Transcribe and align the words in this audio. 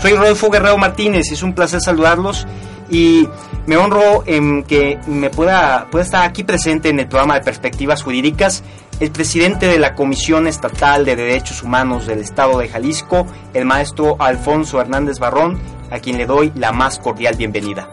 Soy 0.00 0.14
Rodolfo 0.14 0.48
Guerrero 0.48 0.78
Martínez 0.78 1.30
es 1.30 1.42
un 1.42 1.52
placer 1.52 1.82
saludarlos 1.82 2.46
y 2.90 3.28
me 3.66 3.76
honro 3.76 4.22
en 4.24 4.62
que 4.62 4.98
me 5.06 5.28
pueda, 5.28 5.88
pueda 5.90 6.06
estar 6.06 6.24
aquí 6.24 6.42
presente 6.42 6.88
en 6.88 7.00
el 7.00 7.06
programa 7.06 7.34
de 7.34 7.42
Perspectivas 7.42 8.02
Jurídicas 8.02 8.62
el 9.00 9.10
presidente 9.10 9.66
de 9.66 9.78
la 9.78 9.94
Comisión 9.94 10.46
Estatal 10.46 11.06
de 11.06 11.16
Derechos 11.16 11.62
Humanos 11.62 12.06
del 12.06 12.18
Estado 12.18 12.58
de 12.58 12.68
Jalisco, 12.68 13.26
el 13.54 13.64
maestro 13.64 14.16
Alfonso 14.18 14.78
Hernández 14.78 15.18
Barrón, 15.18 15.58
a 15.90 15.98
quien 16.00 16.18
le 16.18 16.26
doy 16.26 16.52
la 16.54 16.70
más 16.70 16.98
cordial 16.98 17.34
bienvenida. 17.34 17.88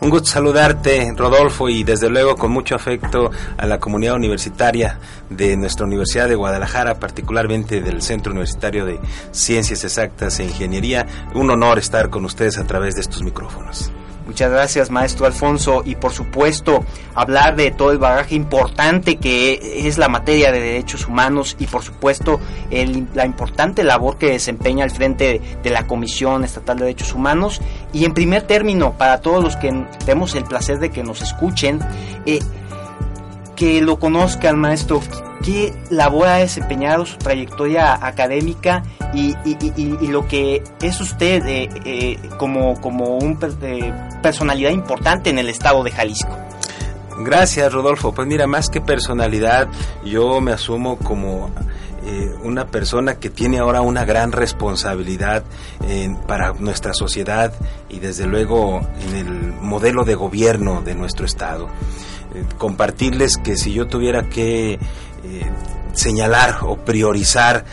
Un 0.00 0.10
gusto 0.10 0.30
saludarte, 0.30 1.12
Rodolfo, 1.16 1.68
y 1.68 1.84
desde 1.84 2.10
luego 2.10 2.34
con 2.34 2.50
mucho 2.50 2.74
afecto 2.74 3.30
a 3.58 3.66
la 3.66 3.78
comunidad 3.78 4.16
universitaria 4.16 4.98
de 5.28 5.56
nuestra 5.56 5.86
Universidad 5.86 6.28
de 6.28 6.34
Guadalajara, 6.34 6.98
particularmente 6.98 7.80
del 7.80 8.02
Centro 8.02 8.32
Universitario 8.32 8.86
de 8.86 8.98
Ciencias 9.30 9.84
Exactas 9.84 10.40
e 10.40 10.44
Ingeniería. 10.44 11.06
Un 11.34 11.50
honor 11.50 11.78
estar 11.78 12.10
con 12.10 12.24
ustedes 12.24 12.58
a 12.58 12.66
través 12.66 12.96
de 12.96 13.02
estos 13.02 13.22
micrófonos. 13.22 13.92
Muchas 14.30 14.52
gracias, 14.52 14.90
maestro 14.90 15.26
Alfonso. 15.26 15.82
Y 15.84 15.96
por 15.96 16.12
supuesto, 16.12 16.84
hablar 17.16 17.56
de 17.56 17.72
todo 17.72 17.90
el 17.90 17.98
bagaje 17.98 18.36
importante 18.36 19.16
que 19.16 19.88
es 19.88 19.98
la 19.98 20.08
materia 20.08 20.52
de 20.52 20.60
derechos 20.60 21.08
humanos 21.08 21.56
y 21.58 21.66
por 21.66 21.82
supuesto 21.82 22.38
la 23.12 23.26
importante 23.26 23.82
labor 23.82 24.18
que 24.18 24.30
desempeña 24.30 24.84
al 24.84 24.92
frente 24.92 25.40
de, 25.60 25.70
la 25.70 25.88
Comisión 25.88 26.44
Estatal 26.44 26.78
de 26.78 26.84
Derechos 26.84 27.12
Humanos. 27.12 27.60
Y 27.92 28.04
en 28.04 28.14
primer 28.14 28.42
término, 28.42 28.92
para 28.96 29.20
todos 29.20 29.42
los 29.42 29.56
que 29.56 29.72
tenemos 30.04 30.36
el 30.36 30.44
placer 30.44 30.78
de 30.78 30.90
que 30.90 31.02
nos 31.02 31.22
escuchen, 31.22 31.80
eh, 32.24 32.38
que 33.60 33.82
lo 33.82 33.98
conozcan, 33.98 34.58
maestro, 34.58 35.02
qué 35.42 35.74
labor 35.90 36.28
ha 36.28 36.36
desempeñado 36.36 37.04
su 37.04 37.18
trayectoria 37.18 37.92
académica 38.06 38.82
y, 39.12 39.34
lo 40.08 40.26
que 40.26 40.62
es 40.80 40.98
usted 40.98 41.44
eh, 41.46 41.68
eh, 41.84 42.18
como, 42.38 42.80
como 42.80 43.18
una 43.18 43.48
personalidad 44.22 44.70
importante 44.70 45.28
en 45.28 45.38
el 45.38 45.50
estado 45.50 45.84
de 45.84 45.90
Jalisco. 45.90 46.34
Gracias, 47.18 47.70
Rodolfo. 47.70 48.14
Pues 48.14 48.26
mira, 48.26 48.46
más 48.46 48.70
que 48.70 48.80
personalidad, 48.80 49.68
yo 50.06 50.40
me 50.40 50.52
asumo 50.52 50.96
como 50.96 51.50
eh, 52.06 52.34
una 52.42 52.66
persona 52.68 53.16
que 53.16 53.28
tiene 53.28 53.58
ahora 53.58 53.82
una 53.82 54.06
gran 54.06 54.32
responsabilidad 54.32 55.44
para 56.26 56.54
nuestra 56.54 56.94
sociedad 56.94 57.52
y 57.90 57.98
desde 57.98 58.26
luego 58.26 58.80
en 59.06 59.16
el 59.16 59.52
modelo 59.60 60.04
de 60.04 60.14
gobierno 60.14 60.80
de 60.80 60.94
nuestro 60.94 61.26
estado. 61.26 61.68
Eh, 62.34 62.44
compartirles 62.58 63.36
que 63.36 63.56
si 63.56 63.72
yo 63.72 63.86
tuviera 63.86 64.28
que 64.28 64.74
eh, 64.74 64.78
señalar 65.94 66.58
o 66.62 66.76
priorizar 66.76 67.64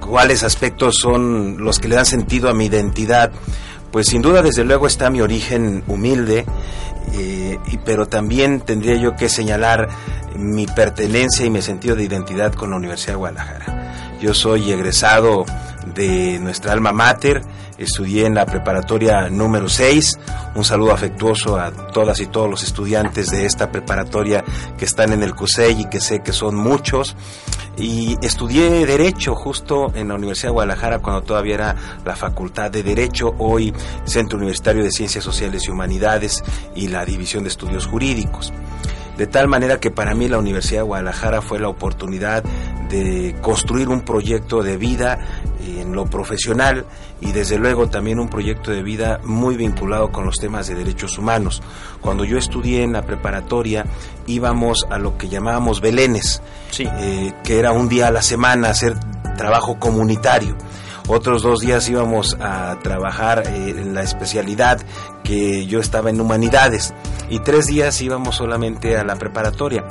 cuáles 0.00 0.42
aspectos 0.42 0.96
son 1.00 1.58
los 1.58 1.78
que 1.78 1.88
le 1.88 1.96
dan 1.96 2.06
sentido 2.06 2.48
a 2.48 2.54
mi 2.54 2.66
identidad, 2.66 3.32
pues 3.90 4.06
sin 4.08 4.22
duda 4.22 4.42
desde 4.42 4.64
luego 4.64 4.86
está 4.86 5.10
mi 5.10 5.20
origen 5.20 5.82
humilde, 5.86 6.46
eh, 7.14 7.58
y, 7.66 7.76
pero 7.78 8.06
también 8.06 8.60
tendría 8.60 8.96
yo 8.96 9.16
que 9.16 9.28
señalar 9.28 9.88
mi 10.36 10.66
pertenencia 10.66 11.44
y 11.44 11.50
mi 11.50 11.62
sentido 11.62 11.96
de 11.96 12.04
identidad 12.04 12.54
con 12.54 12.70
la 12.70 12.76
Universidad 12.76 13.12
de 13.12 13.18
Guadalajara. 13.18 14.16
Yo 14.20 14.32
soy 14.32 14.70
egresado 14.70 15.44
de 15.94 16.38
nuestra 16.38 16.72
alma 16.72 16.92
mater, 16.92 17.42
estudié 17.78 18.26
en 18.26 18.34
la 18.34 18.46
preparatoria 18.46 19.28
número 19.28 19.68
6. 19.68 20.18
Un 20.54 20.64
saludo 20.64 20.92
afectuoso 20.92 21.58
a 21.58 21.70
todas 21.70 22.20
y 22.20 22.26
todos 22.26 22.48
los 22.48 22.62
estudiantes 22.62 23.30
de 23.30 23.46
esta 23.46 23.70
preparatoria 23.70 24.44
que 24.78 24.84
están 24.84 25.12
en 25.12 25.22
el 25.22 25.34
CUSEI 25.34 25.82
y 25.82 25.84
que 25.86 26.00
sé 26.00 26.20
que 26.20 26.32
son 26.32 26.54
muchos. 26.54 27.16
Y 27.78 28.16
estudié 28.22 28.86
Derecho 28.86 29.34
justo 29.34 29.92
en 29.94 30.08
la 30.08 30.14
Universidad 30.14 30.48
de 30.48 30.54
Guadalajara 30.54 30.98
cuando 31.00 31.22
todavía 31.22 31.54
era 31.54 31.76
la 32.04 32.16
Facultad 32.16 32.70
de 32.70 32.82
Derecho, 32.82 33.34
hoy 33.38 33.74
Centro 34.04 34.38
Universitario 34.38 34.82
de 34.82 34.90
Ciencias 34.90 35.22
Sociales 35.22 35.64
y 35.66 35.70
Humanidades 35.70 36.42
y 36.74 36.88
la 36.88 37.04
División 37.04 37.42
de 37.42 37.50
Estudios 37.50 37.86
Jurídicos. 37.86 38.52
De 39.16 39.26
tal 39.26 39.48
manera 39.48 39.80
que 39.80 39.90
para 39.90 40.14
mí 40.14 40.28
la 40.28 40.38
Universidad 40.38 40.80
de 40.80 40.86
Guadalajara 40.86 41.40
fue 41.40 41.58
la 41.58 41.68
oportunidad 41.68 42.44
de 42.90 43.34
construir 43.40 43.88
un 43.88 44.02
proyecto 44.02 44.62
de 44.62 44.76
vida 44.76 45.18
en 45.66 45.92
lo 45.92 46.04
profesional 46.06 46.84
y 47.20 47.32
desde 47.32 47.58
luego 47.58 47.88
también 47.88 48.20
un 48.20 48.28
proyecto 48.28 48.70
de 48.70 48.82
vida 48.82 49.20
muy 49.24 49.56
vinculado 49.56 50.12
con 50.12 50.26
los 50.26 50.36
temas 50.36 50.68
de 50.68 50.74
derechos 50.74 51.18
humanos. 51.18 51.62
Cuando 52.00 52.24
yo 52.24 52.36
estudié 52.36 52.82
en 52.82 52.92
la 52.92 53.02
preparatoria 53.02 53.86
íbamos 54.26 54.86
a 54.90 54.98
lo 54.98 55.16
que 55.16 55.28
llamábamos 55.28 55.80
belenes, 55.80 56.42
eh, 56.78 57.32
que 57.42 57.58
era 57.58 57.72
un 57.72 57.88
día 57.88 58.08
a 58.08 58.10
la 58.10 58.22
semana 58.22 58.68
hacer 58.68 58.96
trabajo 59.36 59.78
comunitario 59.78 60.56
otros 61.08 61.42
dos 61.42 61.60
días 61.60 61.88
íbamos 61.88 62.36
a 62.40 62.78
trabajar 62.82 63.44
eh, 63.46 63.70
en 63.70 63.94
la 63.94 64.02
especialidad 64.02 64.80
que 65.22 65.66
yo 65.66 65.80
estaba 65.80 66.10
en 66.10 66.20
humanidades 66.20 66.94
y 67.30 67.40
tres 67.40 67.66
días 67.66 68.00
íbamos 68.00 68.36
solamente 68.36 68.96
a 68.96 69.04
la 69.04 69.16
preparatoria 69.16 69.84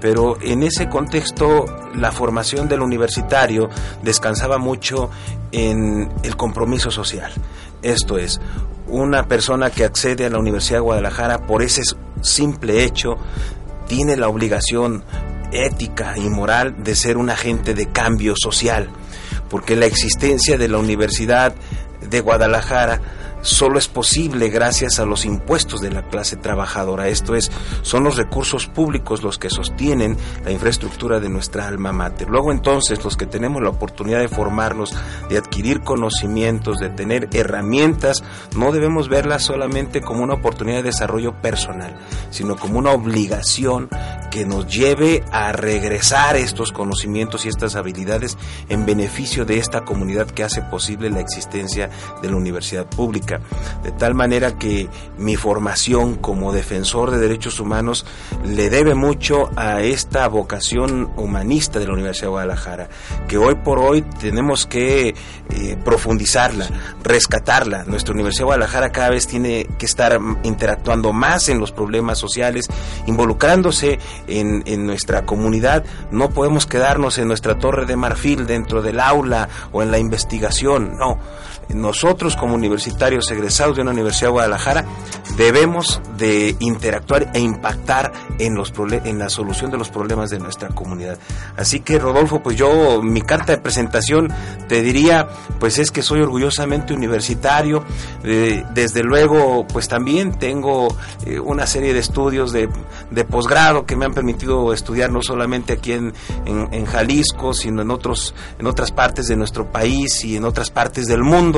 pero 0.00 0.40
en 0.40 0.62
ese 0.62 0.88
contexto 0.88 1.64
la 1.94 2.12
formación 2.12 2.68
del 2.68 2.82
universitario 2.82 3.68
descansaba 4.02 4.58
mucho 4.58 5.10
en 5.52 6.10
el 6.22 6.36
compromiso 6.36 6.90
social. 6.90 7.32
Esto 7.82 8.18
es, 8.18 8.40
una 8.86 9.26
persona 9.26 9.70
que 9.70 9.84
accede 9.84 10.26
a 10.26 10.30
la 10.30 10.38
Universidad 10.38 10.78
de 10.78 10.82
Guadalajara 10.82 11.46
por 11.46 11.62
ese 11.62 11.82
simple 12.22 12.84
hecho 12.84 13.16
tiene 13.86 14.16
la 14.16 14.28
obligación 14.28 15.04
ética 15.52 16.14
y 16.16 16.28
moral 16.28 16.82
de 16.82 16.94
ser 16.94 17.16
un 17.16 17.30
agente 17.30 17.74
de 17.74 17.86
cambio 17.86 18.34
social 18.36 18.88
porque 19.48 19.76
la 19.76 19.86
existencia 19.86 20.56
de 20.58 20.68
la 20.68 20.78
Universidad 20.78 21.54
de 22.08 22.20
Guadalajara 22.20 23.00
solo 23.42 23.78
es 23.78 23.88
posible 23.88 24.48
gracias 24.48 24.98
a 24.98 25.06
los 25.06 25.24
impuestos 25.24 25.80
de 25.80 25.90
la 25.90 26.02
clase 26.08 26.36
trabajadora. 26.36 27.08
Esto 27.08 27.34
es, 27.34 27.50
son 27.82 28.04
los 28.04 28.16
recursos 28.16 28.66
públicos 28.66 29.22
los 29.22 29.38
que 29.38 29.50
sostienen 29.50 30.16
la 30.44 30.50
infraestructura 30.50 31.20
de 31.20 31.28
nuestra 31.28 31.66
alma 31.66 31.92
mater. 31.92 32.28
Luego 32.28 32.52
entonces 32.52 33.02
los 33.04 33.16
que 33.16 33.26
tenemos 33.26 33.62
la 33.62 33.70
oportunidad 33.70 34.20
de 34.20 34.28
formarnos, 34.28 34.94
de 35.28 35.38
adquirir 35.38 35.80
conocimientos, 35.80 36.78
de 36.78 36.90
tener 36.90 37.28
herramientas, 37.32 38.22
no 38.56 38.72
debemos 38.72 39.08
verlas 39.08 39.42
solamente 39.42 40.00
como 40.00 40.22
una 40.22 40.34
oportunidad 40.34 40.78
de 40.78 40.84
desarrollo 40.84 41.40
personal, 41.40 41.96
sino 42.30 42.56
como 42.56 42.78
una 42.78 42.92
obligación 42.92 43.88
que 44.30 44.44
nos 44.44 44.66
lleve 44.66 45.24
a 45.32 45.52
regresar 45.52 46.36
estos 46.36 46.72
conocimientos 46.72 47.44
y 47.44 47.48
estas 47.48 47.76
habilidades 47.76 48.36
en 48.68 48.86
beneficio 48.86 49.44
de 49.44 49.58
esta 49.58 49.84
comunidad 49.84 50.26
que 50.26 50.44
hace 50.44 50.62
posible 50.62 51.10
la 51.10 51.20
existencia 51.20 51.90
de 52.22 52.30
la 52.30 52.36
universidad 52.36 52.86
pública 52.86 53.27
de 53.82 53.92
tal 53.92 54.14
manera 54.14 54.58
que 54.58 54.88
mi 55.16 55.36
formación 55.36 56.16
como 56.16 56.52
defensor 56.52 57.10
de 57.10 57.18
derechos 57.18 57.60
humanos 57.60 58.06
le 58.44 58.70
debe 58.70 58.94
mucho 58.94 59.50
a 59.56 59.82
esta 59.82 60.26
vocación 60.28 61.10
humanista 61.16 61.78
de 61.78 61.86
la 61.86 61.92
Universidad 61.94 62.26
de 62.26 62.30
Guadalajara, 62.30 62.88
que 63.26 63.38
hoy 63.38 63.56
por 63.56 63.78
hoy 63.78 64.02
tenemos 64.02 64.66
que 64.66 65.14
eh, 65.50 65.76
profundizarla, 65.84 66.68
rescatarla. 67.02 67.84
Nuestra 67.84 68.14
Universidad 68.14 68.42
de 68.42 68.46
Guadalajara 68.46 68.90
cada 68.90 69.10
vez 69.10 69.26
tiene 69.26 69.66
que 69.78 69.86
estar 69.86 70.18
interactuando 70.42 71.12
más 71.12 71.48
en 71.48 71.58
los 71.58 71.72
problemas 71.72 72.18
sociales, 72.18 72.66
involucrándose 73.06 73.98
en, 74.26 74.62
en 74.66 74.86
nuestra 74.86 75.24
comunidad. 75.24 75.84
No 76.10 76.30
podemos 76.30 76.66
quedarnos 76.66 77.18
en 77.18 77.28
nuestra 77.28 77.58
torre 77.58 77.86
de 77.86 77.96
marfil 77.96 78.46
dentro 78.46 78.82
del 78.82 79.00
aula 79.00 79.48
o 79.72 79.82
en 79.82 79.90
la 79.90 79.98
investigación, 79.98 80.96
no 80.96 81.18
nosotros 81.74 82.36
como 82.36 82.54
universitarios 82.54 83.30
egresados 83.30 83.76
de 83.76 83.82
una 83.82 83.90
Universidad 83.90 84.28
de 84.28 84.32
Guadalajara 84.32 84.84
debemos 85.36 86.00
de 86.16 86.56
interactuar 86.60 87.30
e 87.34 87.40
impactar 87.40 88.12
en 88.38 88.54
los 88.54 88.72
en 89.04 89.18
la 89.18 89.28
solución 89.28 89.70
de 89.70 89.78
los 89.78 89.88
problemas 89.90 90.30
de 90.30 90.38
nuestra 90.38 90.68
comunidad. 90.68 91.18
Así 91.56 91.80
que 91.80 91.98
Rodolfo, 91.98 92.42
pues 92.42 92.56
yo 92.56 93.02
mi 93.02 93.22
carta 93.22 93.52
de 93.52 93.58
presentación 93.58 94.32
te 94.68 94.82
diría, 94.82 95.28
pues 95.58 95.78
es 95.78 95.90
que 95.90 96.02
soy 96.02 96.20
orgullosamente 96.20 96.94
universitario, 96.94 97.84
eh, 98.24 98.64
desde 98.72 99.02
luego 99.02 99.66
pues 99.66 99.88
también 99.88 100.38
tengo 100.38 100.88
eh, 101.26 101.38
una 101.38 101.66
serie 101.66 101.92
de 101.92 102.00
estudios 102.00 102.52
de, 102.52 102.68
de 103.10 103.24
posgrado 103.24 103.84
que 103.84 103.96
me 103.96 104.04
han 104.04 104.14
permitido 104.14 104.72
estudiar 104.72 105.10
no 105.10 105.22
solamente 105.22 105.74
aquí 105.74 105.92
en, 105.92 106.12
en 106.46 106.86
Jalisco, 106.86 107.52
sino 107.52 107.82
en 107.82 107.90
otros 107.90 108.34
en 108.58 108.66
otras 108.66 108.90
partes 108.90 109.26
de 109.26 109.36
nuestro 109.36 109.70
país 109.70 110.24
y 110.24 110.36
en 110.36 110.44
otras 110.44 110.70
partes 110.70 111.06
del 111.06 111.22
mundo 111.22 111.57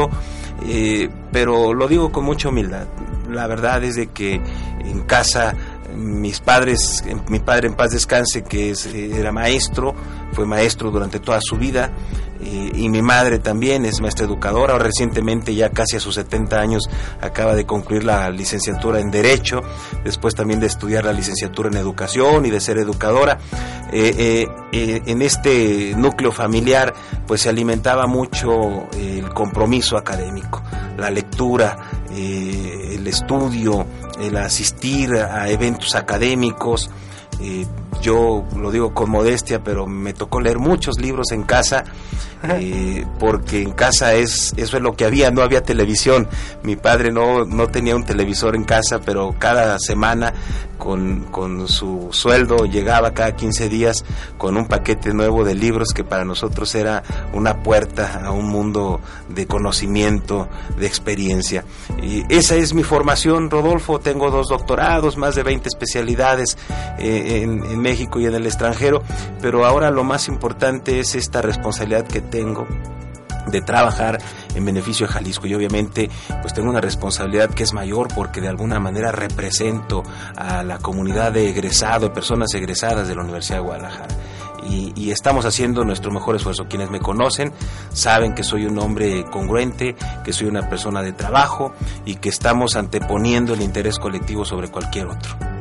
eh, 0.66 1.08
pero 1.32 1.74
lo 1.74 1.88
digo 1.88 2.12
con 2.12 2.24
mucha 2.24 2.48
humildad. 2.48 2.86
La 3.30 3.46
verdad 3.46 3.82
es 3.84 3.96
de 3.96 4.08
que 4.08 4.40
en 4.84 5.00
casa 5.02 5.54
mis 6.00 6.40
padres, 6.40 7.04
mi 7.28 7.40
padre 7.40 7.68
en 7.68 7.74
paz 7.74 7.90
descanse, 7.92 8.42
que 8.42 8.74
era 8.94 9.32
maestro, 9.32 9.94
fue 10.32 10.46
maestro 10.46 10.90
durante 10.90 11.20
toda 11.20 11.38
su 11.42 11.56
vida, 11.56 11.92
eh, 12.42 12.72
y 12.74 12.88
mi 12.88 13.02
madre 13.02 13.38
también 13.38 13.84
es 13.84 14.00
maestra 14.00 14.24
educadora, 14.24 14.78
recientemente 14.78 15.54
ya 15.54 15.70
casi 15.70 15.96
a 15.96 16.00
sus 16.00 16.14
70 16.14 16.58
años 16.58 16.88
acaba 17.20 17.54
de 17.54 17.66
concluir 17.66 18.04
la 18.04 18.30
licenciatura 18.30 19.00
en 19.00 19.10
Derecho, 19.10 19.60
después 20.04 20.34
también 20.34 20.58
de 20.58 20.66
estudiar 20.66 21.04
la 21.04 21.12
licenciatura 21.12 21.68
en 21.68 21.76
Educación 21.76 22.46
y 22.46 22.50
de 22.50 22.60
ser 22.60 22.78
educadora. 22.78 23.38
Eh, 23.92 24.46
eh, 24.72 25.02
en 25.04 25.20
este 25.20 25.94
núcleo 25.96 26.32
familiar 26.32 26.94
pues 27.26 27.42
se 27.42 27.48
alimentaba 27.48 28.06
mucho 28.06 28.88
el 28.96 29.28
compromiso 29.34 29.96
académico, 29.96 30.62
la 30.96 31.10
lectura, 31.10 31.76
el 32.10 33.06
estudio, 33.06 33.86
el 34.20 34.36
asistir 34.36 35.14
a 35.14 35.48
eventos 35.48 35.94
académicos, 35.94 36.90
yo 38.00 38.44
lo 38.56 38.70
digo 38.70 38.94
con 38.94 39.10
modestia, 39.10 39.62
pero 39.62 39.86
me 39.86 40.12
tocó 40.12 40.40
leer 40.40 40.58
muchos 40.58 40.98
libros 40.98 41.32
en 41.32 41.42
casa, 41.42 41.84
eh, 42.42 43.04
porque 43.18 43.62
en 43.62 43.72
casa 43.72 44.14
es 44.14 44.54
eso 44.56 44.76
es 44.76 44.82
lo 44.82 44.96
que 44.96 45.04
había, 45.04 45.30
no 45.30 45.42
había 45.42 45.62
televisión. 45.62 46.28
Mi 46.62 46.76
padre 46.76 47.12
no, 47.12 47.44
no 47.44 47.68
tenía 47.68 47.96
un 47.96 48.04
televisor 48.04 48.56
en 48.56 48.64
casa, 48.64 49.00
pero 49.00 49.34
cada 49.38 49.78
semana 49.78 50.32
con, 50.80 51.24
con 51.30 51.68
su 51.68 52.08
sueldo 52.10 52.64
llegaba 52.64 53.12
cada 53.12 53.36
15 53.36 53.68
días 53.68 54.04
con 54.38 54.56
un 54.56 54.66
paquete 54.66 55.12
nuevo 55.12 55.44
de 55.44 55.54
libros 55.54 55.92
que 55.94 56.02
para 56.02 56.24
nosotros 56.24 56.74
era 56.74 57.04
una 57.32 57.62
puerta 57.62 58.22
a 58.24 58.32
un 58.32 58.46
mundo 58.46 59.00
de 59.28 59.46
conocimiento, 59.46 60.48
de 60.78 60.86
experiencia. 60.86 61.64
Y 62.02 62.24
esa 62.34 62.56
es 62.56 62.74
mi 62.74 62.82
formación, 62.82 63.50
Rodolfo. 63.50 64.00
Tengo 64.00 64.30
dos 64.30 64.48
doctorados, 64.48 65.16
más 65.16 65.34
de 65.34 65.42
20 65.42 65.68
especialidades 65.68 66.56
eh, 66.98 67.42
en, 67.42 67.64
en 67.64 67.80
México 67.90 68.20
y 68.20 68.26
en 68.26 68.34
el 68.34 68.46
extranjero, 68.46 69.02
pero 69.42 69.66
ahora 69.66 69.90
lo 69.90 70.04
más 70.04 70.28
importante 70.28 71.00
es 71.00 71.16
esta 71.16 71.42
responsabilidad 71.42 72.06
que 72.06 72.20
tengo 72.20 72.68
de 73.46 73.62
trabajar 73.62 74.18
en 74.54 74.64
beneficio 74.64 75.08
de 75.08 75.12
Jalisco 75.12 75.48
y 75.48 75.54
obviamente 75.54 76.08
pues 76.40 76.54
tengo 76.54 76.70
una 76.70 76.80
responsabilidad 76.80 77.50
que 77.50 77.64
es 77.64 77.72
mayor 77.72 78.06
porque 78.14 78.40
de 78.40 78.46
alguna 78.46 78.78
manera 78.78 79.10
represento 79.10 80.04
a 80.36 80.62
la 80.62 80.78
comunidad 80.78 81.32
de 81.32 81.48
egresado, 81.48 82.12
personas 82.12 82.54
egresadas 82.54 83.08
de 83.08 83.16
la 83.16 83.22
Universidad 83.22 83.58
de 83.58 83.64
Guadalajara. 83.64 84.14
Y, 84.62 84.92
y, 84.94 85.10
estamos 85.10 85.46
haciendo 85.46 85.84
nuestro 85.84 86.12
mejor 86.12 86.36
esfuerzo. 86.36 86.66
Quienes 86.68 86.90
me 86.90 87.00
conocen 87.00 87.50
saben 87.94 88.34
que 88.34 88.44
soy 88.44 88.66
un 88.66 88.78
hombre 88.78 89.24
congruente, 89.32 89.96
que 90.22 90.34
soy 90.34 90.48
una 90.48 90.68
persona 90.68 91.00
de 91.02 91.12
trabajo 91.12 91.72
y 92.04 92.16
que 92.16 92.28
estamos 92.28 92.76
anteponiendo 92.76 93.54
el 93.54 93.62
interés 93.62 93.98
colectivo 93.98 94.44
sobre 94.44 94.68
cualquier 94.68 95.06
otro. 95.06 95.59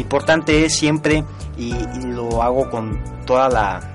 Importante 0.00 0.64
es 0.64 0.76
siempre, 0.76 1.24
y, 1.56 1.74
lo 2.06 2.42
hago 2.42 2.70
con 2.70 2.98
toda 3.26 3.48
la, 3.48 3.86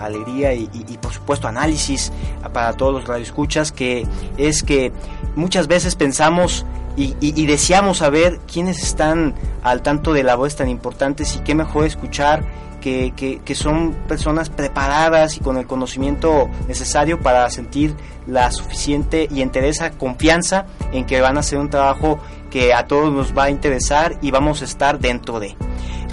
alegría 0.00 0.52
y, 0.52 0.66
por 1.00 1.10
supuesto 1.10 1.48
análisis 1.48 2.12
para 2.52 2.74
todos 2.74 2.92
los 2.92 3.06
radioescuchas, 3.06 3.72
que 3.72 4.06
es 4.36 4.62
que 4.62 4.92
muchas 5.36 5.68
veces 5.68 5.94
pensamos 5.96 6.66
y, 6.96 7.46
deseamos 7.46 7.98
saber 7.98 8.40
quiénes 8.52 8.82
están 8.82 9.34
al 9.62 9.80
tanto 9.82 10.12
de 10.12 10.22
la 10.22 10.34
voz 10.34 10.56
tan 10.56 10.68
importantes 10.68 11.36
y 11.36 11.40
qué 11.40 11.54
mejor 11.54 11.86
escuchar 11.86 12.44
que, 12.82 13.54
son 13.54 13.94
personas 14.08 14.50
preparadas 14.50 15.36
y 15.36 15.40
con 15.40 15.56
el 15.56 15.66
conocimiento 15.66 16.50
necesario 16.68 17.20
para 17.20 17.48
sentir 17.48 17.94
la 18.26 18.50
suficiente 18.50 19.28
y 19.30 19.40
entereza 19.40 19.90
confianza 19.92 20.66
en 20.92 21.06
que 21.06 21.20
van 21.20 21.36
a 21.36 21.40
hacer 21.40 21.58
un 21.58 21.70
trabajo 21.70 22.18
que 22.50 22.74
a 22.74 22.86
todos 22.86 23.12
nos 23.12 23.36
va 23.36 23.44
a 23.44 23.50
interesar 23.50 24.18
y 24.20 24.30
vamos 24.30 24.60
a 24.60 24.64
estar 24.66 24.98
dentro 24.98 25.40
de. 25.40 25.56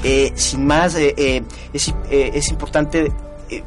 Eh, 0.04 0.32
sin 0.36 0.66
más, 0.66 0.96
eh, 0.96 1.14
eh, 1.18 1.44
es, 1.74 1.94
es, 2.10 2.50
importante 2.50 3.12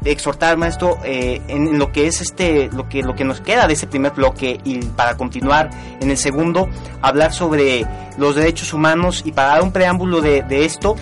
exhortar 0.05 0.57
maestro 0.57 0.97
en, 1.03 1.77
lo 1.77 1.91
que 1.91 2.07
es 2.07 2.21
este 2.21 2.69
lo 2.71 2.87
que 2.87 3.03
lo 3.03 3.15
que 3.15 3.23
nos 3.23 3.41
queda 3.41 3.67
de 3.67 3.73
ese 3.73 3.87
primer 3.87 4.13
bloque 4.13 4.59
y 4.63 4.79
para 4.79 5.17
continuar 5.17 5.69
en 5.99 6.09
el 6.09 6.17
segundo 6.17 6.69
hablar 7.01 7.33
sobre 7.33 7.85
los 8.17 8.35
derechos 8.35 8.73
humanos 8.73 9.23
y 9.25 9.31
para 9.31 9.49
dar 9.49 9.63
un 9.63 9.71
preámbulo 9.71 10.21
de, 10.21 10.43
esto 10.65 10.95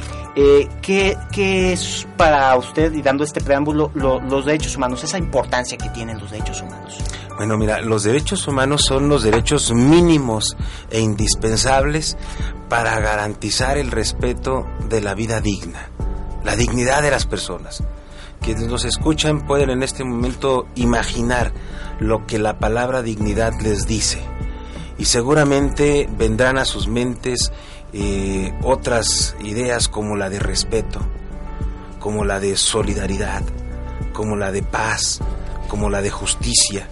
¿qué, 0.81 1.17
¿qué, 1.31 1.73
es 1.73 2.07
para 2.17 2.55
usted 2.55 2.93
y 2.93 3.01
dando 3.01 3.23
este 3.23 3.41
preámbulo 3.41 3.91
los 3.93 4.45
derechos 4.45 4.75
humanos 4.75 5.03
esa 5.03 5.17
importancia 5.17 5.77
que 5.77 5.89
tienen 5.89 6.19
los 6.19 6.31
derechos 6.31 6.61
humanos 6.61 6.97
bueno, 7.41 7.57
mira, 7.57 7.81
los 7.81 8.03
derechos 8.03 8.47
humanos 8.47 8.83
son 8.87 9.09
los 9.09 9.23
derechos 9.23 9.71
mínimos 9.73 10.55
e 10.91 10.99
indispensables 10.99 12.15
para 12.69 12.99
garantizar 12.99 13.79
el 13.79 13.89
respeto 13.89 14.67
de 14.87 15.01
la 15.01 15.15
vida 15.15 15.41
digna, 15.41 15.89
la 16.43 16.55
dignidad 16.55 17.01
de 17.01 17.09
las 17.09 17.25
personas. 17.25 17.83
Quienes 18.41 18.67
nos 18.67 18.85
escuchan 18.85 19.45
pueden 19.45 19.69
en 19.69 19.83
este 19.83 20.03
momento 20.03 20.67
imaginar 20.75 21.53
lo 21.99 22.25
que 22.25 22.39
la 22.39 22.59
palabra 22.59 23.01
dignidad 23.01 23.53
les 23.61 23.85
dice 23.87 24.19
y 24.97 25.05
seguramente 25.05 26.09
vendrán 26.17 26.57
a 26.57 26.65
sus 26.65 26.87
mentes 26.87 27.51
eh, 27.93 28.53
otras 28.63 29.35
ideas 29.43 29.87
como 29.87 30.15
la 30.15 30.29
de 30.29 30.39
respeto, 30.39 30.99
como 31.99 32.25
la 32.25 32.39
de 32.39 32.57
solidaridad, 32.57 33.43
como 34.13 34.35
la 34.35 34.51
de 34.51 34.63
paz, 34.63 35.21
como 35.69 35.89
la 35.89 36.01
de 36.01 36.09
justicia 36.09 36.87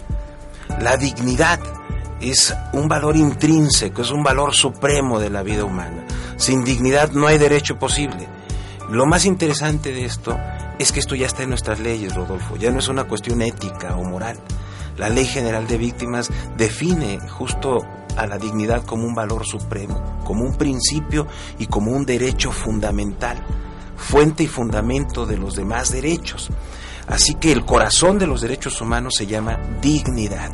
la 0.78 0.96
dignidad 0.96 1.60
es 2.20 2.54
un 2.72 2.88
valor 2.88 3.16
intrínseco, 3.16 4.00
es 4.00 4.10
un 4.10 4.22
valor 4.22 4.54
supremo 4.54 5.18
de 5.18 5.28
la 5.28 5.42
vida 5.42 5.64
humana. 5.64 6.04
Sin 6.36 6.64
dignidad 6.64 7.12
no 7.12 7.26
hay 7.26 7.36
derecho 7.36 7.78
posible. 7.78 8.26
Lo 8.90 9.04
más 9.04 9.26
interesante 9.26 9.92
de 9.92 10.06
esto 10.06 10.38
es 10.80 10.92
que 10.92 11.00
esto 11.00 11.14
ya 11.14 11.26
está 11.26 11.42
en 11.42 11.50
nuestras 11.50 11.78
leyes, 11.78 12.14
Rodolfo, 12.14 12.56
ya 12.56 12.70
no 12.70 12.78
es 12.78 12.88
una 12.88 13.04
cuestión 13.04 13.42
ética 13.42 13.96
o 13.96 14.02
moral. 14.02 14.38
La 14.96 15.10
Ley 15.10 15.26
General 15.26 15.66
de 15.66 15.76
Víctimas 15.76 16.30
define 16.56 17.20
justo 17.28 17.86
a 18.16 18.26
la 18.26 18.38
dignidad 18.38 18.82
como 18.84 19.04
un 19.04 19.14
valor 19.14 19.46
supremo, 19.46 20.18
como 20.24 20.42
un 20.42 20.56
principio 20.56 21.26
y 21.58 21.66
como 21.66 21.92
un 21.92 22.06
derecho 22.06 22.50
fundamental, 22.50 23.44
fuente 23.94 24.44
y 24.44 24.46
fundamento 24.46 25.26
de 25.26 25.36
los 25.36 25.54
demás 25.54 25.92
derechos. 25.92 26.48
Así 27.10 27.34
que 27.34 27.50
el 27.50 27.64
corazón 27.64 28.18
de 28.18 28.28
los 28.28 28.40
derechos 28.40 28.80
humanos 28.80 29.14
se 29.16 29.26
llama 29.26 29.58
dignidad. 29.82 30.50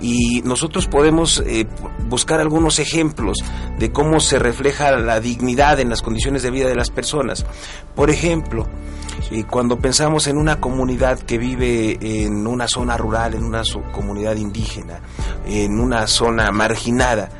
Y 0.00 0.42
nosotros 0.42 0.88
podemos 0.88 1.42
eh, 1.46 1.66
buscar 2.08 2.40
algunos 2.40 2.80
ejemplos 2.80 3.38
de 3.78 3.92
cómo 3.92 4.18
se 4.18 4.40
refleja 4.40 4.90
la 4.96 5.20
dignidad 5.20 5.78
en 5.78 5.88
las 5.88 6.02
condiciones 6.02 6.42
de 6.42 6.50
vida 6.50 6.68
de 6.68 6.74
las 6.74 6.90
personas. 6.90 7.46
Por 7.94 8.10
ejemplo, 8.10 8.66
cuando 9.48 9.78
pensamos 9.78 10.26
en 10.26 10.36
una 10.36 10.60
comunidad 10.60 11.20
que 11.20 11.38
vive 11.38 11.98
en 12.00 12.46
una 12.46 12.66
zona 12.66 12.96
rural, 12.96 13.34
en 13.34 13.44
una 13.44 13.62
comunidad 13.92 14.36
indígena, 14.36 15.00
en 15.46 15.78
una 15.78 16.06
zona 16.08 16.50
marginada, 16.50 17.30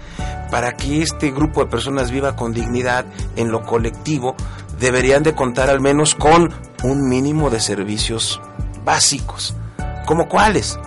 para 0.50 0.72
que 0.72 1.02
este 1.02 1.30
grupo 1.30 1.64
de 1.64 1.70
personas 1.70 2.10
viva 2.10 2.36
con 2.36 2.52
dignidad 2.52 3.06
en 3.36 3.50
lo 3.50 3.62
colectivo, 3.62 4.36
deberían 4.78 5.22
de 5.22 5.34
contar 5.34 5.70
al 5.70 5.80
menos 5.80 6.14
con 6.14 6.52
un 6.82 7.08
mínimo 7.08 7.50
de 7.50 7.60
servicios 7.60 8.40
básicos. 8.84 9.54
¿Como 10.06 10.28
cuáles? 10.28 10.78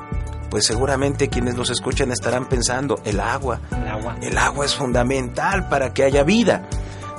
Pues 0.50 0.66
seguramente 0.66 1.28
quienes 1.30 1.56
nos 1.56 1.70
escuchan 1.70 2.12
estarán 2.12 2.48
pensando, 2.48 3.02
el 3.04 3.20
agua. 3.20 3.60
El 3.72 3.88
agua. 3.88 4.16
El 4.22 4.38
agua 4.38 4.66
es 4.66 4.76
fundamental 4.76 5.68
para 5.70 5.94
que 5.94 6.04
haya 6.04 6.24
vida. 6.24 6.68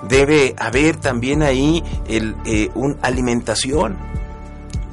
Debe 0.09 0.55
haber 0.59 0.97
también 0.97 1.43
ahí 1.43 1.83
el, 2.07 2.37
eh, 2.45 2.71
un 2.75 2.97
alimentación. 3.03 3.97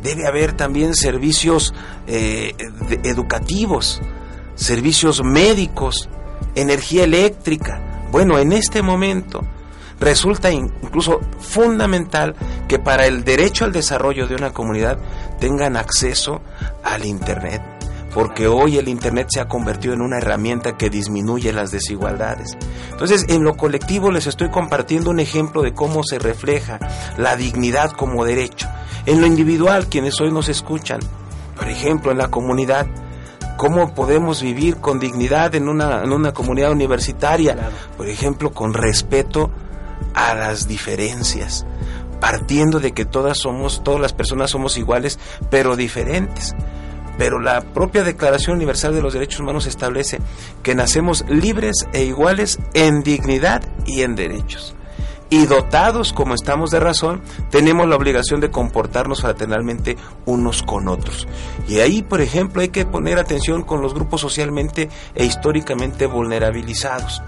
Debe 0.01 0.27
haber 0.27 0.53
también 0.53 0.95
servicios 0.95 1.73
eh, 2.07 2.53
educativos, 3.03 4.01
servicios 4.55 5.23
médicos, 5.23 6.09
energía 6.55 7.05
eléctrica. 7.05 8.07
Bueno, 8.11 8.37
en 8.39 8.51
este 8.51 8.81
momento 8.81 9.41
resulta 9.99 10.51
incluso 10.51 11.21
fundamental 11.39 12.35
que 12.67 12.79
para 12.79 13.05
el 13.05 13.23
derecho 13.23 13.65
al 13.65 13.71
desarrollo 13.71 14.27
de 14.27 14.35
una 14.35 14.51
comunidad 14.51 14.97
tengan 15.43 15.75
acceso 15.75 16.41
al 16.85 17.03
Internet. 17.03 17.61
porque 18.13 18.47
hoy 18.47 18.77
el 18.77 18.87
Internet 18.87 19.27
se 19.31 19.41
ha 19.41 19.47
convertido 19.47 19.95
en 19.95 20.01
una 20.01 20.19
herramienta 20.19 20.77
que 20.77 20.91
disminuye 20.91 21.51
las 21.51 21.71
desigualdades. 21.71 22.55
Entonces, 22.91 23.25
en 23.27 23.43
lo 23.43 23.57
colectivo 23.57 24.11
les 24.11 24.27
estoy 24.27 24.51
compartiendo 24.51 25.09
un 25.09 25.19
ejemplo 25.19 25.63
de 25.63 25.73
cómo 25.73 26.03
se 26.03 26.19
refleja 26.19 26.77
la 27.17 27.35
dignidad 27.35 27.91
como 27.91 28.23
derecho. 28.23 28.69
En 29.07 29.19
lo 29.19 29.25
individual, 29.25 29.87
quienes 29.87 30.21
hoy 30.21 30.31
nos 30.31 30.47
escuchan, 30.47 30.99
por 31.57 31.67
ejemplo, 31.67 32.11
en 32.11 32.19
la 32.19 32.29
comunidad, 32.29 32.85
cómo 33.57 33.95
podemos 33.95 34.43
vivir 34.43 34.77
con 34.77 34.99
dignidad 34.99 35.55
en 35.55 35.67
una, 35.67 36.03
en 36.03 36.13
una 36.13 36.33
comunidad 36.33 36.71
universitaria, 36.71 37.57
por 37.97 38.07
ejemplo, 38.07 38.51
con 38.51 38.75
respeto 38.75 39.49
a 40.13 40.35
las 40.35 40.67
diferencias, 40.67 41.65
partiendo 42.23 42.79
de 42.79 42.93
que 42.93 43.03
todas 43.03 43.37
somos, 43.37 43.83
todas 43.83 43.99
las 43.99 44.13
personas 44.13 44.49
somos 44.49 44.77
iguales, 44.77 45.19
pero 45.49 45.75
diferentes. 45.75 46.55
Pero 47.17 47.41
la 47.41 47.59
propia 47.59 48.05
Declaración 48.05 48.55
Universal 48.55 48.95
de 48.95 49.01
los 49.01 49.11
Derechos 49.11 49.41
Humanos 49.41 49.65
establece 49.65 50.21
que 50.63 50.73
nacemos 50.73 51.25
libres 51.27 51.85
e 51.91 52.05
iguales 52.05 52.59
en 52.73 53.03
dignidad 53.03 53.61
y 53.85 54.03
en 54.03 54.15
derechos 54.15 54.73
y 55.29 55.47
dotados 55.47 56.13
como 56.13 56.33
estamos 56.33 56.69
de 56.69 56.79
razón, 56.79 57.21
tenemos 57.49 57.89
la 57.89 57.97
obligación 57.97 58.39
de 58.39 58.51
comportarnos 58.51 59.21
fraternalmente 59.21 59.97
unos 60.25 60.63
con 60.63 60.87
otros. 60.87 61.27
Y 61.67 61.79
ahí, 61.79 62.03
por 62.03 62.21
ejemplo, 62.21 62.61
hay 62.61 62.69
que 62.69 62.85
poner 62.85 63.17
atención 63.17 63.63
con 63.63 63.81
los 63.81 63.95
grupos 63.95 64.21
socialmente 64.21 64.89
e 65.15 65.25
históricamente 65.25 66.05
vulnerabilizados. 66.05 67.21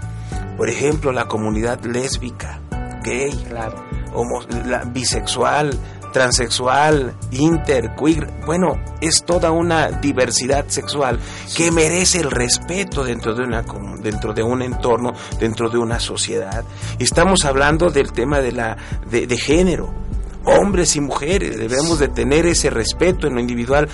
Por 0.56 0.70
ejemplo, 0.70 1.10
la 1.10 1.26
comunidad 1.26 1.84
lésbica, 1.84 2.60
gay, 3.02 3.32
claro. 3.48 3.84
Homo, 4.16 4.40
la, 4.66 4.84
bisexual, 4.84 5.78
transexual, 6.12 7.14
inter, 7.32 7.94
queer, 7.94 8.26
bueno, 8.46 8.80
es 9.02 9.22
toda 9.24 9.50
una 9.50 9.90
diversidad 9.90 10.64
sexual 10.68 11.20
que 11.54 11.70
merece 11.70 12.20
el 12.20 12.30
respeto 12.30 13.04
dentro 13.04 13.34
de 13.34 13.44
una 13.44 13.64
dentro 14.00 14.32
de 14.32 14.42
un 14.42 14.62
entorno, 14.62 15.12
dentro 15.38 15.68
de 15.68 15.76
una 15.76 16.00
sociedad. 16.00 16.64
Estamos 16.98 17.44
hablando 17.44 17.90
del 17.90 18.12
tema 18.12 18.40
de 18.40 18.52
la 18.52 18.76
de, 19.10 19.26
de 19.26 19.36
género. 19.36 19.92
Hombres 20.48 20.94
y 20.94 21.00
mujeres, 21.00 21.58
debemos 21.58 21.98
de 21.98 22.06
tener 22.06 22.46
ese 22.46 22.70
respeto 22.70 23.26
en 23.26 23.34
lo 23.34 23.40
individual, 23.40 23.88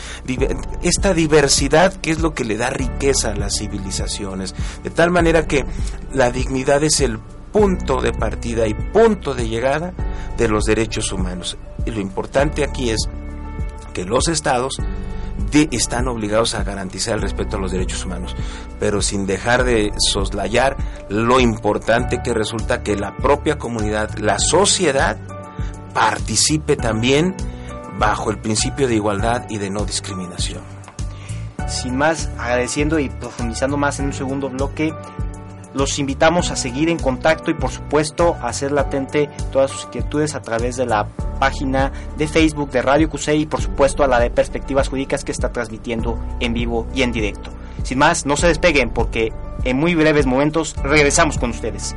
esta 0.82 1.14
diversidad 1.14 1.94
que 1.94 2.10
es 2.10 2.20
lo 2.20 2.34
que 2.34 2.44
le 2.44 2.58
da 2.58 2.68
riqueza 2.68 3.30
a 3.30 3.34
las 3.34 3.56
civilizaciones, 3.56 4.54
de 4.84 4.90
tal 4.90 5.10
manera 5.10 5.46
que 5.46 5.64
la 6.12 6.30
dignidad 6.30 6.84
es 6.84 7.00
el 7.00 7.18
punto 7.52 8.02
de 8.02 8.12
partida 8.12 8.66
y 8.66 8.74
punto 8.74 9.34
de 9.34 9.48
llegada 9.48 9.94
de 10.36 10.48
los 10.48 10.64
derechos 10.64 11.12
humanos. 11.12 11.56
Y 11.84 11.90
lo 11.90 12.00
importante 12.00 12.64
aquí 12.64 12.90
es 12.90 13.08
que 13.92 14.04
los 14.04 14.28
estados 14.28 14.78
están 15.70 16.08
obligados 16.08 16.54
a 16.54 16.64
garantizar 16.64 17.14
el 17.14 17.22
respeto 17.22 17.56
a 17.56 17.60
los 17.60 17.72
derechos 17.72 18.04
humanos, 18.04 18.34
pero 18.80 19.02
sin 19.02 19.26
dejar 19.26 19.64
de 19.64 19.92
soslayar 19.98 20.76
lo 21.08 21.40
importante 21.40 22.22
que 22.22 22.32
resulta 22.32 22.82
que 22.82 22.96
la 22.96 23.16
propia 23.16 23.58
comunidad, 23.58 24.16
la 24.18 24.38
sociedad, 24.38 25.18
participe 25.92 26.76
también 26.76 27.36
bajo 27.98 28.30
el 28.30 28.38
principio 28.38 28.88
de 28.88 28.94
igualdad 28.94 29.44
y 29.50 29.58
de 29.58 29.70
no 29.70 29.84
discriminación. 29.84 30.62
Sin 31.68 31.96
más, 31.96 32.30
agradeciendo 32.38 32.98
y 32.98 33.08
profundizando 33.08 33.76
más 33.76 33.98
en 34.00 34.06
un 34.06 34.12
segundo 34.12 34.48
bloque, 34.48 34.92
los 35.74 35.98
invitamos 35.98 36.50
a 36.50 36.56
seguir 36.56 36.88
en 36.88 36.98
contacto 36.98 37.50
y 37.50 37.54
por 37.54 37.70
supuesto 37.70 38.36
a 38.40 38.48
hacer 38.48 38.72
latente 38.72 39.28
todas 39.50 39.70
sus 39.70 39.84
inquietudes 39.84 40.34
a 40.34 40.42
través 40.42 40.76
de 40.76 40.86
la 40.86 41.06
página 41.38 41.92
de 42.16 42.28
Facebook 42.28 42.70
de 42.70 42.82
Radio 42.82 43.10
QC 43.10 43.34
y 43.34 43.46
por 43.46 43.60
supuesto 43.60 44.04
a 44.04 44.08
la 44.08 44.20
de 44.20 44.30
Perspectivas 44.30 44.88
Jurídicas 44.88 45.24
que 45.24 45.32
está 45.32 45.52
transmitiendo 45.52 46.18
en 46.40 46.54
vivo 46.54 46.86
y 46.94 47.02
en 47.02 47.12
directo. 47.12 47.50
Sin 47.82 47.98
más, 47.98 48.26
no 48.26 48.36
se 48.36 48.48
despeguen 48.48 48.90
porque 48.90 49.32
en 49.64 49.76
muy 49.76 49.94
breves 49.94 50.26
momentos 50.26 50.76
regresamos 50.82 51.38
con 51.38 51.50
ustedes. 51.50 51.94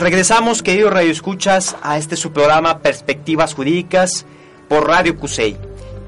Regresamos, 0.00 0.62
queridos 0.62 0.94
Radio 0.94 1.10
Escuchas, 1.10 1.76
a 1.82 1.98
este 1.98 2.16
su 2.16 2.32
programa 2.32 2.78
Perspectivas 2.78 3.52
Jurídicas 3.52 4.24
por 4.66 4.88
Radio 4.88 5.14
Cusey. 5.14 5.58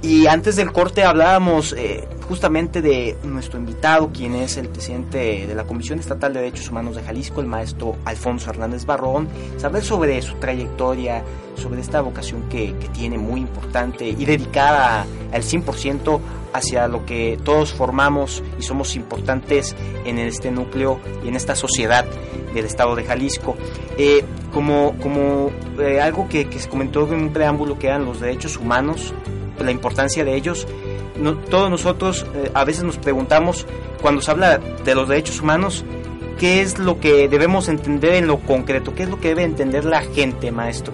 Y 0.00 0.28
antes 0.28 0.56
del 0.56 0.72
corte 0.72 1.04
hablábamos 1.04 1.74
eh, 1.76 2.08
justamente 2.32 2.80
de 2.80 3.18
nuestro 3.24 3.58
invitado, 3.58 4.08
quien 4.10 4.34
es 4.34 4.56
el 4.56 4.70
presidente 4.70 5.46
de 5.46 5.54
la 5.54 5.64
Comisión 5.64 5.98
Estatal 5.98 6.32
de 6.32 6.40
Derechos 6.40 6.70
Humanos 6.70 6.96
de 6.96 7.02
Jalisco, 7.02 7.42
el 7.42 7.46
maestro 7.46 7.94
Alfonso 8.06 8.48
Hernández 8.48 8.86
Barrón, 8.86 9.28
saber 9.58 9.84
sobre 9.84 10.22
su 10.22 10.36
trayectoria, 10.36 11.22
sobre 11.56 11.82
esta 11.82 12.00
vocación 12.00 12.48
que, 12.48 12.74
que 12.78 12.88
tiene 12.88 13.18
muy 13.18 13.40
importante 13.40 14.08
y 14.08 14.24
dedicada 14.24 15.04
al 15.30 15.42
100% 15.42 16.20
hacia 16.54 16.88
lo 16.88 17.04
que 17.04 17.38
todos 17.44 17.74
formamos 17.74 18.42
y 18.58 18.62
somos 18.62 18.96
importantes 18.96 19.76
en 20.06 20.18
este 20.18 20.50
núcleo 20.50 21.00
y 21.22 21.28
en 21.28 21.36
esta 21.36 21.54
sociedad 21.54 22.06
del 22.54 22.64
estado 22.64 22.96
de 22.96 23.04
Jalisco. 23.04 23.58
Eh, 23.98 24.24
como 24.54 24.94
como 25.02 25.50
eh, 25.78 26.00
algo 26.00 26.30
que, 26.30 26.48
que, 26.48 26.58
se 26.58 26.70
comentó 26.70 27.06
en 27.12 27.24
un 27.24 27.32
preámbulo 27.34 27.78
que 27.78 27.88
eran 27.88 28.06
los 28.06 28.20
derechos 28.20 28.56
humanos, 28.56 29.12
la 29.58 29.70
importancia 29.70 30.24
de 30.24 30.34
ellos, 30.34 30.66
todos 31.50 31.70
nosotros 31.70 32.26
eh, 32.34 32.50
a 32.54 32.64
veces 32.64 32.84
nos 32.84 32.98
preguntamos, 32.98 33.66
cuando 34.00 34.20
se 34.20 34.30
habla 34.30 34.58
de 34.58 34.94
los 34.94 35.08
derechos 35.08 35.40
humanos, 35.40 35.84
¿qué 36.38 36.60
es 36.60 36.78
lo 36.78 37.00
que 37.00 37.28
debemos 37.28 37.68
entender 37.68 38.14
en 38.14 38.26
lo 38.26 38.38
concreto? 38.38 38.94
¿Qué 38.94 39.04
es 39.04 39.08
lo 39.08 39.20
que 39.20 39.28
debe 39.28 39.44
entender 39.44 39.84
la 39.84 40.02
gente, 40.02 40.50
maestro? 40.50 40.92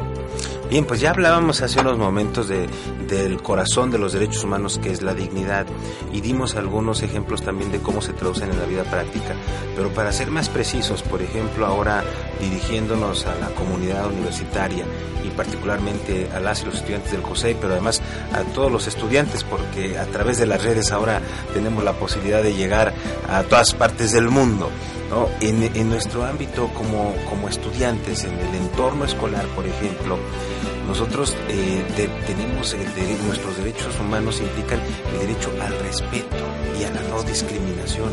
Bien, 0.71 0.85
pues 0.85 1.01
ya 1.01 1.11
hablábamos 1.11 1.63
hace 1.63 1.81
unos 1.81 1.97
momentos 1.97 2.47
de, 2.47 2.69
del 3.09 3.41
corazón 3.43 3.91
de 3.91 3.99
los 3.99 4.13
derechos 4.13 4.45
humanos 4.45 4.79
que 4.83 4.91
es 4.91 5.01
la 5.01 5.15
dignidad 5.15 5.67
y 6.13 6.21
dimos 6.21 6.57
algunos 6.57 7.03
ejemplos 7.03 7.41
también 7.41 7.73
de 7.73 7.79
cómo 7.79 8.03
se 8.03 8.13
traducen 8.13 8.51
en 8.51 8.61
la 8.61 8.67
vida 8.67 8.85
práctica. 8.85 9.35
Pero 9.75 9.89
para 9.95 10.13
ser 10.13 10.31
más 10.31 10.51
precisos, 10.51 11.03
por 11.03 11.23
ejemplo, 11.23 11.65
ahora 11.65 12.05
dirigiéndonos 12.39 13.25
a 13.25 13.35
la 13.37 13.49
comunidad 13.55 14.09
universitaria 14.09 14.85
y 15.25 15.31
particularmente 15.31 16.29
a 16.35 16.41
las 16.41 16.63
y 16.63 16.67
los 16.67 16.75
estudiantes 16.77 17.13
del 17.13 17.23
COSEI, 17.23 17.57
pero 17.59 17.73
además 17.73 18.03
a 18.35 18.43
todos 18.53 18.71
los 18.71 18.87
estudiantes, 18.87 19.45
porque 19.45 19.99
a 19.99 20.05
través 20.05 20.37
de 20.37 20.45
las 20.45 20.63
redes 20.63 20.93
ahora 20.93 21.23
tenemos 21.55 21.83
la 21.83 21.95
posibilidad 21.95 22.43
de 22.43 22.55
llegar 22.55 22.93
a 23.31 23.43
todas 23.43 23.73
partes 23.73 24.13
del 24.13 24.29
mundo. 24.29 24.71
¿No? 25.11 25.29
En, 25.41 25.89
nuestro 25.89 26.25
ámbito 26.25 26.69
como, 26.75 27.15
como 27.29 27.49
estudiantes, 27.49 28.25
en 28.25 28.39
el 28.39 28.55
entorno 28.55 29.05
escolar, 29.05 29.47
por 29.49 29.67
ejemplo, 29.67 30.19
nosotros 30.87 31.37
eh, 31.49 31.85
tenemos 32.27 32.73
el 32.73 33.27
nuestros 33.27 33.59
derechos 33.59 33.99
humanos 34.01 34.41
implican 34.41 34.81
el 35.13 35.27
derecho 35.27 35.51
al 35.61 35.79
respeto 35.81 36.37
y 36.81 36.85
a 36.85 36.91
la 36.91 37.03
no 37.03 37.23
discriminación. 37.23 38.11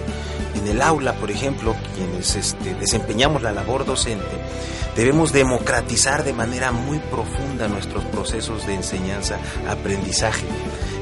En 0.55 0.67
el 0.67 0.81
aula, 0.81 1.13
por 1.13 1.31
ejemplo, 1.31 1.75
quienes 1.95 2.35
este, 2.35 2.75
desempeñamos 2.75 3.41
la 3.41 3.53
labor 3.53 3.85
docente, 3.85 4.25
debemos 4.95 5.31
democratizar 5.31 6.23
de 6.23 6.33
manera 6.33 6.71
muy 6.71 6.99
profunda 6.99 7.67
nuestros 7.67 8.03
procesos 8.05 8.65
de 8.67 8.75
enseñanza-aprendizaje. 8.75 10.45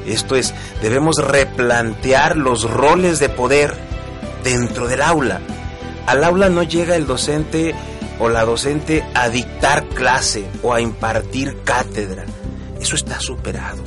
Esto 0.06 0.36
es, 0.36 0.54
debemos 0.82 1.16
replantear 1.16 2.36
los 2.36 2.70
roles 2.70 3.18
de 3.18 3.30
poder 3.30 3.74
dentro 4.44 4.86
del 4.86 5.02
aula 5.02 5.40
al 6.06 6.24
aula 6.24 6.48
no 6.48 6.62
llega 6.62 6.96
el 6.96 7.06
docente 7.06 7.74
o 8.18 8.28
la 8.28 8.44
docente 8.44 9.04
a 9.14 9.28
dictar 9.28 9.86
clase 9.88 10.46
o 10.62 10.72
a 10.72 10.80
impartir 10.80 11.58
cátedra. 11.64 12.24
Eso 12.80 12.96
está 12.96 13.20
superado. 13.20 13.82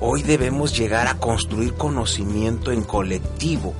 Hoy 0.00 0.22
debemos 0.22 0.76
llegar 0.76 1.08
a 1.08 1.18
construir 1.18 1.74
conocimiento 1.74 2.70
en 2.70 2.82
colectivo 2.82 3.74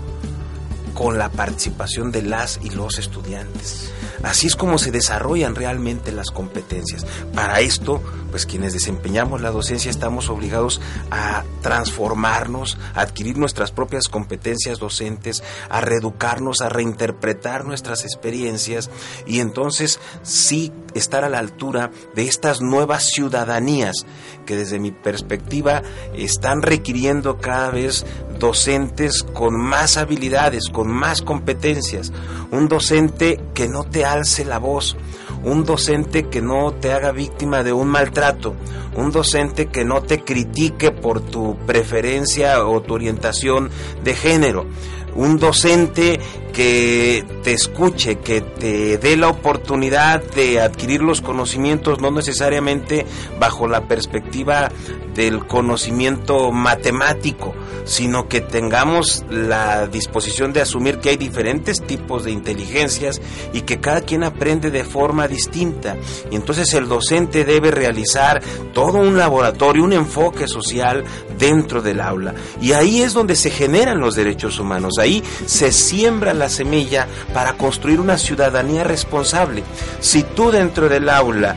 con 0.95 1.17
la 1.17 1.29
participación 1.29 2.11
de 2.11 2.23
las 2.23 2.59
y 2.63 2.71
los 2.71 2.99
estudiantes. 2.99 3.93
Así 4.25 4.49
es 4.49 4.57
como 4.57 4.79
se 4.79 4.91
desarrollan 4.91 5.55
realmente 5.55 6.11
las 6.11 6.31
competencias. 6.33 7.07
Para 7.35 7.61
esto, 7.61 8.03
pues 8.31 8.47
quienes 8.47 8.73
desempeñamos 8.73 9.41
la 9.41 9.51
docencia 9.51 9.91
estamos 9.91 10.29
obligados 10.29 10.81
a 11.11 11.45
transformarnos, 11.63 12.79
a 12.95 13.01
adquirir 13.01 13.39
nuestras 13.39 13.71
propias 13.71 14.09
competencias 14.09 14.79
docentes, 14.79 15.43
a 15.69 15.81
reeducarnos, 15.81 16.61
a 16.61 16.69
reinterpretar 16.69 17.65
nuestras 17.65 18.05
experiencias 18.05 18.91
y 19.27 19.41
entonces 19.41 20.01
sí 20.23 20.73
estar 20.95 21.25
a 21.25 21.29
la 21.29 21.39
altura 21.39 21.91
de 22.15 22.29
estas 22.29 22.61
nuevas 22.61 23.05
ciudadanías 23.05 24.07
que 24.47 24.57
desde 24.57 24.79
mi 24.79 24.91
perspectiva 24.91 25.83
están 26.15 26.63
requiriendo 26.63 27.39
cada 27.39 27.71
vez 27.71 28.05
docentes 28.39 29.23
con 29.23 29.61
más 29.61 29.97
habilidades, 29.97 30.69
con 30.71 30.89
más 30.89 31.23
competencias, 31.23 32.12
un 32.51 32.69
docente 32.69 33.41
que 33.55 33.69
no 33.69 33.85
te 33.85 34.05
alce 34.05 34.45
la 34.45 34.59
voz, 34.59 34.97
un 35.44 35.64
docente 35.64 36.29
que 36.29 36.42
no 36.42 36.72
te 36.72 36.92
haga 36.92 37.12
víctima 37.12 37.62
de 37.62 37.72
un 37.72 37.88
maltrato, 37.88 38.55
un 38.96 39.11
docente 39.11 39.66
que 39.66 39.85
no 39.85 40.03
te 40.03 40.24
critique 40.24 40.90
por 40.90 41.20
tu 41.20 41.57
preferencia 41.66 42.66
o 42.66 42.81
tu 42.83 42.94
orientación 42.94 43.70
de 44.03 44.14
género, 44.14 44.66
un 45.14 45.38
docente 45.38 46.20
que 46.59 47.25
te 47.44 47.53
escuche, 47.53 48.16
que 48.16 48.40
te 48.40 48.99
dé 48.99 49.16
la 49.16 49.29
oportunidad 49.29 50.21
de 50.21 50.61
adquirir 50.61 51.03
los 51.03 51.21
conocimientos, 51.21 52.01
no 52.01 52.11
necesariamente 52.11 53.07
bajo 53.38 53.68
la 53.68 53.87
perspectiva 53.87 54.68
del 55.14 55.47
conocimiento 55.47 56.51
matemático, 56.51 57.55
sino 57.85 58.29
que 58.29 58.40
tengamos 58.40 59.25
la 59.31 59.87
disposición 59.87 60.53
de 60.53 60.61
asumir 60.61 60.99
que 60.99 61.11
hay 61.11 61.16
diferentes 61.16 61.81
tipos 61.81 62.25
de 62.25 62.33
inteligencias 62.33 63.21
y 63.53 63.61
que 63.61 63.79
cada 63.79 64.01
quien 64.01 64.25
aprende 64.25 64.73
de 64.73 64.83
forma 64.83 65.29
distinta. 65.29 65.97
Y 66.31 66.35
entonces 66.35 66.75
el 66.75 66.88
docente 66.88 67.44
debe 67.44 67.71
realizar 67.71 68.42
todo 68.73 68.99
un 68.99 69.16
laboratorio, 69.16 69.85
un 69.85 69.92
enfoque 69.92 70.49
social 70.49 71.05
dentro 71.38 71.83
del 71.83 72.01
aula. 72.01 72.35
Y 72.61 72.73
ahí 72.73 73.03
es 73.03 73.12
donde 73.12 73.37
se 73.37 73.51
generan 73.51 74.01
los 74.01 74.16
derechos 74.16 74.59
humanos, 74.59 74.94
ahí 74.99 75.23
se 75.47 75.71
siembra 75.73 76.35
la 76.35 76.48
semilla 76.49 77.07
para 77.33 77.55
construir 77.55 78.01
una 78.01 78.19
ciudadanía 78.19 78.85
responsable. 78.85 79.63
Si 80.01 80.23
tú 80.23 80.51
dentro 80.51 80.89
del 80.89 81.09
aula 81.09 81.57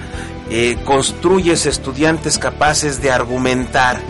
eh, 0.50 0.78
construyes 0.86 1.66
estudiantes 1.66 2.38
capaces 2.38 3.02
de 3.02 3.12
argumentar, 3.12 4.02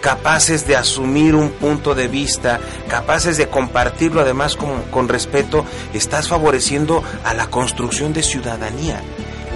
capaces 0.00 0.66
de 0.66 0.76
asumir 0.76 1.34
un 1.34 1.50
punto 1.50 1.94
de 1.94 2.08
vista, 2.08 2.60
capaces 2.88 3.36
de 3.36 3.48
compartirlo 3.48 4.20
además 4.20 4.56
con, 4.56 4.82
con 4.84 5.08
respeto, 5.08 5.64
estás 5.92 6.28
favoreciendo 6.28 7.02
a 7.24 7.34
la 7.34 7.48
construcción 7.48 8.12
de 8.12 8.22
ciudadanía. 8.22 9.00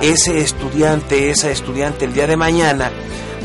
Ese 0.01 0.41
estudiante, 0.41 1.31
esa 1.31 1.51
estudiante 1.51 2.07
el 2.07 2.13
día 2.13 2.27
de 2.27 2.37
mañana 2.37 2.91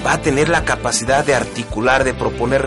va 0.06 0.13
a 0.13 0.21
tener 0.21 0.50
la 0.50 0.63
capacidad 0.63 1.26
de 1.26 1.36
articular, 1.36 2.04
de 2.04 2.13
proponer 2.13 2.63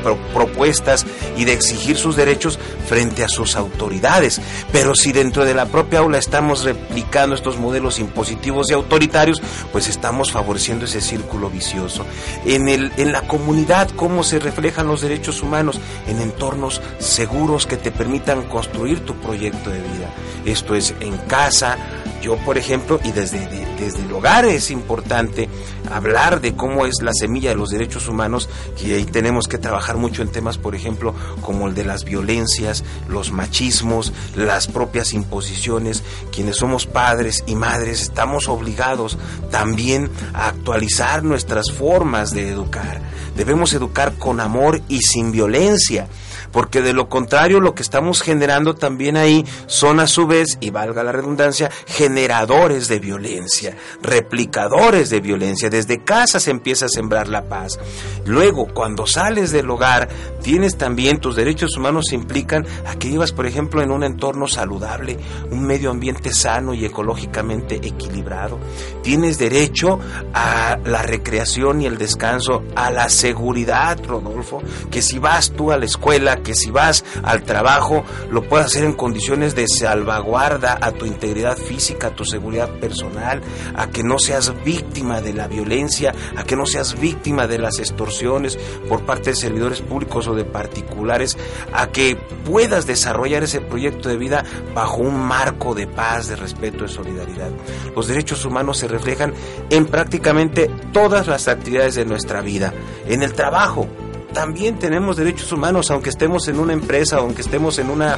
propuestas 0.00 1.06
y 1.36 1.44
de 1.44 1.52
exigir 1.52 1.96
sus 1.96 2.16
derechos 2.16 2.58
frente 2.86 3.24
a 3.24 3.28
sus 3.28 3.56
autoridades. 3.56 4.40
Pero 4.72 4.94
si 4.94 5.12
dentro 5.12 5.44
de 5.44 5.54
la 5.54 5.66
propia 5.66 6.00
aula 6.00 6.18
estamos 6.18 6.64
replicando 6.64 7.34
estos 7.34 7.58
modelos 7.58 7.98
impositivos 7.98 8.70
y 8.70 8.74
autoritarios, 8.74 9.42
pues 9.72 9.88
estamos 9.88 10.32
favoreciendo 10.32 10.84
ese 10.84 11.00
círculo 11.00 11.50
vicioso. 11.50 12.04
En, 12.44 12.68
el, 12.68 12.92
en 12.96 13.12
la 13.12 13.22
comunidad, 13.22 13.90
¿cómo 13.96 14.22
se 14.22 14.38
reflejan 14.38 14.86
los 14.86 15.00
derechos 15.00 15.42
humanos? 15.42 15.80
En 16.06 16.20
entornos 16.20 16.80
seguros 16.98 17.66
que 17.66 17.76
te 17.76 17.90
permitan 17.90 18.44
construir 18.44 19.04
tu 19.04 19.14
proyecto 19.14 19.70
de 19.70 19.78
vida. 19.78 20.10
Esto 20.44 20.74
es 20.74 20.94
en 21.00 21.16
casa, 21.18 21.76
yo 22.22 22.36
por 22.38 22.58
ejemplo, 22.58 23.00
y 23.02 23.12
desde, 23.12 23.48
desde 23.78 24.02
el 24.04 24.12
hogar 24.12 24.44
es 24.44 24.70
importante 24.70 25.48
hablar 25.90 26.40
de 26.40 26.54
cómo 26.54 26.86
es 26.86 27.02
la 27.02 27.12
semilla 27.12 27.50
de 27.50 27.56
los 27.56 27.70
derechos 27.70 28.08
humanos, 28.08 28.48
que 28.78 28.94
ahí 28.94 29.04
tenemos 29.04 29.48
que 29.48 29.58
trabajar 29.58 29.96
mucho 29.96 30.22
en 30.22 30.28
temas, 30.28 30.58
por 30.58 30.74
ejemplo, 30.74 31.14
como 31.40 31.68
el 31.68 31.74
de 31.74 31.84
las 31.84 32.04
violencias, 32.04 32.84
los 33.08 33.32
machismos, 33.32 34.12
las 34.36 34.66
propias 34.66 35.12
imposiciones. 35.12 36.02
Quienes 36.32 36.56
somos 36.56 36.86
padres 36.86 37.44
y 37.46 37.54
madres 37.56 38.02
estamos 38.02 38.48
obligados 38.48 39.18
también 39.50 40.10
a 40.32 40.48
actualizar 40.48 41.24
nuestras 41.24 41.70
formas 41.72 42.32
de 42.32 42.50
educar. 42.50 43.00
Debemos 43.36 43.72
educar 43.72 44.14
con 44.18 44.40
amor 44.40 44.82
y 44.88 45.00
sin 45.00 45.32
violencia 45.32 46.08
porque 46.52 46.82
de 46.82 46.92
lo 46.92 47.08
contrario 47.08 47.60
lo 47.60 47.74
que 47.74 47.82
estamos 47.82 48.22
generando 48.22 48.74
también 48.74 49.16
ahí 49.16 49.44
son 49.66 50.00
a 50.00 50.06
su 50.06 50.26
vez, 50.26 50.58
y 50.60 50.70
valga 50.70 51.02
la 51.02 51.12
redundancia, 51.12 51.70
generadores 51.86 52.88
de 52.88 52.98
violencia, 52.98 53.76
replicadores 54.02 55.10
de 55.10 55.20
violencia. 55.20 55.70
Desde 55.70 56.02
casa 56.02 56.40
se 56.40 56.50
empieza 56.50 56.86
a 56.86 56.88
sembrar 56.88 57.28
la 57.28 57.48
paz. 57.48 57.78
Luego, 58.26 58.66
cuando 58.72 59.06
sales 59.06 59.52
del 59.52 59.70
hogar, 59.70 60.08
tienes 60.42 60.76
también 60.76 61.18
tus 61.18 61.36
derechos 61.36 61.76
humanos 61.76 62.12
implican 62.12 62.66
a 62.86 62.96
que 62.96 63.08
vivas, 63.08 63.32
por 63.32 63.46
ejemplo, 63.46 63.82
en 63.82 63.90
un 63.90 64.04
entorno 64.04 64.46
saludable, 64.46 65.18
un 65.50 65.64
medio 65.64 65.90
ambiente 65.90 66.32
sano 66.32 66.74
y 66.74 66.84
ecológicamente 66.84 67.76
equilibrado. 67.76 68.58
Tienes 69.02 69.38
derecho 69.38 69.98
a 70.34 70.78
la 70.84 71.02
recreación 71.02 71.82
y 71.82 71.86
el 71.86 71.98
descanso, 71.98 72.62
a 72.74 72.90
la 72.90 73.08
seguridad, 73.08 73.98
Rodolfo, 74.04 74.62
que 74.90 75.02
si 75.02 75.18
vas 75.18 75.50
tú 75.52 75.72
a 75.72 75.78
la 75.78 75.84
escuela, 75.84 76.39
que 76.42 76.54
si 76.54 76.70
vas 76.70 77.04
al 77.22 77.42
trabajo 77.42 78.04
lo 78.30 78.42
puedas 78.42 78.66
hacer 78.66 78.84
en 78.84 78.92
condiciones 78.92 79.54
de 79.54 79.66
salvaguarda 79.68 80.78
a 80.80 80.92
tu 80.92 81.06
integridad 81.06 81.56
física, 81.56 82.08
a 82.08 82.14
tu 82.14 82.24
seguridad 82.24 82.68
personal, 82.78 83.40
a 83.74 83.88
que 83.88 84.02
no 84.02 84.18
seas 84.18 84.52
víctima 84.64 85.20
de 85.20 85.32
la 85.32 85.48
violencia, 85.48 86.14
a 86.36 86.44
que 86.44 86.56
no 86.56 86.66
seas 86.66 86.98
víctima 86.98 87.46
de 87.46 87.58
las 87.58 87.78
extorsiones 87.78 88.58
por 88.88 89.04
parte 89.04 89.30
de 89.30 89.36
servidores 89.36 89.80
públicos 89.80 90.26
o 90.26 90.34
de 90.34 90.44
particulares 90.44 91.36
a 91.72 91.88
que 91.88 92.16
puedas 92.44 92.86
desarrollar 92.86 93.42
ese 93.42 93.60
proyecto 93.60 94.08
de 94.08 94.16
vida 94.16 94.44
bajo 94.74 94.98
un 94.98 95.20
marco 95.20 95.74
de 95.74 95.86
paz, 95.86 96.28
de 96.28 96.36
respeto, 96.36 96.84
de 96.84 96.88
solidaridad. 96.88 97.50
Los 97.94 98.08
derechos 98.08 98.44
humanos 98.44 98.78
se 98.78 98.88
reflejan 98.88 99.34
en 99.70 99.86
prácticamente 99.86 100.70
todas 100.92 101.26
las 101.26 101.48
actividades 101.48 101.94
de 101.94 102.04
nuestra 102.04 102.40
vida, 102.40 102.72
en 103.06 103.22
el 103.22 103.32
trabajo, 103.34 103.88
también 104.32 104.78
tenemos 104.78 105.16
derechos 105.16 105.52
humanos, 105.52 105.90
aunque 105.90 106.10
estemos 106.10 106.48
en 106.48 106.58
una 106.58 106.72
empresa, 106.72 107.18
aunque 107.18 107.42
estemos 107.42 107.78
en 107.78 107.90
una, 107.90 108.14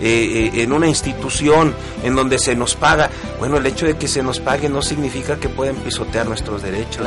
eh, 0.00 0.50
eh, 0.54 0.62
en 0.62 0.72
una 0.72 0.86
institución 0.86 1.74
en 2.02 2.14
donde 2.14 2.38
se 2.38 2.54
nos 2.54 2.74
paga. 2.74 3.10
Bueno, 3.38 3.58
el 3.58 3.66
hecho 3.66 3.86
de 3.86 3.96
que 3.96 4.08
se 4.08 4.22
nos 4.22 4.40
pague 4.40 4.68
no 4.68 4.82
significa 4.82 5.36
que 5.36 5.48
pueden 5.48 5.76
pisotear 5.76 6.26
nuestros 6.26 6.62
derechos. 6.62 7.06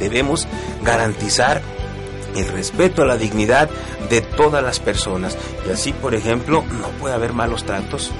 Debemos 0.00 0.46
garantizar 0.82 1.60
el 2.36 2.46
respeto 2.48 3.02
a 3.02 3.06
la 3.06 3.16
dignidad 3.16 3.68
de 4.08 4.20
todas 4.20 4.62
las 4.62 4.80
personas. 4.80 5.36
Y 5.66 5.70
así, 5.70 5.92
por 5.92 6.14
ejemplo, 6.14 6.64
no 6.80 6.88
puede 7.00 7.14
haber 7.14 7.32
malos 7.32 7.64
tratos, 7.64 8.12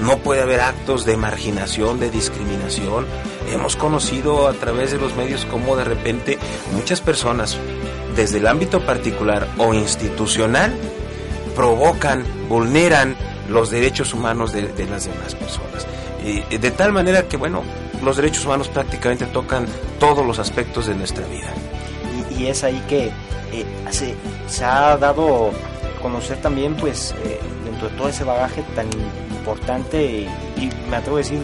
no 0.00 0.18
puede 0.18 0.42
haber 0.42 0.60
actos 0.60 1.04
de 1.04 1.16
marginación, 1.16 1.98
de 1.98 2.10
discriminación. 2.10 3.06
Hemos 3.52 3.76
conocido 3.76 4.46
a 4.46 4.52
través 4.52 4.92
de 4.92 4.98
los 4.98 5.16
medios 5.16 5.44
cómo 5.46 5.76
de 5.76 5.84
repente 5.84 6.38
muchas 6.72 7.00
personas 7.00 7.58
desde 8.18 8.38
el 8.38 8.48
ámbito 8.48 8.84
particular 8.84 9.46
o 9.58 9.72
institucional 9.72 10.74
provocan, 11.54 12.24
vulneran 12.48 13.14
los 13.48 13.70
derechos 13.70 14.12
humanos 14.12 14.52
de, 14.52 14.62
las 14.62 15.04
demás 15.04 15.36
personas. 15.36 15.86
Y 16.24 16.58
de 16.58 16.70
tal 16.72 16.92
manera 16.92 17.28
que, 17.28 17.36
bueno, 17.36 17.62
los 18.02 18.16
derechos 18.16 18.44
humanos 18.44 18.66
prácticamente 18.66 19.24
tocan 19.26 19.66
todos 20.00 20.26
los 20.26 20.40
aspectos 20.40 20.88
de 20.88 20.96
nuestra 20.96 21.24
vida. 21.28 21.46
Y, 22.36 22.46
es 22.46 22.64
ahí 22.64 22.82
que 22.88 23.12
eh, 23.52 23.64
se, 23.90 24.64
ha 24.64 24.96
dado 24.96 25.52
conocer 26.02 26.38
también, 26.38 26.74
pues, 26.74 27.14
eh, 27.24 27.38
dentro 27.64 27.88
de 27.88 27.96
todo 27.96 28.08
ese 28.08 28.24
bagaje 28.24 28.64
tan 28.74 28.88
importante, 29.30 30.26
y, 30.56 30.70
me 30.90 30.96
atrevo 30.96 31.18
a 31.18 31.20
decir 31.20 31.38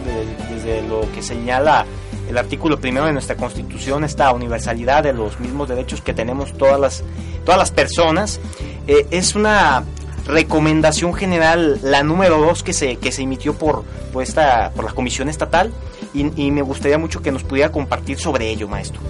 desde 0.51 0.83
lo 0.89 1.03
que 1.13 1.23
señala 1.23 1.87
el 2.35 2.39
artículo 2.39 2.81
primero 2.81 3.07
de 3.07 3.13
nuestra 3.13 3.37
Constitución, 3.37 4.03
esta 4.03 4.33
universalidad 4.33 5.05
de 5.05 5.13
los 5.13 5.39
mismos 5.39 5.69
derechos 5.69 6.01
que 6.03 6.13
tenemos 6.13 6.53
todas 6.59 6.81
las, 6.81 7.05
todas 7.45 7.59
las 7.59 7.71
personas, 7.71 8.41
eh, 8.89 9.07
es 9.13 9.37
una 9.37 9.85
recomendación 10.27 11.15
general, 11.15 11.79
la 11.85 12.03
número 12.03 12.39
dos 12.39 12.65
que 12.65 12.73
se, 12.73 12.97
que 12.97 13.13
se 13.13 13.23
emitió 13.23 13.55
por, 13.55 13.85
por, 14.13 14.25
esta, 14.25 14.73
por 14.75 14.85
la 14.85 14.91
Comisión 14.91 15.29
Estatal 15.29 15.73
y, 16.13 16.51
me 16.51 16.63
gustaría 16.63 16.99
mucho 16.99 17.23
que 17.23 17.31
nos 17.31 17.45
pudiera 17.45 17.71
compartir 17.71 18.19
sobre 18.19 18.51
ello, 18.51 18.67
maestro. 18.67 19.01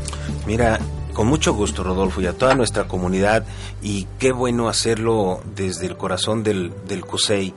Mira, 0.47 0.79
con 1.15 1.27
mucho 1.27 1.55
gusto, 1.55 1.83
Rodolfo, 1.83 2.21
y 2.21 2.27
a 2.27 2.35
toda 2.35 2.55
nuestra 2.55 2.85
comunidad, 2.85 3.47
y 3.81 4.07
qué 4.19 4.33
bueno 4.33 4.69
hacerlo 4.69 5.41
desde 5.55 5.87
el 5.87 5.97
corazón 5.97 6.43
del, 6.43 6.73
del 6.87 7.07
CUSEI, 7.07 7.55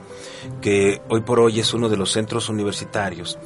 que 0.62 1.02
hoy 1.10 1.20
por 1.20 1.40
hoy 1.40 1.60
es 1.60 1.74
uno 1.74 1.90
de 1.90 1.98
los 1.98 2.12
centros 2.12 2.48
universitarios 2.48 3.38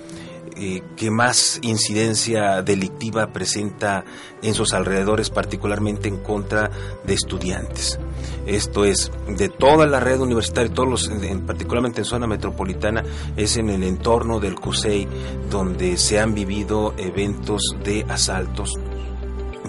eh, 0.56 0.82
que 0.96 1.10
más 1.10 1.58
incidencia 1.62 2.62
delictiva 2.62 3.32
presenta 3.32 4.04
en 4.42 4.54
sus 4.54 4.72
alrededores, 4.74 5.30
particularmente 5.30 6.08
en 6.08 6.18
contra 6.18 6.70
de 7.04 7.14
estudiantes. 7.14 7.98
Esto 8.46 8.84
es, 8.84 9.10
de 9.28 9.48
toda 9.48 9.86
la 9.86 10.00
red 10.00 10.20
universitaria, 10.20 10.72
todos 10.72 10.88
los, 10.88 11.10
particularmente 11.46 12.00
en 12.00 12.04
zona 12.04 12.26
metropolitana, 12.26 13.02
es 13.36 13.56
en 13.56 13.70
el 13.70 13.82
entorno 13.82 14.40
del 14.40 14.56
CUSEI 14.56 15.08
donde 15.50 15.96
se 15.96 16.20
han 16.20 16.34
vivido 16.34 16.94
eventos 16.98 17.76
de 17.84 18.04
asaltos, 18.08 18.74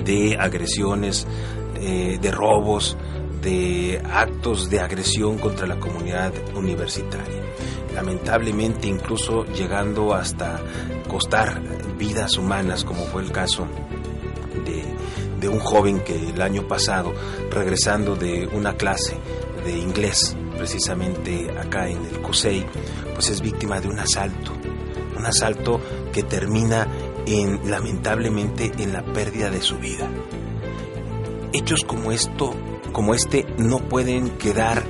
de 0.03 0.37
agresiones, 0.39 1.27
eh, 1.75 2.17
de 2.21 2.31
robos, 2.31 2.97
de 3.41 4.01
actos 4.11 4.69
de 4.69 4.79
agresión 4.79 5.37
contra 5.37 5.67
la 5.67 5.79
comunidad 5.79 6.33
universitaria 6.55 7.43
lamentablemente 7.93 8.87
incluso 8.87 9.45
llegando 9.45 10.13
hasta 10.13 10.59
costar 11.07 11.61
vidas 11.97 12.37
humanas, 12.37 12.83
como 12.83 13.03
fue 13.05 13.23
el 13.23 13.31
caso 13.31 13.67
de, 14.65 14.83
un 15.49 15.59
joven 15.59 15.99
que 15.99 16.15
el 16.29 16.41
año 16.41 16.69
pasado, 16.69 17.13
regresando 17.51 18.15
de 18.15 18.47
una 18.53 18.77
clase 18.77 19.17
de 19.65 19.77
inglés, 19.77 20.37
precisamente 20.57 21.51
acá 21.59 21.89
en 21.89 21.97
el 21.97 22.21
CUSEI, 22.21 22.65
pues 23.13 23.29
es 23.29 23.41
víctima 23.41 23.81
de 23.81 23.89
un 23.89 23.99
asalto, 23.99 24.53
un 25.17 25.25
asalto 25.25 25.81
que 26.13 26.23
termina 26.23 26.87
en 27.25 27.69
lamentablemente 27.69 28.71
en 28.77 28.93
la 28.93 29.03
pérdida 29.03 29.49
de 29.49 29.61
su 29.61 29.77
vida. 29.79 30.09
Hechos 31.51 31.83
como 31.83 32.13
esto, 32.13 32.55
como 32.93 33.13
este 33.13 33.45
no 33.57 33.79
pueden 33.79 34.29
quedar 34.37 34.81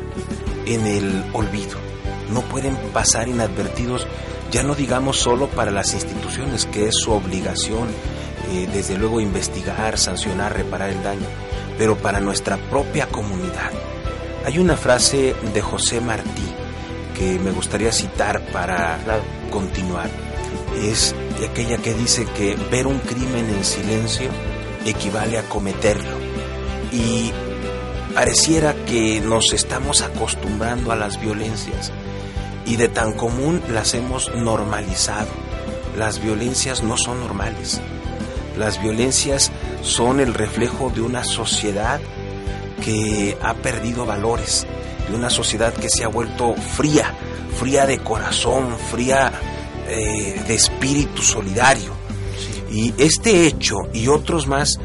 en 0.67 0.85
el 0.85 1.25
olvido 1.33 1.92
no 2.33 2.41
pueden 2.41 2.75
pasar 2.91 3.27
inadvertidos, 3.27 4.07
ya 4.51 4.63
no 4.63 4.75
digamos 4.75 5.17
solo 5.17 5.47
para 5.47 5.71
las 5.71 5.93
instituciones, 5.93 6.65
que 6.65 6.87
es 6.87 6.95
su 6.95 7.11
obligación, 7.11 7.87
eh, 8.51 8.67
desde 8.73 8.97
luego 8.97 9.21
investigar, 9.21 9.97
sancionar, 9.97 10.53
reparar 10.55 10.89
el 10.89 11.01
daño, 11.03 11.27
pero 11.77 11.97
para 11.97 12.19
nuestra 12.19 12.57
propia 12.57 13.07
comunidad. 13.07 13.71
Hay 14.45 14.59
una 14.59 14.75
frase 14.75 15.35
de 15.53 15.61
José 15.61 16.01
Martí 16.01 16.53
que 17.17 17.39
me 17.39 17.51
gustaría 17.51 17.91
citar 17.91 18.41
para 18.47 18.99
continuar. 19.49 20.09
Es 20.81 21.15
aquella 21.49 21.77
que 21.77 21.93
dice 21.93 22.25
que 22.25 22.55
ver 22.69 22.87
un 22.87 22.99
crimen 22.99 23.49
en 23.49 23.63
silencio 23.63 24.29
equivale 24.85 25.37
a 25.37 25.43
cometerlo. 25.43 26.17
Y 26.91 27.31
pareciera 28.13 28.73
que 28.85 29.21
nos 29.21 29.53
estamos 29.53 30.01
acostumbrando 30.01 30.91
a 30.91 30.95
las 30.95 31.19
violencias 31.19 31.91
y 32.65 32.75
de 32.75 32.87
tan 32.87 33.13
común 33.13 33.61
las 33.69 33.93
hemos 33.93 34.33
normalizado. 34.35 35.27
Las 35.97 36.21
violencias 36.21 36.83
no 36.83 36.97
son 36.97 37.19
normales. 37.19 37.81
Las 38.57 38.81
violencias 38.81 39.51
son 39.81 40.19
el 40.19 40.33
reflejo 40.33 40.89
de 40.89 41.01
una 41.01 41.23
sociedad 41.23 41.99
que 42.83 43.37
ha 43.41 43.53
perdido 43.55 44.05
valores, 44.05 44.65
de 45.09 45.15
una 45.15 45.29
sociedad 45.29 45.73
que 45.73 45.89
se 45.89 46.03
ha 46.03 46.07
vuelto 46.07 46.53
fría, 46.55 47.13
fría 47.57 47.85
de 47.85 47.99
corazón, 47.99 48.77
fría 48.91 49.31
eh, 49.87 50.43
de 50.47 50.55
espíritu 50.55 51.21
solidario. 51.21 51.93
Y 52.71 52.93
este 52.97 53.45
hecho 53.45 53.75
y 53.93 54.07
otros 54.07 54.47
más 54.47 54.79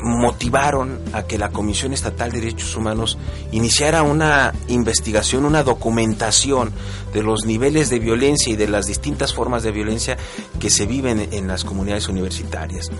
motivaron 0.00 1.00
a 1.12 1.24
que 1.24 1.38
la 1.38 1.50
Comisión 1.50 1.92
Estatal 1.92 2.32
de 2.32 2.40
Derechos 2.40 2.76
Humanos 2.76 3.18
iniciara 3.52 4.02
una 4.02 4.52
investigación, 4.68 5.44
una 5.44 5.62
documentación 5.62 6.72
de 7.12 7.22
los 7.22 7.44
niveles 7.44 7.90
de 7.90 7.98
violencia 7.98 8.52
y 8.52 8.56
de 8.56 8.68
las 8.68 8.86
distintas 8.86 9.34
formas 9.34 9.62
de 9.62 9.72
violencia 9.72 10.16
que 10.58 10.70
se 10.70 10.86
viven 10.86 11.28
en 11.32 11.46
las 11.46 11.64
comunidades 11.64 12.08
universitarias. 12.08 12.90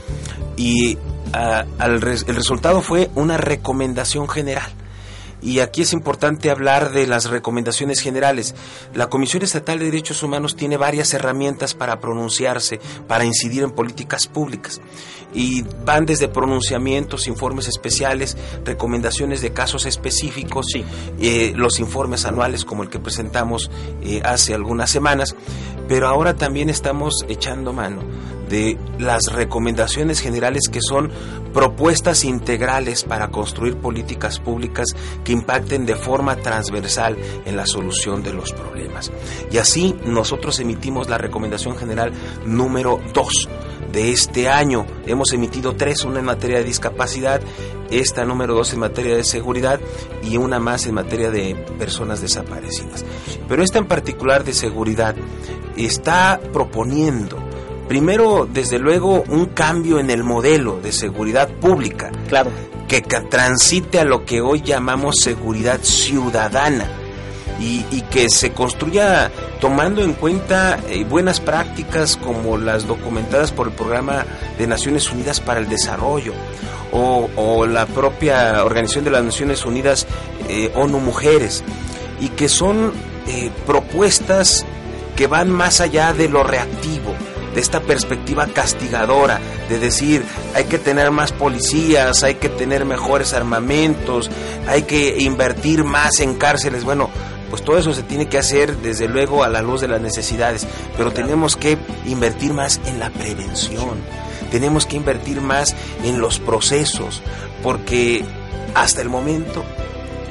Y 0.56 0.98
ah, 1.32 1.64
el 1.80 2.00
resultado 2.00 2.80
fue 2.82 3.10
una 3.14 3.36
recomendación 3.36 4.28
general 4.28 4.70
y 5.42 5.58
aquí 5.58 5.82
es 5.82 5.92
importante 5.92 6.50
hablar 6.50 6.92
de 6.92 7.06
las 7.06 7.28
recomendaciones 7.28 8.00
generales. 8.00 8.54
La 8.94 9.08
Comisión 9.08 9.42
Estatal 9.42 9.80
de 9.80 9.86
Derechos 9.86 10.22
Humanos 10.22 10.54
tiene 10.54 10.76
varias 10.76 11.12
herramientas 11.14 11.74
para 11.74 11.98
pronunciarse, 11.98 12.80
para 13.08 13.24
incidir 13.24 13.64
en 13.64 13.72
políticas 13.72 14.28
públicas. 14.28 14.80
Y 15.34 15.64
van 15.84 16.06
desde 16.06 16.28
pronunciamientos, 16.28 17.26
informes 17.26 17.66
especiales, 17.66 18.36
recomendaciones 18.64 19.40
de 19.40 19.52
casos 19.52 19.86
específicos, 19.86 20.66
eh, 21.18 21.52
los 21.56 21.80
informes 21.80 22.24
anuales 22.24 22.64
como 22.64 22.84
el 22.84 22.90
que 22.90 23.00
presentamos 23.00 23.70
eh, 24.02 24.22
hace 24.24 24.54
algunas 24.54 24.90
semanas. 24.90 25.34
Pero 25.88 26.06
ahora 26.06 26.36
también 26.36 26.70
estamos 26.70 27.24
echando 27.28 27.72
mano 27.72 28.02
de 28.52 28.76
las 28.98 29.32
recomendaciones 29.32 30.20
generales 30.20 30.68
que 30.70 30.80
son 30.86 31.10
propuestas 31.54 32.22
integrales 32.22 33.02
para 33.02 33.28
construir 33.28 33.78
políticas 33.78 34.38
públicas 34.38 34.88
que 35.24 35.32
impacten 35.32 35.86
de 35.86 35.96
forma 35.96 36.36
transversal 36.36 37.16
en 37.46 37.56
la 37.56 37.64
solución 37.64 38.22
de 38.22 38.34
los 38.34 38.52
problemas. 38.52 39.10
Y 39.50 39.56
así 39.56 39.96
nosotros 40.04 40.60
emitimos 40.60 41.08
la 41.08 41.16
recomendación 41.16 41.78
general 41.78 42.12
número 42.44 43.00
2 43.14 43.48
de 43.90 44.10
este 44.10 44.50
año. 44.50 44.84
Hemos 45.06 45.32
emitido 45.32 45.74
tres, 45.74 46.04
una 46.04 46.18
en 46.18 46.26
materia 46.26 46.58
de 46.58 46.64
discapacidad, 46.64 47.40
esta 47.90 48.24
número 48.24 48.54
dos 48.54 48.72
en 48.74 48.80
materia 48.80 49.16
de 49.16 49.24
seguridad 49.24 49.80
y 50.22 50.36
una 50.36 50.58
más 50.58 50.86
en 50.86 50.94
materia 50.94 51.30
de 51.30 51.54
personas 51.78 52.20
desaparecidas. 52.20 53.04
Pero 53.48 53.62
esta 53.62 53.78
en 53.78 53.86
particular 53.86 54.44
de 54.44 54.52
seguridad 54.52 55.14
está 55.76 56.40
proponiendo 56.52 57.41
primero, 57.88 58.48
desde 58.50 58.78
luego, 58.78 59.24
un 59.28 59.46
cambio 59.46 59.98
en 59.98 60.10
el 60.10 60.24
modelo 60.24 60.80
de 60.80 60.92
seguridad 60.92 61.48
pública. 61.48 62.10
Claro. 62.28 62.50
Que 62.88 63.00
transite 63.00 64.00
a 64.00 64.04
lo 64.04 64.24
que 64.24 64.40
hoy 64.40 64.60
llamamos 64.62 65.16
seguridad 65.20 65.80
ciudadana. 65.82 66.98
y, 67.60 68.02
que 68.10 68.28
se 68.28 68.50
construya 68.50 69.30
tomando 69.60 70.02
en 70.02 70.14
cuenta 70.14 70.80
eh, 70.88 71.04
buenas 71.04 71.38
prácticas 71.38 72.16
como 72.16 72.58
las 72.58 72.88
documentadas 72.88 73.52
por 73.52 73.68
el 73.68 73.72
Programa 73.72 74.26
de 74.58 74.66
Naciones 74.66 75.10
Unidas 75.12 75.40
para 75.40 75.60
el 75.60 75.68
Desarrollo 75.68 76.34
o, 76.92 77.66
la 77.66 77.86
propia 77.86 78.64
Organización 78.64 79.04
de 79.04 79.10
las 79.10 79.24
Naciones 79.24 79.64
Unidas 79.64 80.06
eh, 80.48 80.70
ONU 80.74 81.00
Mujeres 81.00 81.64
y 82.20 82.28
que 82.28 82.48
son 82.48 82.92
eh, 83.26 83.50
propuestas 83.66 84.66
que 85.16 85.26
van 85.26 85.50
más 85.50 85.80
allá 85.80 86.12
de 86.12 86.28
lo 86.28 86.42
reactivo, 86.42 87.11
de 87.54 87.60
esta 87.60 87.80
perspectiva 87.80 88.46
castigadora, 88.46 89.40
de 89.68 89.78
decir 89.78 90.24
hay 90.54 90.64
que 90.64 90.78
tener 90.78 91.10
más 91.10 91.32
policías, 91.32 92.22
hay 92.22 92.36
que 92.36 92.48
tener 92.48 92.84
mejores 92.84 93.32
armamentos, 93.32 94.30
hay 94.66 94.82
que 94.82 95.18
invertir 95.20 95.84
más 95.84 96.20
en 96.20 96.34
cárceles. 96.34 96.84
Bueno, 96.84 97.10
pues 97.50 97.62
todo 97.62 97.76
eso 97.76 97.92
se 97.92 98.02
tiene 98.02 98.28
que 98.28 98.38
hacer 98.38 98.78
desde 98.78 99.08
luego 99.08 99.44
a 99.44 99.48
la 99.48 99.60
luz 99.60 99.82
de 99.82 99.88
las 99.88 100.00
necesidades, 100.00 100.66
pero 100.96 101.12
tenemos 101.12 101.56
que 101.56 101.76
invertir 102.06 102.54
más 102.54 102.80
en 102.86 102.98
la 102.98 103.10
prevención, 103.10 104.00
tenemos 104.50 104.86
que 104.86 104.96
invertir 104.96 105.42
más 105.42 105.76
en 106.02 106.18
los 106.18 106.38
procesos, 106.38 107.22
porque 107.62 108.24
hasta 108.74 109.02
el 109.02 109.10
momento 109.10 109.64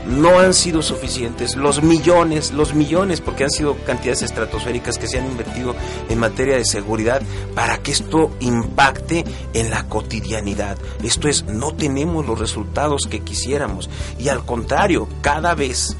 no 0.07 0.39
han 0.39 0.53
sido 0.53 0.81
suficientes. 0.81 1.55
Los 1.55 1.83
millones, 1.83 2.51
los 2.51 2.73
millones, 2.73 3.21
porque 3.21 3.43
han 3.43 3.51
sido 3.51 3.75
cantidades 3.85 4.23
estratosféricas 4.23 4.97
que 4.97 5.07
se 5.07 5.19
han 5.19 5.25
invertido 5.25 5.75
en 6.09 6.19
materia 6.19 6.57
de 6.57 6.65
seguridad 6.65 7.21
para 7.55 7.77
que 7.79 7.91
esto 7.91 8.31
impacte 8.39 9.23
en 9.53 9.69
la 9.69 9.83
cotidianidad. 9.87 10.77
Esto 11.03 11.27
es, 11.27 11.45
no 11.45 11.73
tenemos 11.73 12.25
los 12.25 12.39
resultados 12.39 13.07
que 13.09 13.21
quisiéramos. 13.21 13.89
Y 14.19 14.29
al 14.29 14.45
contrario, 14.45 15.07
cada 15.21 15.55
vez, 15.55 15.95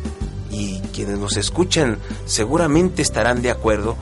y 0.50 0.80
quienes 0.94 1.18
nos 1.18 1.38
escuchan 1.38 1.98
seguramente 2.26 3.02
estarán 3.02 3.42
de 3.42 3.52
acuerdo, 3.52 3.96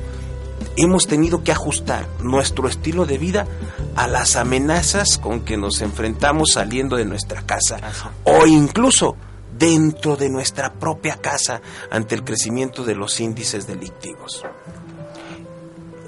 hemos 0.78 1.08
tenido 1.08 1.44
que 1.44 1.52
ajustar 1.52 2.08
nuestro 2.22 2.68
estilo 2.68 3.06
de 3.06 3.18
vida 3.18 3.48
a 3.96 4.08
las 4.08 4.36
amenazas 4.36 5.18
con 5.18 5.42
que 5.42 5.58
nos 5.58 5.82
enfrentamos 5.82 6.52
saliendo 6.54 6.96
de 6.96 7.06
nuestra 7.06 7.42
casa. 7.42 7.80
O 8.24 8.48
incluso 8.48 9.16
dentro 9.60 10.16
de 10.16 10.30
nuestra 10.30 10.72
propia 10.74 11.18
casa 11.18 11.62
ante 11.92 12.16
el 12.16 12.24
crecimiento 12.24 12.84
de 12.84 12.96
los 12.96 13.20
índices 13.20 13.68
delictivos. 13.68 14.44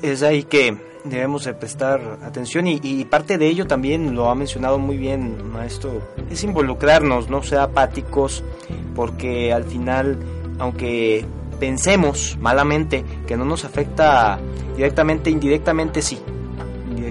Es 0.01 0.23
ahí 0.23 0.43
que 0.43 0.77
debemos 1.03 1.45
de 1.45 1.53
prestar 1.53 2.19
atención 2.23 2.67
y, 2.67 3.05
parte 3.05 3.37
de 3.37 3.47
ello 3.47 3.67
también 3.67 4.15
lo 4.15 4.29
ha 4.29 4.35
mencionado 4.35 4.79
muy 4.79 4.97
bien 4.97 5.51
maestro, 5.51 6.01
es 6.29 6.43
involucrarnos, 6.43 7.29
no 7.29 7.43
ser 7.43 7.59
apáticos, 7.59 8.43
porque 8.95 9.51
al 9.51 9.65
final, 9.65 10.17
aunque 10.59 11.25
pensemos 11.59 12.37
malamente 12.39 13.03
que 13.27 13.35
no 13.35 13.45
nos 13.45 13.65
afecta 13.65 14.39
directamente, 14.75 15.29
indirectamente 15.29 16.01
sí, 16.01 16.19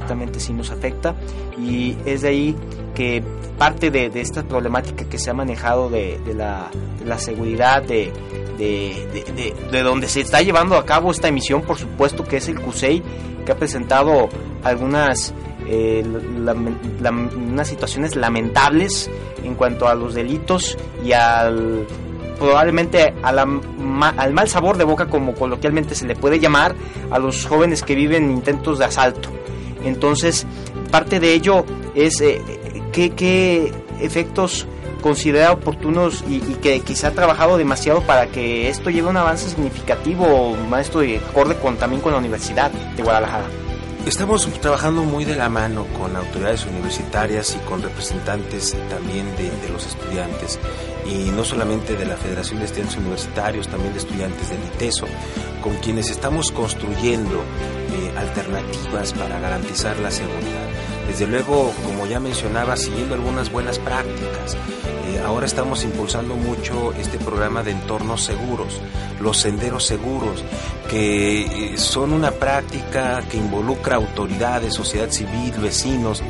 indirectamente 0.00 0.40
sí 0.40 0.52
nos 0.52 0.70
afecta. 0.70 1.14
Y 1.58 1.96
es 2.04 2.22
de 2.22 2.28
ahí 2.28 2.56
que 2.94 3.22
parte 3.58 3.90
de, 3.90 4.10
esta 4.14 4.42
problemática 4.42 5.04
que 5.04 5.18
se 5.18 5.30
ha 5.30 5.34
manejado 5.34 5.90
de, 5.90 6.18
la, 6.34 7.18
seguridad, 7.18 7.82
de, 7.82 8.12
de, 8.58 9.82
donde 9.82 10.08
se 10.08 10.20
está 10.20 10.40
llevando 10.42 10.76
a 10.76 10.84
cabo 10.84 11.10
esta 11.10 11.28
emisión, 11.28 11.62
por 11.62 11.78
supuesto 11.78 12.24
que 12.24 12.38
es 12.38 12.48
el 12.48 12.60
CUSEI, 12.60 13.02
que 13.44 13.52
ha 13.52 13.56
presentado 13.56 14.28
algunas 14.62 15.34
eh, 15.66 16.04
situaciones 17.64 18.16
lamentables 18.16 19.10
en 19.44 19.54
cuanto 19.54 19.88
a 19.88 19.94
los 19.94 20.14
delitos 20.14 20.76
y 21.04 21.12
al 21.12 21.86
probablemente 22.38 23.12
al 23.22 24.32
mal 24.32 24.48
sabor 24.48 24.78
de 24.78 24.84
boca 24.84 25.06
como 25.06 25.34
coloquialmente 25.34 25.94
se 25.94 26.06
le 26.06 26.16
puede 26.16 26.40
llamar 26.40 26.74
a 27.10 27.18
los 27.18 27.44
jóvenes 27.44 27.82
que 27.82 27.94
viven 27.94 28.30
intentos 28.30 28.78
de 28.78 28.86
asalto 28.86 29.28
entonces 29.84 30.46
parte 30.90 31.20
de 31.20 31.34
ello 31.34 31.64
es 31.94 32.20
eh, 32.20 32.40
¿qué, 32.92 33.72
efectos 34.00 34.66
considera 35.02 35.52
oportunos 35.52 36.24
y, 36.28 36.40
que 36.40 36.80
quizá 36.80 37.08
ha 37.08 37.12
trabajado 37.12 37.56
demasiado 37.56 38.02
para 38.02 38.26
que 38.26 38.68
esto 38.68 38.90
lleve 38.90 39.08
un 39.08 39.16
avance 39.16 39.48
significativo, 39.48 40.56
maestro, 40.68 41.02
y 41.02 41.16
acorde 41.16 41.56
con, 41.56 41.76
también 41.76 42.02
con 42.02 42.12
la 42.12 42.18
Universidad 42.18 42.70
de 42.70 43.02
Guadalajara? 43.02 43.46
Estamos 44.06 44.46
trabajando 44.60 45.02
muy 45.04 45.26
de 45.26 45.36
la 45.36 45.50
mano 45.50 45.86
con 45.98 46.16
autoridades 46.16 46.64
universitarias 46.64 47.54
y 47.54 47.58
con 47.68 47.82
representantes 47.82 48.74
también 48.88 49.26
de, 49.36 49.68
los 49.70 49.86
estudiantes, 49.86 50.58
y 51.06 51.30
no 51.30 51.44
solamente 51.44 51.94
de 51.94 52.06
la 52.06 52.16
Federación 52.16 52.60
de 52.60 52.64
Estudiantes 52.64 52.96
Universitarios, 52.96 53.68
también 53.68 53.92
de 53.92 53.98
estudiantes 53.98 54.48
del 54.48 54.58
ITESO, 54.74 55.06
con 55.60 55.76
quienes 55.76 56.10
estamos 56.10 56.50
construyendo 56.50 57.42
eh, 57.92 58.12
alternativas 58.16 59.12
para 59.12 59.38
garantizar 59.40 59.98
la 59.98 60.10
seguridad. 60.10 60.68
Desde 61.06 61.26
luego, 61.26 61.72
como 61.84 62.06
ya 62.06 62.20
mencionaba, 62.20 62.76
siguiendo 62.76 63.14
algunas 63.14 63.50
buenas 63.50 63.78
prácticas. 63.78 64.56
Eh, 65.08 65.20
ahora 65.24 65.46
estamos 65.46 65.82
impulsando 65.82 66.36
mucho 66.36 66.92
este 66.92 67.18
programa 67.18 67.62
de 67.62 67.72
entornos 67.72 68.22
seguros, 68.24 68.80
los 69.20 69.38
senderos 69.38 69.84
seguros, 69.84 70.44
que 70.88 71.72
eh, 71.72 71.78
son 71.78 72.12
una 72.12 72.30
práctica 72.30 73.22
que 73.28 73.38
involucra 73.38 73.96
autoridades, 73.96 74.74
sociedad 74.74 75.10
civil, 75.10 75.52
vecinos, 75.60 76.22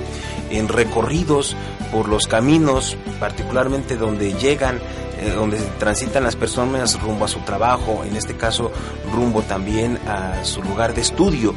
en 0.51 0.69
recorridos 0.69 1.57
por 1.93 2.09
los 2.09 2.27
caminos, 2.27 2.97
particularmente 3.19 3.97
donde 3.97 4.33
llegan 4.35 4.81
eh, 5.21 5.33
donde 5.35 5.59
transitan 5.79 6.25
las 6.25 6.37
personas 6.37 7.01
rumbo 7.01 7.25
a 7.25 7.29
su 7.29 7.41
trabajo, 7.41 8.05
en 8.05 8.17
este 8.17 8.37
caso 8.37 8.73
rumbo 9.13 9.43
también 9.43 9.99
a 10.07 10.45
su 10.45 10.63
lugar 10.63 10.95
de 10.95 11.03
estudio. 11.03 11.55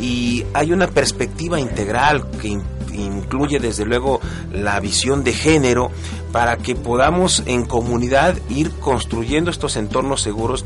Y 0.00 0.44
hay 0.54 0.72
una 0.72 0.86
perspectiva 0.86 1.58
integral 1.58 2.30
que 2.40 2.56
incluye 2.92 3.58
desde 3.58 3.84
luego 3.84 4.20
la 4.52 4.78
visión 4.80 5.24
de 5.24 5.32
género 5.32 5.90
para 6.32 6.56
que 6.56 6.76
podamos 6.76 7.42
en 7.46 7.64
comunidad 7.64 8.36
ir 8.48 8.70
construyendo 8.78 9.50
estos 9.50 9.76
entornos 9.76 10.22
seguros 10.22 10.64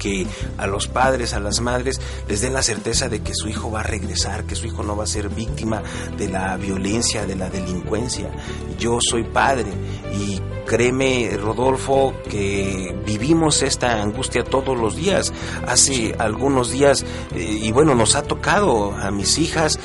que 0.00 0.26
a 0.58 0.66
los 0.66 0.88
padres, 0.88 1.34
a 1.34 1.40
las 1.40 1.60
madres, 1.60 2.00
les 2.26 2.40
den 2.40 2.54
la 2.54 2.62
certeza 2.62 3.08
de 3.08 3.20
que 3.20 3.34
su 3.34 3.48
hijo 3.48 3.70
va 3.70 3.80
a 3.80 3.84
regresar, 3.84 4.44
que 4.44 4.56
su 4.56 4.66
hijo 4.66 4.82
no 4.82 4.96
va 4.96 5.04
a 5.04 5.06
ser 5.06 5.28
víctima 5.28 5.82
de 6.16 6.28
la 6.28 6.56
violencia, 6.56 7.26
de 7.26 7.36
la 7.36 7.50
delincuencia. 7.50 8.30
Yo 8.78 8.98
soy 9.00 9.24
padre 9.24 9.70
y 10.12 10.40
créeme, 10.70 11.36
Rodolfo, 11.36 12.14
que 12.30 12.94
vivimos 13.04 13.60
esta 13.62 14.00
angustia 14.00 14.44
todos 14.44 14.78
los 14.78 14.94
días. 14.94 15.32
Hace 15.66 16.14
algunos 16.16 16.70
días, 16.70 17.04
eh, 17.34 17.58
y 17.60 17.72
bueno, 17.72 17.96
nos 17.96 18.14
ha 18.14 18.22
tocado 18.22 18.92
a 18.92 19.10
mis 19.10 19.38
hijas 19.38 19.80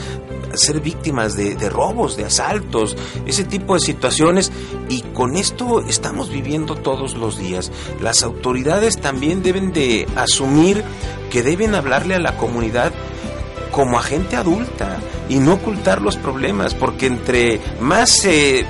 ser 0.54 0.82
víctimas 0.82 1.36
de, 1.36 1.56
robos, 1.72 2.16
de 2.18 2.26
asaltos, 2.26 2.96
ese 3.26 3.46
tipo 3.46 3.74
de 3.74 3.80
situaciones 3.80 4.52
y 4.88 5.02
con 5.02 5.38
esto 5.38 5.82
estamos 5.82 6.30
viviendo 6.30 6.76
todos 6.76 7.16
los 7.16 7.40
días. 7.40 7.72
Las 8.00 8.22
autoridades 8.22 9.02
también 9.02 9.42
deben 9.42 9.74
de 9.74 10.08
asumir 10.16 10.84
que 11.32 11.42
deben 11.42 11.74
hablarle 11.74 12.14
a 12.14 12.20
la 12.20 12.38
comunidad 12.38 12.94
como 13.76 14.00
agente 14.00 14.38
adulta 14.38 15.00
y 15.28 15.40
no 15.40 15.56
ocultar 15.56 16.02
los 16.02 16.16
problemas, 16.16 16.74
porque 16.74 17.08
entre 17.08 17.60
más 17.82 18.10
se 18.10 18.66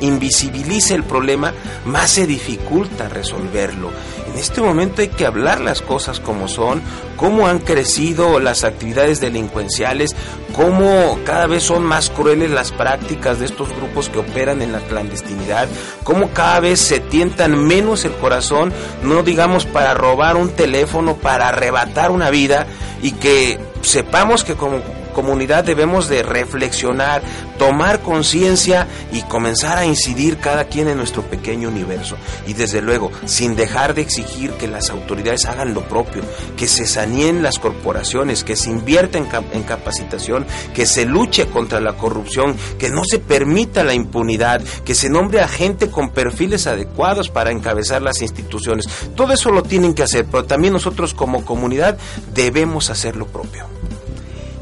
invisibilice 0.00 0.96
el 0.96 1.04
problema, 1.04 1.54
más 1.84 2.10
se 2.10 2.26
dificulta 2.26 3.08
resolverlo. 3.08 3.92
En 4.26 4.36
este 4.36 4.60
momento 4.60 5.00
hay 5.00 5.08
que 5.08 5.26
hablar 5.26 5.60
las 5.60 5.80
cosas 5.80 6.18
como 6.18 6.48
son, 6.48 6.82
cómo 7.16 7.46
han 7.46 7.60
crecido 7.60 8.40
las 8.40 8.64
actividades 8.64 9.20
delincuenciales, 9.20 10.16
cómo 10.52 11.20
cada 11.24 11.46
vez 11.46 11.62
son 11.62 11.84
más 11.84 12.10
crueles 12.10 12.50
las 12.50 12.72
prácticas 12.72 13.38
de 13.38 13.46
estos 13.46 13.68
grupos 13.76 14.08
que 14.08 14.18
operan 14.18 14.60
en 14.60 14.72
la 14.72 14.80
clandestinidad, 14.80 15.68
cómo 16.02 16.30
cada 16.30 16.58
vez 16.58 16.80
se 16.80 16.98
tientan 16.98 17.64
menos 17.64 18.04
el 18.04 18.12
corazón, 18.14 18.72
no 19.04 19.22
digamos 19.22 19.66
para 19.66 19.94
robar 19.94 20.36
un 20.36 20.50
teléfono, 20.50 21.14
para 21.14 21.46
arrebatar 21.46 22.10
una 22.10 22.30
vida 22.30 22.66
y 23.02 23.12
que 23.12 23.67
sepamos 23.82 24.44
que 24.44 24.54
como 24.54 24.80
comunidad 25.18 25.64
debemos 25.64 26.08
de 26.08 26.22
reflexionar, 26.22 27.22
tomar 27.58 28.02
conciencia 28.02 28.86
y 29.10 29.22
comenzar 29.22 29.76
a 29.76 29.84
incidir 29.84 30.38
cada 30.38 30.66
quien 30.66 30.86
en 30.86 30.96
nuestro 30.96 31.22
pequeño 31.22 31.70
universo. 31.70 32.16
Y 32.46 32.52
desde 32.52 32.80
luego, 32.80 33.10
sin 33.24 33.56
dejar 33.56 33.94
de 33.94 34.02
exigir 34.02 34.52
que 34.52 34.68
las 34.68 34.90
autoridades 34.90 35.46
hagan 35.46 35.74
lo 35.74 35.82
propio, 35.88 36.22
que 36.56 36.68
se 36.68 36.86
saneen 36.86 37.42
las 37.42 37.58
corporaciones, 37.58 38.44
que 38.44 38.54
se 38.54 38.70
invierta 38.70 39.18
en, 39.18 39.64
capacitación, 39.64 40.46
que 40.72 40.86
se 40.86 41.04
luche 41.04 41.46
contra 41.46 41.80
la 41.80 41.94
corrupción, 41.94 42.56
que 42.78 42.88
no 42.88 43.02
se 43.04 43.18
permita 43.18 43.82
la 43.82 43.94
impunidad, 43.94 44.62
que 44.84 44.94
se 44.94 45.10
nombre 45.10 45.40
a 45.40 45.48
gente 45.48 45.90
con 45.90 46.10
perfiles 46.10 46.68
adecuados 46.68 47.28
para 47.28 47.50
encabezar 47.50 48.02
las 48.02 48.22
instituciones. 48.22 48.86
Todo 49.16 49.32
eso 49.32 49.50
lo 49.50 49.64
tienen 49.64 49.94
que 49.94 50.04
hacer, 50.04 50.26
pero 50.26 50.44
también 50.44 50.74
nosotros 50.74 51.12
como 51.12 51.44
comunidad 51.44 51.98
debemos 52.32 52.88
hacer 52.88 53.16
lo 53.16 53.26
propio. 53.26 53.66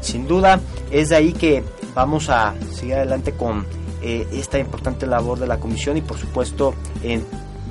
Sin 0.07 0.25
duda, 0.25 0.61
es 0.89 1.09
de 1.09 1.17
ahí 1.17 1.33
que 1.33 1.65
vamos 1.93 2.29
a 2.29 2.55
seguir 2.71 2.93
adelante 2.93 3.33
con 3.33 3.65
eh, 4.01 4.25
esta 4.31 4.57
importante 4.57 5.05
labor 5.05 5.37
de 5.37 5.47
la 5.47 5.59
comisión 5.59 5.97
y 5.97 6.01
por 6.01 6.17
supuesto 6.17 6.73
en 7.03 7.25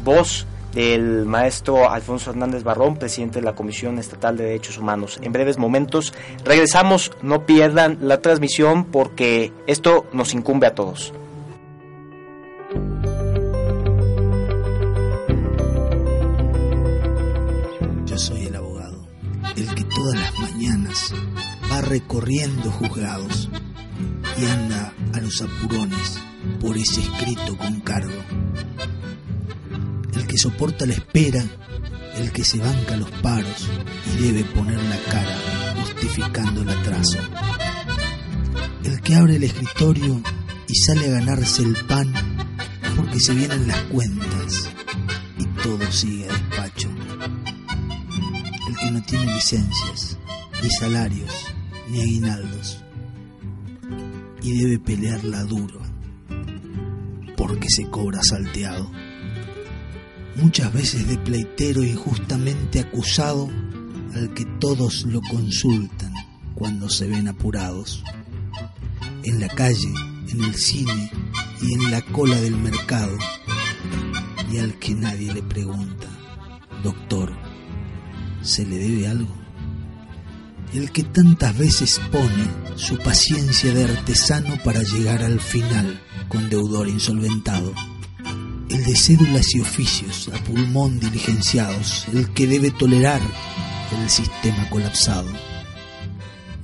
voz 0.04 0.46
del 0.74 1.24
maestro 1.24 1.90
Alfonso 1.90 2.32
Hernández 2.32 2.62
Barrón, 2.62 2.98
presidente 2.98 3.38
de 3.38 3.46
la 3.46 3.54
Comisión 3.54 3.98
Estatal 3.98 4.36
de 4.36 4.44
Derechos 4.44 4.76
Humanos. 4.76 5.18
En 5.22 5.32
breves 5.32 5.56
momentos 5.56 6.12
regresamos, 6.44 7.10
no 7.22 7.46
pierdan 7.46 7.96
la 8.02 8.20
transmisión 8.20 8.84
porque 8.84 9.54
esto 9.66 10.04
nos 10.12 10.34
incumbe 10.34 10.66
a 10.66 10.74
todos. 10.74 11.14
Yo 18.04 18.18
soy 18.18 18.44
el 18.44 18.56
abogado, 18.56 19.06
el 19.56 19.74
que 19.74 19.84
todas 19.84 20.20
las 20.20 20.38
mañanas 20.38 21.14
recorriendo 21.80 22.70
juzgados 22.70 23.48
y 24.38 24.44
anda 24.44 24.92
a 25.14 25.20
los 25.20 25.40
apurones 25.42 26.18
por 26.60 26.76
ese 26.76 27.00
escrito 27.00 27.56
con 27.56 27.80
cargo 27.80 28.12
el 30.16 30.26
que 30.26 30.38
soporta 30.38 30.86
la 30.86 30.94
espera, 30.94 31.44
el 32.16 32.32
que 32.32 32.42
se 32.42 32.58
banca 32.58 32.96
los 32.96 33.10
paros 33.22 33.68
y 34.14 34.22
debe 34.22 34.44
poner 34.44 34.82
la 34.84 34.98
cara 35.10 35.74
justificando 35.80 36.62
el 36.62 36.70
atraso. 36.70 37.18
El 38.82 39.00
que 39.02 39.14
abre 39.14 39.36
el 39.36 39.44
escritorio 39.44 40.22
y 40.68 40.74
sale 40.74 41.06
a 41.06 41.20
ganarse 41.20 41.62
el 41.62 41.76
pan 41.86 42.12
porque 42.96 43.20
se 43.20 43.34
vienen 43.34 43.68
las 43.68 43.80
cuentas 43.82 44.70
y 45.38 45.44
todo 45.62 45.90
sigue 45.92 46.28
a 46.28 46.32
despacho. 46.32 46.88
El 48.68 48.76
que 48.76 48.90
no 48.90 49.02
tiene 49.02 49.34
licencias, 49.34 50.18
ni 50.62 50.70
salarios, 50.70 51.54
ni 51.88 52.00
aguinaldos 52.00 52.82
y 54.42 54.58
debe 54.58 54.78
pelearla 54.78 55.44
duro 55.44 55.80
porque 57.36 57.68
se 57.68 57.88
cobra 57.88 58.22
salteado 58.22 58.90
muchas 60.36 60.72
veces 60.72 61.06
de 61.08 61.18
pleitero 61.18 61.82
injustamente 61.82 62.80
acusado 62.80 63.48
al 64.14 64.32
que 64.34 64.44
todos 64.60 65.04
lo 65.04 65.20
consultan 65.22 66.12
cuando 66.54 66.88
se 66.88 67.06
ven 67.06 67.28
apurados. 67.28 68.02
En 69.24 69.40
la 69.40 69.48
calle, 69.48 69.92
en 70.28 70.44
el 70.44 70.54
cine 70.54 71.10
y 71.60 71.74
en 71.74 71.90
la 71.90 72.00
cola 72.02 72.40
del 72.40 72.56
mercado. 72.56 73.16
Y 74.50 74.58
al 74.58 74.78
que 74.78 74.94
nadie 74.94 75.32
le 75.32 75.42
pregunta, 75.42 76.06
doctor, 76.82 77.32
¿se 78.42 78.64
le 78.64 78.76
debe 78.76 79.08
algo? 79.08 79.45
El 80.74 80.90
que 80.90 81.02
tantas 81.04 81.56
veces 81.56 82.00
pone 82.10 82.48
su 82.76 82.98
paciencia 82.98 83.72
de 83.72 83.84
artesano 83.84 84.58
para 84.64 84.82
llegar 84.82 85.22
al 85.22 85.40
final 85.40 86.00
con 86.28 86.48
deudor 86.50 86.88
insolventado 86.88 87.72
el 88.70 88.84
de 88.84 88.96
cédulas 88.96 89.54
y 89.54 89.60
oficios 89.60 90.28
a 90.28 90.42
pulmón 90.44 90.98
diligenciados, 90.98 92.06
el 92.12 92.32
que 92.32 92.46
debe 92.46 92.70
tolerar 92.70 93.20
el 94.02 94.10
sistema 94.10 94.68
colapsado. 94.68 95.28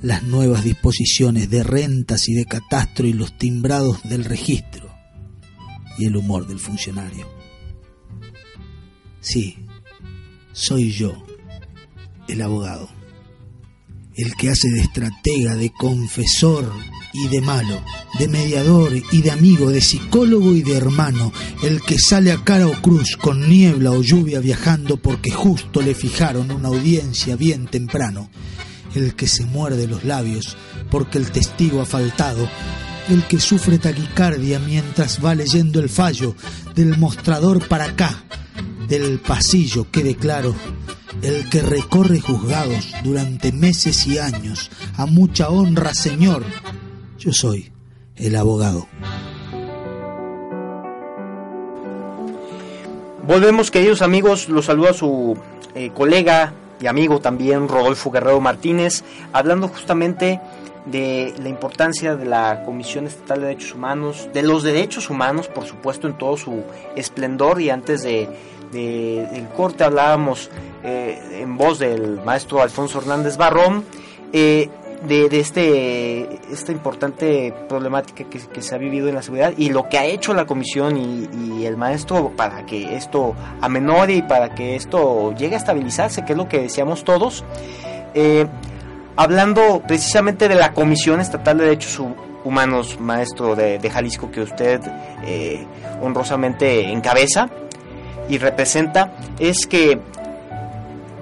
Las 0.01 0.23
nuevas 0.23 0.63
disposiciones 0.63 1.49
de 1.49 1.63
rentas 1.63 2.27
y 2.27 2.33
de 2.33 2.45
catastro 2.45 3.07
y 3.07 3.13
los 3.13 3.37
timbrados 3.37 4.03
del 4.03 4.25
registro 4.25 4.93
y 5.97 6.05
el 6.05 6.17
humor 6.17 6.45
del 6.45 6.59
funcionario. 6.59 7.27
Sí, 9.21 9.65
soy 10.51 10.91
yo, 10.91 11.23
el 12.27 12.41
abogado, 12.41 12.89
el 14.15 14.35
que 14.35 14.49
hace 14.49 14.69
de 14.69 14.81
estratega, 14.81 15.55
de 15.55 15.71
confesor, 15.71 16.71
y 17.13 17.27
de 17.27 17.41
malo, 17.41 17.81
de 18.17 18.27
mediador 18.27 18.91
y 19.11 19.21
de 19.21 19.31
amigo, 19.31 19.69
de 19.69 19.81
psicólogo 19.81 20.53
y 20.53 20.63
de 20.63 20.75
hermano, 20.75 21.31
el 21.61 21.81
que 21.81 21.97
sale 21.99 22.31
a 22.31 22.43
cara 22.43 22.67
o 22.67 22.73
cruz 22.81 23.15
con 23.17 23.47
niebla 23.47 23.91
o 23.91 24.01
lluvia 24.01 24.39
viajando 24.39 24.97
porque 24.97 25.29
justo 25.29 25.81
le 25.81 25.93
fijaron 25.93 26.51
una 26.51 26.69
audiencia 26.69 27.35
bien 27.35 27.67
temprano, 27.67 28.29
el 28.95 29.15
que 29.15 29.27
se 29.27 29.45
muerde 29.45 29.87
los 29.87 30.03
labios 30.03 30.57
porque 30.89 31.19
el 31.19 31.31
testigo 31.31 31.81
ha 31.81 31.85
faltado, 31.85 32.49
el 33.09 33.23
que 33.27 33.39
sufre 33.39 33.77
taquicardia 33.77 34.57
mientras 34.57 35.23
va 35.23 35.35
leyendo 35.35 35.79
el 35.79 35.89
fallo 35.89 36.35
del 36.73 36.97
mostrador 36.97 37.67
para 37.67 37.85
acá, 37.85 38.23
del 38.87 39.19
pasillo, 39.19 39.89
quede 39.91 40.15
claro, 40.15 40.55
el 41.23 41.49
que 41.49 41.61
recorre 41.61 42.19
juzgados 42.19 42.93
durante 43.03 43.51
meses 43.53 44.05
y 44.07 44.19
años, 44.19 44.69
a 44.97 45.05
mucha 45.05 45.49
honra, 45.49 45.93
Señor, 45.93 46.43
yo 47.17 47.31
soy 47.31 47.71
el 48.17 48.35
abogado. 48.35 48.87
Volvemos, 53.25 53.71
queridos 53.71 54.01
amigos, 54.01 54.49
los 54.49 54.65
saluda 54.65 54.93
su 54.93 55.37
eh, 55.75 55.91
colega 55.93 56.53
y 56.81 56.87
amigo 56.87 57.21
también, 57.21 57.69
Rodolfo 57.69 58.11
Guerrero 58.11 58.41
Martínez, 58.41 59.05
hablando 59.31 59.69
justamente 59.69 60.41
de 60.85 61.33
la 61.41 61.47
importancia 61.47 62.15
de 62.17 62.25
la 62.25 62.63
Comisión 62.65 63.07
Estatal 63.07 63.39
de 63.39 63.47
Derechos 63.47 63.73
Humanos, 63.73 64.29
de 64.33 64.43
los 64.43 64.63
derechos 64.63 65.09
humanos, 65.09 65.47
por 65.47 65.65
supuesto, 65.65 66.07
en 66.07 66.17
todo 66.17 66.35
su 66.35 66.63
esplendor. 66.97 67.61
Y 67.61 67.69
antes 67.69 68.03
de, 68.03 68.27
del 68.73 69.47
corte 69.55 69.83
hablábamos 69.83 70.49
eh, 70.83 71.39
en 71.41 71.55
voz 71.55 71.79
del 71.79 72.19
maestro 72.25 72.61
Alfonso 72.61 72.99
Hernández 72.99 73.37
Barrón. 73.37 73.85
Eh, 74.33 74.69
de, 75.07 75.25
este, 75.37 76.39
esta 76.49 76.71
importante 76.71 77.53
problemática 77.67 78.23
que, 78.23 78.61
se 78.61 78.73
ha 78.73 78.77
vivido 78.77 79.09
en 79.09 79.15
la 79.15 79.21
seguridad 79.21 79.53
y 79.57 79.69
lo 79.69 79.89
que 79.89 79.97
ha 79.97 80.05
hecho 80.05 80.33
la 80.33 80.45
comisión 80.45 80.95
y, 80.95 81.65
el 81.65 81.75
maestro 81.75 82.31
para 82.35 82.65
que 82.65 82.95
esto 82.95 83.35
amenore 83.61 84.15
y 84.15 84.21
para 84.21 84.55
que 84.55 84.75
esto 84.75 85.33
llegue 85.35 85.55
a 85.55 85.57
estabilizarse, 85.57 86.23
que 86.23 86.33
es 86.33 86.37
lo 86.37 86.47
que 86.47 86.61
decíamos 86.61 87.03
todos. 87.03 87.43
Eh, 88.13 88.47
hablando 89.17 89.81
precisamente 89.85 90.47
de 90.47 90.55
la 90.55 90.73
Comisión 90.73 91.19
Estatal 91.19 91.57
de 91.57 91.65
Derechos 91.65 92.01
Humanos, 92.43 92.97
maestro 92.99 93.55
de, 93.55 93.89
Jalisco, 93.89 94.31
que 94.31 94.41
usted 94.41 94.81
honrosamente 96.01 96.91
encabeza 96.91 97.49
y 98.29 98.37
representa, 98.37 99.13
es 99.39 99.65
que 99.67 99.99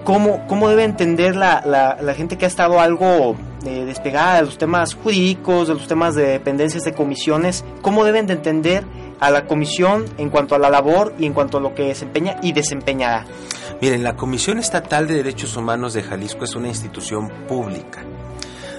cómo, 0.03 0.45
cómo 0.47 0.69
debe 0.69 0.83
entender 0.83 1.35
la, 1.35 1.61
la 2.01 2.13
gente 2.13 2.37
que 2.37 2.45
ha 2.45 2.47
estado 2.47 2.79
algo 2.79 3.35
de 3.63 3.85
despegada 3.85 4.37
de 4.37 4.43
los 4.43 4.57
temas 4.57 4.95
jurídicos, 4.95 5.67
de 5.67 5.75
los 5.75 5.87
temas 5.87 6.15
de 6.15 6.23
dependencias 6.23 6.83
de 6.83 6.93
comisiones, 6.93 7.63
cómo 7.81 8.03
deben 8.03 8.27
de 8.27 8.33
entender 8.33 8.83
a 9.19 9.29
la 9.29 9.45
comisión 9.45 10.05
en 10.17 10.29
cuanto 10.29 10.55
a 10.55 10.59
la 10.59 10.69
labor 10.69 11.13
y 11.19 11.25
en 11.25 11.33
cuanto 11.33 11.57
a 11.57 11.61
lo 11.61 11.75
que 11.75 11.83
desempeña 11.83 12.37
y 12.41 12.53
desempeñará. 12.53 13.25
Miren, 13.81 14.03
la 14.03 14.15
Comisión 14.15 14.59
Estatal 14.59 15.07
de 15.07 15.15
Derechos 15.15 15.55
Humanos 15.55 15.93
de 15.93 16.03
Jalisco 16.03 16.43
es 16.43 16.55
una 16.55 16.67
institución 16.67 17.29
pública. 17.47 18.03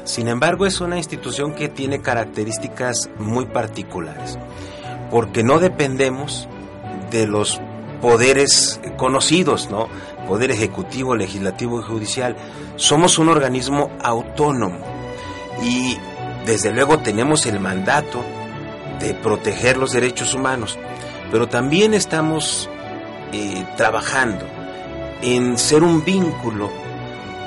Sin 0.04 0.26
embargo, 0.26 0.66
es 0.66 0.80
una 0.80 0.96
institución 0.96 1.54
que 1.54 1.68
tiene 1.68 2.00
características 2.00 3.08
muy 3.18 3.46
particulares, 3.46 4.38
porque 5.10 5.44
no 5.44 5.60
dependemos 5.60 6.48
de 7.12 7.26
los 7.26 7.60
poderes 8.02 8.80
conocidos, 8.98 9.70
¿no? 9.70 9.88
Poder 10.28 10.50
ejecutivo, 10.50 11.14
legislativo 11.14 11.80
y 11.80 11.84
judicial. 11.84 12.36
Somos 12.76 13.18
un 13.18 13.28
organismo 13.28 13.90
autónomo 14.02 14.80
y 15.62 15.96
desde 16.44 16.72
luego 16.72 16.98
tenemos 16.98 17.46
el 17.46 17.60
mandato 17.60 18.22
de 19.00 19.14
proteger 19.14 19.76
los 19.76 19.92
derechos 19.92 20.34
humanos, 20.34 20.78
pero 21.30 21.48
también 21.48 21.94
estamos 21.94 22.68
eh, 23.32 23.64
trabajando 23.76 24.44
en 25.22 25.56
ser 25.56 25.84
un 25.84 26.04
vínculo 26.04 26.70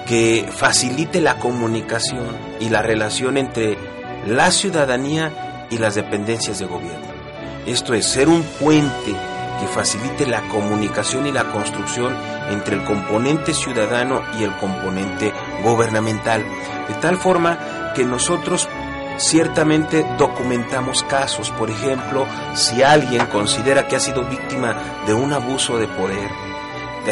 que 0.08 0.48
facilite 0.50 1.20
la 1.20 1.38
comunicación 1.38 2.30
y 2.62 2.70
la 2.70 2.82
relación 2.82 3.38
entre 3.38 3.78
la 4.26 4.52
ciudadanía 4.52 5.68
y 5.70 5.80
las 5.80 5.96
dependencias 5.96 6.60
de 6.60 6.66
gobierno. 6.66 7.14
Esto 7.66 7.94
es 7.94 8.06
ser 8.06 8.30
un 8.30 8.44
puente 8.44 9.16
que 9.60 9.68
facilite 9.68 10.26
la 10.26 10.48
comunicación 10.48 11.28
y 11.28 11.32
la 11.32 11.52
construcción 11.52 12.16
entre 12.50 12.76
el 12.76 12.84
componente 12.84 13.54
ciudadano 13.54 14.22
y 14.40 14.44
el 14.44 14.56
componente 14.58 15.34
gubernamental, 15.64 16.44
de 16.88 16.94
tal 16.96 17.18
forma 17.18 17.94
que 17.96 18.04
nosotros 18.04 18.68
ciertamente 19.18 20.06
documentamos 20.18 21.04
casos, 21.04 21.52
por 21.52 21.70
ejemplo, 21.70 22.26
si 22.54 22.84
alguien 22.84 23.26
considera 23.28 23.88
que 23.88 23.96
ha 23.96 24.00
sido 24.00 24.26
víctima 24.26 24.76
de 25.08 25.14
un 25.14 25.34
abuso 25.34 25.78
de 25.78 25.88
poder, 25.88 26.30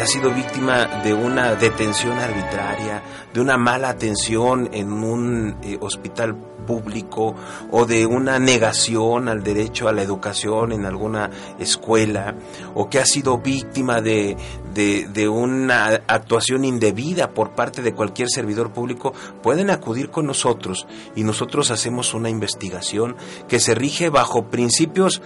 ha 0.00 0.06
sido 0.06 0.32
víctima 0.32 1.02
de 1.02 1.14
una 1.14 1.54
detención 1.54 2.18
arbitraria, 2.18 3.02
de 3.32 3.40
una 3.40 3.56
mala 3.56 3.90
atención 3.90 4.68
en 4.72 4.92
un 4.92 5.56
eh, 5.62 5.78
hospital 5.80 6.36
público 6.66 7.34
o 7.70 7.86
de 7.86 8.06
una 8.06 8.38
negación 8.38 9.28
al 9.28 9.42
derecho 9.42 9.88
a 9.88 9.92
la 9.92 10.02
educación 10.02 10.72
en 10.72 10.84
alguna 10.84 11.30
escuela 11.58 12.34
o 12.74 12.88
que 12.88 12.98
ha 12.98 13.06
sido 13.06 13.38
víctima 13.38 14.00
de, 14.00 14.36
de, 14.72 15.28
una 15.28 15.86
actuación 16.06 16.64
indebida 16.64 17.30
por 17.30 17.52
parte 17.52 17.82
de 17.82 17.94
cualquier 17.94 18.28
servidor 18.28 18.72
público, 18.72 19.12
pueden 19.42 19.70
acudir 19.70 20.10
con 20.10 20.26
nosotros 20.26 20.86
y 21.14 21.22
nosotros 21.22 21.70
hacemos 21.70 22.14
una 22.14 22.30
investigación 22.30 23.16
que 23.48 23.60
se 23.60 23.74
rige 23.74 24.08
bajo 24.08 24.46
principios 24.50 25.22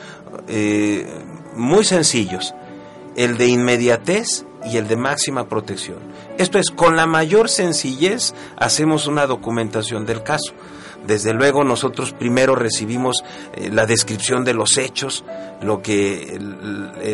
eh, 0.48 1.06
muy 1.54 1.84
sencillos. 1.84 2.54
El 3.16 3.36
de 3.36 3.48
inmediatez 3.48 4.44
y 4.70 4.76
el 4.76 4.88
de 4.88 4.96
máxima 4.96 5.48
protección. 5.48 5.98
Esto 6.38 6.58
es, 6.58 6.70
con 6.70 6.96
la 6.96 7.06
mayor 7.06 7.48
sencillez 7.48 8.34
hacemos 8.56 9.06
una 9.06 9.26
documentación 9.26 10.06
del 10.06 10.22
caso. 10.22 10.52
Desde 11.06 11.32
luego 11.32 11.64
nosotros 11.64 12.12
primero 12.12 12.54
recibimos 12.54 13.24
eh, 13.54 13.70
la 13.72 13.86
descripción 13.86 14.44
de 14.44 14.52
los 14.52 14.76
hechos, 14.78 15.24
lo 15.62 15.80
que 15.80 16.38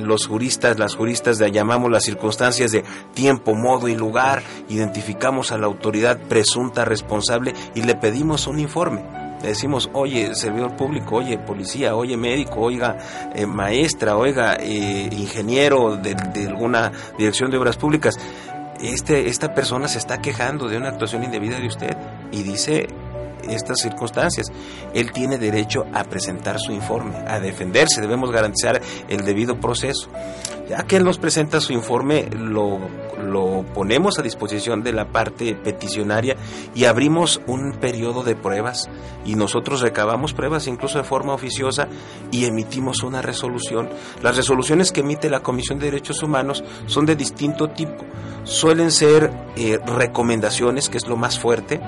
los 0.03 0.27
juristas, 0.27 0.79
las 0.79 0.97
juristas 0.97 1.39
llamamos 1.39 1.91
las 1.91 2.05
circunstancias 2.05 2.73
de 2.73 2.83
tiempo, 3.15 3.55
modo 3.55 3.89
y 3.89 3.95
lugar, 3.95 4.43
identificamos 4.69 5.53
a 5.53 5.59
la 5.59 5.67
autoridad 5.67 6.19
presunta 6.19 6.85
responsable 6.85 7.55
y 7.75 7.83
le 7.83 7.95
pedimos 7.95 8.47
un 8.47 8.59
informe 8.59 9.24
le 9.45 9.51
decimos, 9.51 9.91
oye, 9.93 10.35
servidor 10.35 10.75
público, 10.75 11.17
oye, 11.17 11.37
policía, 11.37 11.95
oye, 11.95 12.17
médico, 12.17 12.61
oiga, 12.61 12.97
eh, 13.35 13.45
maestra, 13.45 14.17
oiga, 14.17 14.57
eh, 14.59 15.11
ingeniero 15.13 15.99
de, 15.99 16.15
de, 16.15 16.49
alguna 16.49 16.91
dirección 17.19 17.51
de 17.51 17.59
obras 17.59 17.77
públicas, 17.77 18.19
este, 18.81 19.29
esta 19.29 19.55
persona 19.55 19.87
se 19.87 19.99
está 19.99 20.23
quejando 20.23 20.67
de 20.67 20.79
una 20.79 20.89
actuación 20.89 21.25
indebida 21.25 21.61
de 21.61 21.67
usted 21.67 21.95
y 22.33 22.43
dice 22.43 22.89
estas 23.51 23.81
circunstancias. 23.81 24.47
Él 24.93 25.13
tiene 25.13 25.39
derecho 25.39 25.85
a 25.93 26.05
presentar 26.05 26.59
su 26.59 26.73
informe, 26.73 27.17
a 27.27 27.41
defenderse, 27.41 28.01
debemos 28.01 28.31
garantizar 28.31 28.81
el 29.09 29.25
debido 29.25 29.61
proceso. 29.61 30.09
Ya 30.69 30.83
que 30.85 30.97
él 30.97 31.05
nos 31.05 31.19
presenta 31.19 31.61
su 31.61 31.75
informe, 31.75 32.27
lo, 32.31 32.79
lo 33.23 33.65
ponemos 33.75 34.19
a 34.19 34.23
disposición 34.23 34.83
de 34.83 34.93
la 34.93 35.07
parte 35.07 35.55
peticionaria 35.55 36.37
y 36.75 36.85
abrimos 36.85 37.41
un 37.47 37.73
periodo 37.73 38.23
de 38.23 38.35
pruebas 38.35 38.89
y 39.25 39.35
nosotros 39.35 39.81
recabamos 39.81 40.33
pruebas 40.33 40.67
incluso 40.67 40.99
de 40.99 41.05
forma 41.05 41.35
oficiosa 41.35 41.89
y 42.31 42.47
emitimos 42.47 43.03
una 43.03 43.21
resolución. 43.21 43.91
Las 44.23 44.37
resoluciones 44.37 44.93
que 44.93 45.01
emite 45.01 45.29
la 45.29 45.41
Comisión 45.41 45.79
de 45.79 45.87
Derechos 45.87 46.23
Humanos 46.23 46.65
son 46.87 47.07
de 47.07 47.17
distinto 47.17 47.69
tipo. 47.69 48.05
Suelen 48.45 48.91
ser 48.91 49.31
eh, 49.57 49.79
recomendaciones, 49.85 50.89
que 50.89 50.99
es 50.99 51.07
lo 51.07 51.17
más 51.17 51.39
fuerte, 51.39 51.81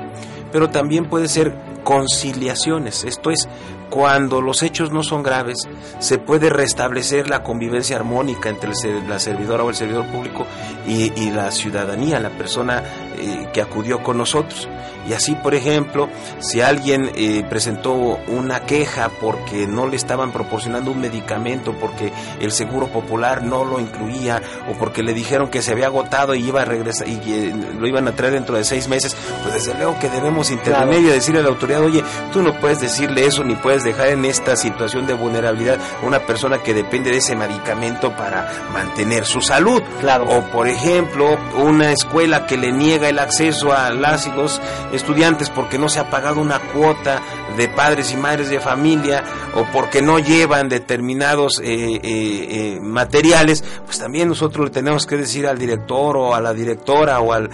pero 0.57 0.71
también 0.71 1.05
puede 1.05 1.29
ser 1.29 1.55
conciliaciones, 1.85 3.05
esto 3.05 3.31
es, 3.31 3.47
cuando 3.91 4.41
los 4.41 4.63
hechos 4.63 4.93
no 4.93 5.03
son 5.03 5.23
graves, 5.23 5.69
se 5.99 6.19
puede 6.19 6.51
restablecer 6.51 7.29
la 7.29 7.43
convivencia 7.43 7.97
armónica 7.97 8.49
entre 8.49 8.73
la 9.09 9.19
servidora 9.19 9.65
o 9.65 9.71
el 9.71 9.77
servidor 9.77 10.07
público 10.07 10.47
y, 10.87 11.31
la 11.31 11.51
ciudadanía, 11.51 12.21
la 12.21 12.31
persona 12.31 12.83
eh, 13.19 13.49
que 13.53 13.61
acudió 13.61 14.03
con 14.03 14.19
nosotros. 14.19 14.69
Y 15.09 15.13
así, 15.13 15.37
por 15.37 15.55
ejemplo, 15.55 16.09
si 16.41 16.61
alguien 16.61 17.11
eh, 17.15 17.45
presentó 17.49 17.95
una 17.95 18.61
queja 18.61 19.09
porque 19.21 19.67
no 19.67 19.87
le 19.87 19.97
estaban 19.97 20.33
proporcionando 20.33 20.91
un 20.91 21.01
medicamento, 21.01 21.75
porque 21.81 22.13
el 22.41 22.51
seguro 22.51 22.89
popular 22.89 23.45
no 23.45 23.65
lo 23.65 23.79
incluía, 23.79 24.43
o 24.69 24.77
porque 24.79 25.05
le 25.05 25.15
dijeron 25.15 25.49
que 25.49 25.63
se 25.63 25.73
había 25.73 25.87
agotado 25.87 26.35
y 26.35 26.49
iba 26.49 26.63
a 26.63 26.65
regresar 26.65 27.09
y 27.09 27.53
lo 27.79 27.87
iban 27.87 28.09
a 28.09 28.13
traer 28.13 28.35
dentro 28.35 28.57
de 28.57 28.65
seis 28.65 28.89
meses, 28.89 29.17
pues 29.43 29.55
desde 29.55 29.75
luego 29.75 29.97
que 30.01 30.09
debemos 30.09 30.51
intervenir 30.51 31.01
y 31.01 31.13
decirle 31.13 31.41
a 31.41 31.45
la 31.45 31.51
autoridad, 31.51 31.83
oye, 31.83 32.03
tú 32.33 32.43
no 32.43 32.59
puedes 32.59 32.81
decirle 32.81 33.27
eso 33.27 33.45
ni 33.45 33.55
puedes 33.55 33.76
dejar 33.85 34.09
en 34.09 34.25
esta 34.25 34.57
situación 34.57 35.07
de 35.07 35.15
vulnerabilidad 35.15 35.79
a 36.03 36.07
una 36.07 36.21
persona 36.21 36.63
que 36.63 36.75
depende 36.75 37.11
de 37.11 37.19
ese 37.19 37.37
medicamento 37.37 38.15
para 38.17 38.51
mantener 38.73 39.25
su 39.25 39.41
salud. 39.41 39.83
Claro. 40.01 40.27
O 40.29 40.43
por 40.51 40.69
ejemplo, 40.69 41.39
una 41.57 41.93
escuela 41.93 42.47
que 42.47 42.57
le 42.57 42.73
niega 42.73 43.09
el 43.09 43.19
acceso 43.19 43.73
a 43.73 43.91
las 43.91 44.27
y 44.27 44.33
los 44.33 44.61
estudiantes 44.93 45.51
porque 45.51 45.79
no 45.79 45.89
se 45.89 46.01
ha 46.01 46.11
pagado 46.11 46.41
una 46.41 46.59
cuota 46.59 47.21
de 47.57 47.69
padres 47.69 48.13
y 48.13 48.17
madres 48.17 48.51
de 48.51 48.61
familia 48.61 49.25
o 49.55 49.65
porque 49.73 50.03
no 50.03 50.19
llevan 50.19 50.69
determinados 50.69 51.61
eh, 51.63 51.97
eh, 51.97 52.01
eh, 52.03 52.81
materiales, 52.81 53.65
pues 53.85 53.99
también 53.99 54.29
nosotros 54.29 54.67
le 54.67 54.71
tenemos 54.71 55.07
que 55.07 55.17
decir 55.17 55.47
al 55.47 55.59
director 55.59 56.17
o 56.17 56.35
a 56.35 56.41
la 56.41 56.53
directora 56.53 57.21
o 57.21 57.33
al, 57.33 57.51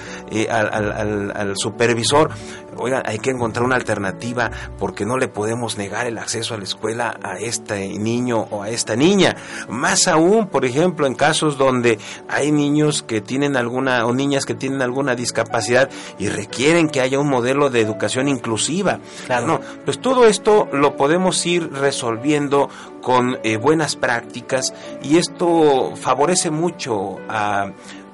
al, 0.51 1.57
supervisor, 1.57 2.31
oigan, 2.77 3.03
hay 3.07 3.19
que 3.19 3.31
encontrar 3.31 3.65
una 3.65 3.77
alternativa 3.77 4.51
porque 4.79 5.05
no 5.05 5.19
le 5.19 5.29
podemos 5.29 5.77
negar 5.79 6.07
el 6.07 6.19
acceso 6.19 6.55
a 6.55 6.59
la 6.59 6.65
escuela 6.65 7.19
a 7.23 7.39
este 7.39 7.99
niño 7.99 8.47
o 8.51 8.63
a 8.63 8.69
esta 8.69 8.97
niña. 8.97 9.37
Más 9.69 10.09
aún, 10.09 10.49
por 10.49 10.65
ejemplo, 10.65 11.07
en 11.07 11.15
casos 11.15 11.59
donde 11.59 11.99
hay 12.29 12.53
niños 12.53 13.03
que 13.03 13.21
tienen 13.21 13.57
alguna 13.57 14.07
o 14.07 14.13
niñas 14.13 14.45
que 14.45 14.55
tienen 14.55 14.83
alguna 14.83 15.15
discapacidad 15.15 15.91
y 16.19 16.29
requieren 16.29 16.89
que 16.89 17.01
haya 17.01 17.19
un 17.19 17.29
modelo 17.29 17.71
de 17.71 17.81
educación 17.81 18.29
inclusiva. 18.29 19.01
Claro. 19.27 19.47
No, 19.47 19.61
pues 19.85 20.01
todo 20.01 20.27
esto 20.27 20.69
lo 20.73 20.97
podemos 20.97 21.45
ir 21.47 21.73
resolviendo 21.73 22.69
con 23.03 23.39
eh, 23.43 23.57
buenas 23.57 23.97
prácticas 23.97 24.73
y 25.03 25.19
esto 25.19 25.95
favorece 25.97 26.51
mucho 26.51 27.19
a, 27.29 27.73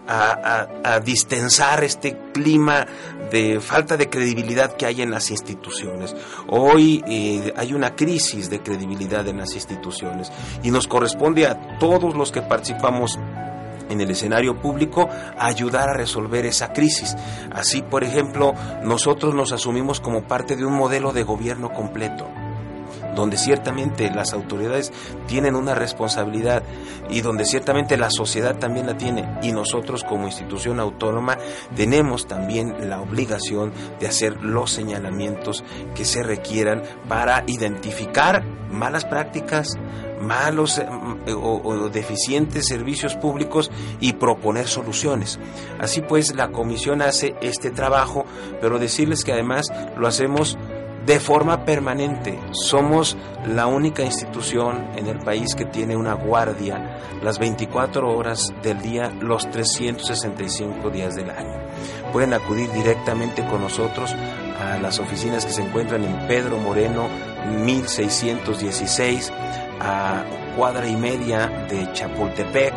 a, 0.09 1.01
distensar 1.05 1.85
este 1.85 2.17
clima 2.33 2.87
de 3.31 3.61
falta 3.61 3.97
de 3.97 4.09
credibilidad 4.09 4.75
que 4.75 4.87
hay 4.87 5.03
en 5.03 5.11
las 5.11 5.31
instituciones. 5.31 6.17
Hoy 6.49 7.05
eh, 7.07 7.53
hay 7.57 7.75
una 7.75 7.95
crisis 7.95 8.49
de 8.49 8.61
credibilidad 8.61 9.27
en 9.29 9.39
las 9.39 9.55
instituciones 9.55 10.33
y 10.63 10.71
nos 10.71 10.89
corresponde 10.89 11.47
a 11.47 11.79
todos 11.79 12.15
los 12.17 12.33
que 12.33 12.43
participamos 12.43 13.19
en 13.91 14.01
el 14.01 14.11
escenario 14.11 14.61
público 14.61 15.09
ayudar 15.39 15.91
a 15.91 15.95
resolver 15.95 16.47
esa 16.47 16.73
crisis. 16.73 17.15
Así, 17.51 17.83
por 17.83 18.05
ejemplo, 18.05 18.55
nosotros 18.83 19.35
nos 19.35 19.53
asumimos 19.53 20.01
como 20.01 20.25
parte 20.25 20.57
de 20.57 20.65
un 20.65 20.75
modelo 20.75 21.13
de 21.13 21.23
gobierno 21.23 21.73
completo 21.73 22.27
donde 23.19 23.37
ciertamente 23.37 24.13
las 24.13 24.33
autoridades 24.33 24.93
tienen 25.27 25.57
una 25.57 25.75
responsabilidad 25.75 26.63
y 27.11 27.21
donde 27.21 27.45
ciertamente 27.45 27.97
la 27.97 28.11
sociedad 28.11 28.57
también 28.57 28.87
la 28.87 28.97
tiene 28.97 29.29
y 29.43 29.51
nosotros 29.51 30.05
como 30.05 30.27
institución 30.27 30.79
autónoma 30.79 31.37
tenemos 31.75 32.29
también 32.29 32.89
la 32.89 33.01
obligación 33.01 33.73
de 33.99 34.07
hacer 34.07 34.41
los 34.45 34.71
señalamientos 34.71 35.65
que 35.97 36.05
se 36.05 36.23
requieran 36.23 36.85
para 37.09 37.43
identificar 37.49 38.45
malas 38.71 39.05
prácticas, 39.05 39.69
malos 40.21 40.79
eh, 40.79 40.87
o, 41.35 41.89
deficientes 41.89 42.69
servicios 42.69 43.17
públicos 43.17 43.71
y 43.99 44.13
proponer 44.13 44.69
soluciones. 44.69 45.41
Así 45.81 46.03
pues, 46.03 46.35
la 46.37 46.49
comisión 46.49 47.03
hace 47.03 47.35
este 47.41 47.71
trabajo, 47.71 48.27
pero 48.61 48.79
decirles 48.79 49.25
que 49.25 49.33
además 49.33 49.73
lo 49.97 50.07
hacemos 50.07 50.59
de 51.09 51.19
forma 51.21 51.65
permanente. 51.65 52.39
Somos 52.53 53.17
la 53.47 53.67
única 53.67 54.03
institución 54.03 54.91
en 54.95 55.07
el 55.07 55.19
país 55.19 55.55
que 55.55 55.65
tiene 55.65 55.97
una 55.97 56.13
guardia 56.13 56.99
las 57.23 57.39
24 57.39 58.15
horas 58.15 58.53
del 58.63 58.83
día, 58.83 59.11
los 59.19 59.51
365 59.51 60.91
días 60.91 61.17
del 61.17 61.31
año. 61.31 61.57
Pueden 62.13 62.35
acudir 62.35 62.71
directamente 62.73 63.43
con 63.47 63.63
nosotros 63.63 64.15
a 64.61 64.77
las 64.77 64.99
oficinas 64.99 65.47
que 65.47 65.53
se 65.53 65.63
encuentran 65.63 66.05
en 66.05 66.27
Pedro 66.29 66.59
Moreno 66.59 67.09
1616, 67.65 69.33
a 69.81 70.25
cuadra 70.59 70.87
y 70.87 70.97
media 70.97 71.47
de 71.71 71.91
Chapultepec, 71.95 72.75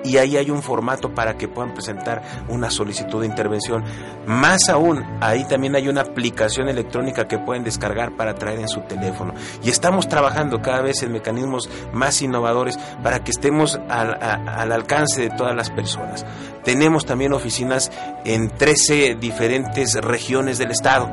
y 0.04 0.18
ahí 0.18 0.36
hay 0.36 0.50
un 0.50 0.62
formato 0.62 1.14
para 1.14 1.36
que 1.36 1.48
puedan 1.48 1.74
presentar 1.74 2.22
una 2.48 2.70
solicitud 2.70 3.20
de 3.20 3.26
intervención. 3.26 3.84
Más 4.26 4.68
aún, 4.68 5.04
ahí 5.20 5.44
también 5.44 5.76
hay 5.76 5.88
una 5.88 6.02
aplicación 6.02 6.68
electrónica 6.68 7.28
que 7.28 7.38
pueden 7.38 7.64
descargar 7.64 8.16
para 8.16 8.34
traer 8.34 8.60
en 8.60 8.68
su 8.68 8.80
teléfono. 8.82 9.34
Y 9.62 9.70
estamos 9.70 10.08
trabajando 10.08 10.60
cada 10.60 10.82
vez 10.82 11.02
en 11.02 11.12
mecanismos 11.12 11.70
más 11.92 12.20
innovadores 12.22 12.78
para 13.02 13.24
que 13.24 13.30
estemos 13.30 13.78
al, 13.88 14.14
al 14.22 14.72
alcance 14.72 15.22
de 15.22 15.30
todas 15.30 15.54
las 15.54 15.70
personas. 15.70 16.26
Tenemos 16.64 17.06
también 17.06 17.32
oficinas 17.32 17.92
en 18.24 18.35
13 18.44 19.16
diferentes 19.18 19.94
regiones 19.94 20.58
del 20.58 20.70
estado. 20.70 21.08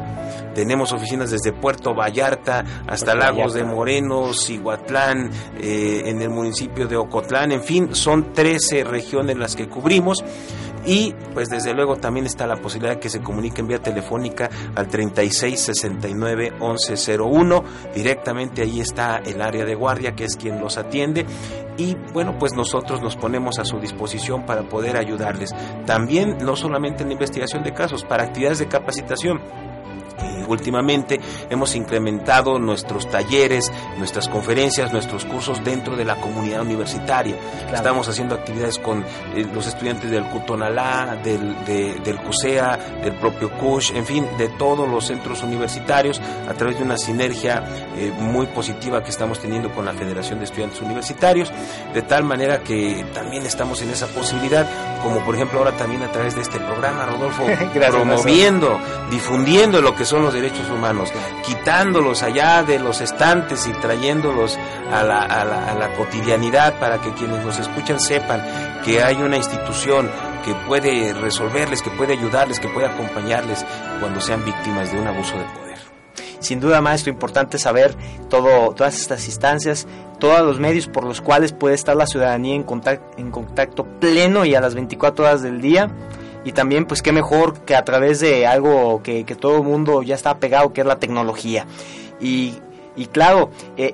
Tenemos 0.53 0.91
oficinas 0.91 1.31
desde 1.31 1.51
Puerto 1.51 1.95
Vallarta 1.95 2.63
hasta 2.87 3.15
Lagos 3.15 3.53
de 3.53 3.63
Moreno, 3.63 4.33
Cihuatlán, 4.33 5.31
eh, 5.59 6.03
en 6.05 6.21
el 6.21 6.29
municipio 6.29 6.87
de 6.87 6.95
Ocotlán, 6.95 7.51
en 7.51 7.63
fin, 7.63 7.95
son 7.95 8.33
13 8.33 8.83
regiones 8.83 9.37
las 9.37 9.55
que 9.55 9.67
cubrimos 9.67 10.23
y 10.85 11.13
pues 11.33 11.49
desde 11.49 11.73
luego 11.73 11.95
también 11.95 12.25
está 12.25 12.45
la 12.47 12.57
posibilidad 12.57 12.95
de 12.95 12.99
que 12.99 13.09
se 13.09 13.21
comuniquen 13.21 13.67
vía 13.67 13.79
telefónica 13.79 14.49
al 14.75 14.87
36 14.87 15.59
69 15.59 16.53
11 16.59 17.17
01 17.17 17.63
directamente 17.95 18.61
ahí 18.61 18.81
está 18.81 19.17
el 19.17 19.41
área 19.41 19.65
de 19.65 19.75
guardia 19.75 20.13
que 20.13 20.25
es 20.25 20.35
quien 20.35 20.59
los 20.59 20.77
atiende. 20.77 21.25
Y 21.77 21.95
bueno 22.13 22.37
pues 22.37 22.53
nosotros 22.53 23.01
nos 23.01 23.15
ponemos 23.15 23.59
a 23.59 23.65
su 23.65 23.79
disposición 23.79 24.45
para 24.45 24.63
poder 24.63 24.97
ayudarles. 24.97 25.51
También 25.85 26.37
no 26.39 26.55
solamente 26.55 27.03
en 27.03 27.09
la 27.09 27.13
investigación 27.13 27.63
de 27.63 27.73
casos 27.73 28.03
para 28.03 28.23
actividades 28.23 28.59
de 28.59 28.67
capacitación 28.67 29.39
últimamente 30.47 31.19
hemos 31.49 31.75
incrementado 31.75 32.59
nuestros 32.59 33.09
talleres, 33.09 33.71
nuestras 33.97 34.27
conferencias, 34.27 34.91
nuestros 34.91 35.25
cursos 35.25 35.63
dentro 35.63 35.95
de 35.95 36.05
la 36.05 36.15
comunidad 36.15 36.61
universitaria. 36.61 37.35
Estamos 37.73 38.07
haciendo 38.07 38.35
actividades 38.35 38.79
con 38.79 39.03
eh, 39.35 39.47
los 39.53 39.67
estudiantes 39.67 40.09
del 40.09 40.25
Cutonalá, 40.25 41.17
del, 41.23 41.55
del 41.65 42.17
CUSEA, 42.17 42.77
del 43.03 43.13
propio 43.15 43.51
CUSH, 43.51 43.91
en 43.95 44.05
fin, 44.05 44.27
de 44.37 44.49
todos 44.49 44.87
los 44.87 45.05
centros 45.05 45.43
universitarios 45.43 46.21
a 46.47 46.53
través 46.53 46.77
de 46.77 46.83
una 46.83 46.97
sinergia 46.97 47.63
eh, 47.95 48.11
muy 48.17 48.47
positiva 48.47 49.03
que 49.03 49.09
estamos 49.09 49.39
teniendo 49.39 49.69
con 49.73 49.85
la 49.85 49.93
Federación 49.93 50.39
de 50.39 50.45
Estudiantes 50.45 50.81
Universitarios, 50.81 51.51
de 51.93 52.01
tal 52.01 52.23
manera 52.23 52.63
que 52.63 53.05
también 53.13 53.45
estamos 53.45 53.81
en 53.81 53.89
esa 53.89 54.07
posibilidad, 54.07 54.67
como 55.01 55.19
por 55.23 55.35
ejemplo 55.35 55.59
ahora 55.59 55.71
también 55.73 56.03
a 56.03 56.11
través 56.11 56.35
de 56.35 56.41
este 56.41 56.59
programa, 56.59 57.05
Rodolfo, 57.05 57.45
promoviendo, 57.91 58.79
difundiendo 59.09 59.81
lo 59.81 59.95
que 59.95 60.02
son 60.07 60.23
los 60.23 60.33
derechos 60.33 60.69
humanos, 60.69 61.11
quitándolos 61.45 62.23
allá 62.23 62.63
de 62.63 62.79
los 62.79 63.01
estantes 63.01 63.67
y 63.67 63.71
trayéndolos 63.73 64.57
a 64.91 65.03
la, 65.03 65.21
a 65.21 65.75
la, 65.75 65.93
cotidianidad 65.93 66.79
para 66.79 66.99
que 66.99 67.13
quienes 67.13 67.43
nos 67.45 67.59
escuchan 67.59 67.99
sepan 67.99 68.41
que 68.83 69.03
hay 69.03 69.15
una 69.15 69.37
institución 69.37 70.09
que 70.43 70.53
puede 70.67 71.13
resolverles, 71.13 71.81
que 71.81 71.91
puede 71.91 72.13
ayudarles, 72.13 72.59
que 72.59 72.69
puede 72.69 72.87
acompañarles 72.87 73.65
cuando 73.99 74.19
sean 74.19 74.43
víctimas 74.43 74.91
de 74.91 74.99
un 74.99 75.07
abuso 75.07 75.37
de 75.37 75.43
poder. 75.45 75.77
Sin 76.39 76.59
duda, 76.59 76.81
maestro, 76.81 77.11
importante 77.11 77.57
saber 77.57 77.95
todo, 78.29 78.73
todas 78.73 78.99
estas 78.99 79.25
instancias, 79.27 79.87
todos 80.19 80.41
los 80.41 80.59
medios 80.59 80.87
por 80.87 81.05
los 81.05 81.21
cuales 81.21 81.53
puede 81.53 81.75
estar 81.75 81.95
la 81.95 82.07
ciudadanía 82.07 82.55
en 82.55 82.63
contacto, 82.63 83.17
en 83.17 83.31
contacto 83.31 83.85
pleno 83.99 84.43
y 84.45 84.53
a 84.55 84.61
las 84.61 84.75
24 84.75 85.25
horas 85.25 85.41
del 85.41 85.61
día 85.61 85.89
y 86.43 86.51
también 86.51 86.85
pues 86.85 87.01
qué 87.01 87.11
mejor 87.11 87.61
que 87.61 87.75
a 87.75 87.85
través 87.85 88.19
de 88.19 88.45
algo 88.45 89.01
que, 89.03 89.23
todo 89.39 89.57
el 89.57 89.63
mundo 89.63 90.03
ya 90.03 90.15
está 90.15 90.37
pegado, 90.37 90.73
que 90.73 90.81
es 90.81 90.87
la 90.87 90.99
tecnología. 90.99 91.65
Y, 92.19 92.55
y 92.95 93.07
claro, 93.07 93.49
eh, 93.77 93.93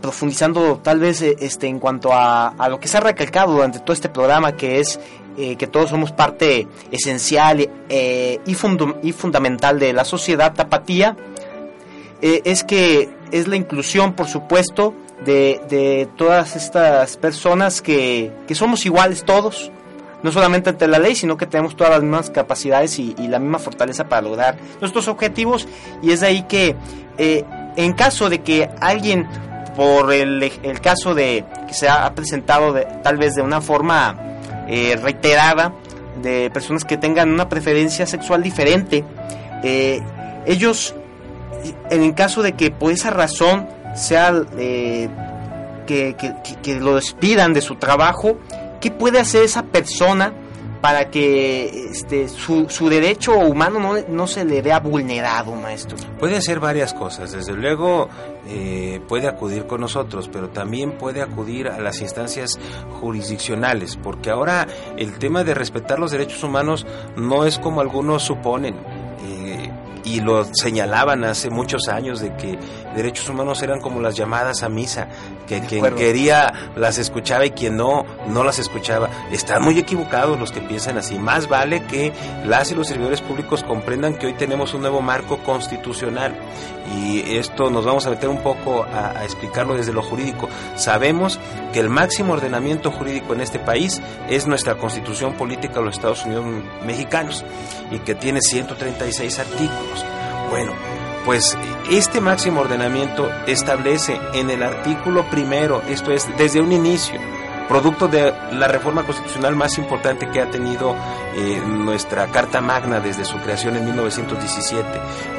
profundizando 0.00 0.80
tal 0.82 0.98
vez 0.98 1.22
eh, 1.22 1.36
este, 1.40 1.66
en 1.66 1.78
cuanto 1.78 2.10
a, 2.12 2.54
lo 2.68 2.80
que 2.80 2.88
se 2.88 2.96
ha 2.96 3.00
recalcado 3.00 3.52
durante 3.52 3.80
todo 3.80 3.92
este 3.92 4.08
programa, 4.08 4.56
que 4.56 4.80
es 4.80 4.98
eh, 5.36 5.56
que 5.56 5.66
todos 5.66 5.90
somos 5.90 6.12
parte 6.12 6.66
esencial 6.90 7.60
y, 7.60 7.68
y 8.46 9.12
fundamental 9.12 9.78
de 9.78 9.92
la 9.92 10.04
sociedad 10.04 10.52
tapatía, 10.54 11.16
es 12.22 12.64
que 12.64 13.08
es 13.30 13.48
la 13.48 13.56
inclusión, 13.56 14.12
por 14.12 14.26
supuesto, 14.26 14.92
de, 15.24 15.62
de 15.70 16.06
todas 16.16 16.54
estas 16.54 17.16
personas 17.16 17.80
que, 17.80 18.30
que 18.46 18.54
somos 18.54 18.84
iguales 18.84 19.24
todos, 19.24 19.70
no 20.22 20.32
solamente 20.32 20.70
ante 20.70 20.86
la 20.86 20.98
ley, 20.98 21.14
sino 21.14 21.36
que 21.36 21.46
tenemos 21.46 21.76
todas 21.76 21.92
las 21.92 22.02
mismas 22.02 22.30
capacidades 22.30 22.98
y, 22.98 23.14
la 23.28 23.38
misma 23.38 23.58
fortaleza 23.58 24.08
para 24.08 24.22
lograr 24.22 24.56
nuestros 24.80 25.08
objetivos. 25.08 25.66
Y 26.02 26.10
es 26.10 26.20
de 26.20 26.26
ahí 26.26 26.42
que, 26.42 26.76
eh, 27.18 27.44
en 27.76 27.92
caso 27.92 28.28
de 28.28 28.40
que 28.40 28.68
alguien, 28.80 29.28
por 29.76 30.12
el, 30.12 30.50
caso 30.82 31.14
de 31.14 31.44
que 31.66 31.74
se 31.74 31.88
ha 31.88 32.12
presentado 32.14 32.72
de, 32.72 32.86
tal 33.02 33.16
vez 33.16 33.34
de 33.34 33.42
una 33.42 33.60
forma 33.60 34.16
eh, 34.68 34.98
reiterada, 35.00 35.72
de 36.22 36.50
personas 36.50 36.84
que 36.84 36.98
tengan 36.98 37.30
una 37.30 37.48
preferencia 37.48 38.04
sexual 38.06 38.42
diferente, 38.42 39.04
eh, 39.62 40.00
ellos, 40.44 40.94
en 41.88 42.02
el 42.02 42.14
caso 42.14 42.42
de 42.42 42.52
que 42.52 42.70
por 42.70 42.92
esa 42.92 43.10
razón 43.10 43.68
sea 43.94 44.32
que, 45.86 46.16
que, 46.62 46.80
lo 46.80 46.94
despidan 46.96 47.52
de 47.52 47.60
su 47.60 47.76
trabajo, 47.76 48.38
¿Qué 48.80 48.90
puede 48.90 49.18
hacer 49.18 49.42
esa 49.42 49.62
persona 49.62 50.32
para 50.80 51.10
que 51.10 51.88
este, 51.90 52.28
su, 52.28 52.68
su 52.70 52.88
derecho 52.88 53.36
humano 53.36 53.78
no, 53.78 54.00
no, 54.08 54.26
se 54.26 54.44
le 54.44 54.62
vea 54.62 54.80
vulnerado, 54.80 55.54
maestro? 55.54 55.96
Puede 56.18 56.36
hacer 56.36 56.60
varias 56.60 56.94
cosas. 56.94 57.32
Desde 57.32 57.52
luego 57.52 58.08
eh, 58.48 59.00
puede 59.06 59.28
acudir 59.28 59.66
con 59.66 59.82
nosotros, 59.82 60.30
pero 60.32 60.48
también 60.48 60.92
puede 60.92 61.20
acudir 61.20 61.68
a 61.68 61.78
las 61.80 62.00
instancias 62.00 62.58
jurisdiccionales, 63.00 63.96
porque 63.96 64.30
ahora 64.30 64.66
el 64.96 65.18
tema 65.18 65.44
de 65.44 65.54
respetar 65.54 65.98
los 65.98 66.12
derechos 66.12 66.42
humanos 66.42 66.86
no 67.16 67.44
es 67.44 67.58
como 67.58 67.80
algunos 67.80 68.22
suponen. 68.22 68.76
Eh, 69.22 69.70
y 70.04 70.20
lo 70.20 70.44
señalaban 70.54 71.24
hace 71.24 71.50
muchos 71.50 71.88
años 71.88 72.20
de 72.20 72.34
que 72.34 72.58
derechos 72.94 73.28
humanos 73.28 73.62
eran 73.62 73.80
como 73.80 74.00
las 74.00 74.16
llamadas 74.16 74.62
a 74.62 74.68
misa, 74.68 75.08
que 75.50 75.66
quien 75.66 75.94
quería 75.96 76.52
las 76.76 76.98
escuchaba 76.98 77.44
y 77.44 77.50
quien 77.50 77.76
no, 77.76 78.04
no 78.28 78.44
las 78.44 78.58
escuchaba. 78.60 79.10
Están 79.32 79.62
muy 79.62 79.78
equivocados 79.78 80.38
los 80.38 80.52
que 80.52 80.60
piensan 80.60 80.96
así. 80.96 81.18
Más 81.18 81.48
vale 81.48 81.82
que 81.86 82.12
las 82.44 82.70
y 82.70 82.76
los 82.76 82.86
servidores 82.86 83.20
públicos 83.20 83.64
comprendan 83.64 84.14
que 84.14 84.26
hoy 84.26 84.34
tenemos 84.34 84.74
un 84.74 84.82
nuevo 84.82 85.02
marco 85.02 85.38
constitucional 85.38 86.34
y 86.96 87.36
esto 87.36 87.68
nos 87.70 87.84
vamos 87.84 88.06
a 88.06 88.10
meter 88.10 88.28
un 88.28 88.42
poco 88.42 88.84
a, 88.84 89.18
a 89.18 89.24
explicarlo 89.24 89.76
desde 89.76 89.92
lo 89.92 90.02
jurídico. 90.02 90.48
Sabemos 90.76 91.40
que 91.72 91.80
el 91.80 91.88
máximo 91.88 92.34
ordenamiento 92.34 92.92
jurídico 92.92 93.34
en 93.34 93.40
este 93.40 93.58
país 93.58 94.00
es 94.28 94.46
nuestra 94.46 94.76
constitución 94.76 95.34
política 95.34 95.80
de 95.80 95.86
los 95.86 95.96
Estados 95.96 96.24
Unidos 96.24 96.44
mexicanos 96.86 97.44
y 97.90 97.98
que 97.98 98.14
tiene 98.14 98.40
136 98.40 99.38
artículos. 99.38 100.04
Bueno, 100.50 100.72
pues 101.30 101.56
este 101.88 102.20
máximo 102.20 102.62
ordenamiento 102.62 103.30
establece 103.46 104.20
en 104.34 104.50
el 104.50 104.64
artículo 104.64 105.30
primero, 105.30 105.80
esto 105.88 106.10
es, 106.10 106.26
desde 106.36 106.60
un 106.60 106.72
inicio, 106.72 107.20
producto 107.68 108.08
de 108.08 108.34
la 108.50 108.66
reforma 108.66 109.04
constitucional 109.04 109.54
más 109.54 109.78
importante 109.78 110.28
que 110.28 110.40
ha 110.40 110.50
tenido 110.50 110.96
eh, 111.36 111.62
nuestra 111.64 112.26
Carta 112.32 112.60
Magna 112.60 112.98
desde 112.98 113.24
su 113.24 113.38
creación 113.38 113.76
en 113.76 113.84
1917 113.84 114.88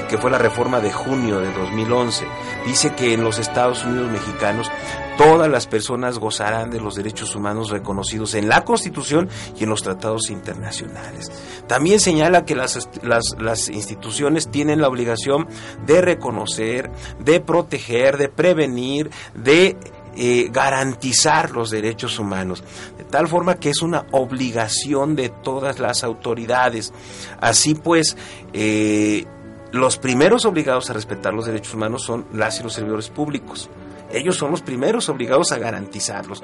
y 0.02 0.08
que 0.08 0.18
fue 0.18 0.32
la 0.32 0.38
reforma 0.38 0.80
de 0.80 0.94
junio 0.94 1.42
de 1.42 1.52
2011, 1.52 2.26
dice 2.66 2.96
que 2.96 3.14
en 3.14 3.26
los 3.26 3.38
Estados 3.38 3.84
Unidos 3.84 4.10
mexicanos 4.10 4.72
todas 5.18 5.50
las 5.50 5.68
personas 5.68 6.20
gozarán 6.20 6.70
de 6.70 6.80
los 6.80 6.96
derechos 6.96 7.36
humanos 7.36 7.70
reconocidos 7.70 8.34
en 8.36 8.50
la 8.50 8.64
Constitución 8.64 9.30
y 9.58 9.64
en 9.64 9.70
los 9.70 9.84
tratados 9.84 10.30
internacionales. 10.30 11.32
También 11.68 12.00
señala 12.00 12.46
que 12.46 12.56
las, 12.56 12.90
las, 13.04 13.70
instituciones 13.70 14.50
tienen 14.50 14.82
la 14.82 14.88
obligación 14.88 15.48
de 15.86 16.02
reconocer, 16.02 16.92
de 17.20 17.40
proteger, 17.40 18.18
de 18.18 18.30
prevenir, 18.30 19.10
de 19.36 19.78
eh, 20.16 20.50
garantizar 20.52 21.52
los 21.52 21.70
derechos 21.70 22.20
humanos, 22.20 22.64
de 22.98 23.04
tal 23.06 23.28
forma 23.28 23.56
que 23.56 23.70
es 23.70 23.82
una 23.82 24.06
obligación 24.12 25.16
de 25.16 25.30
todas 25.30 25.80
las 25.80 26.04
autoridades. 26.04 26.94
Así 27.40 27.76
pues, 27.76 28.18
eh, 28.54 29.26
los 29.72 29.98
primeros 29.98 30.46
obligados 30.46 30.90
a 30.90 30.94
respetar 30.94 31.34
los 31.34 31.46
derechos 31.46 31.74
humanos 31.74 32.04
son 32.04 32.26
las 32.34 32.60
y 32.60 32.64
los 32.64 32.74
servidores 32.74 33.10
públicos. 33.10 33.70
Ellos 34.14 34.38
son 34.38 34.52
los 34.52 34.62
primeros 34.62 35.10
obligados 35.10 35.52
a 35.52 35.58
garantizarlos. 35.58 36.44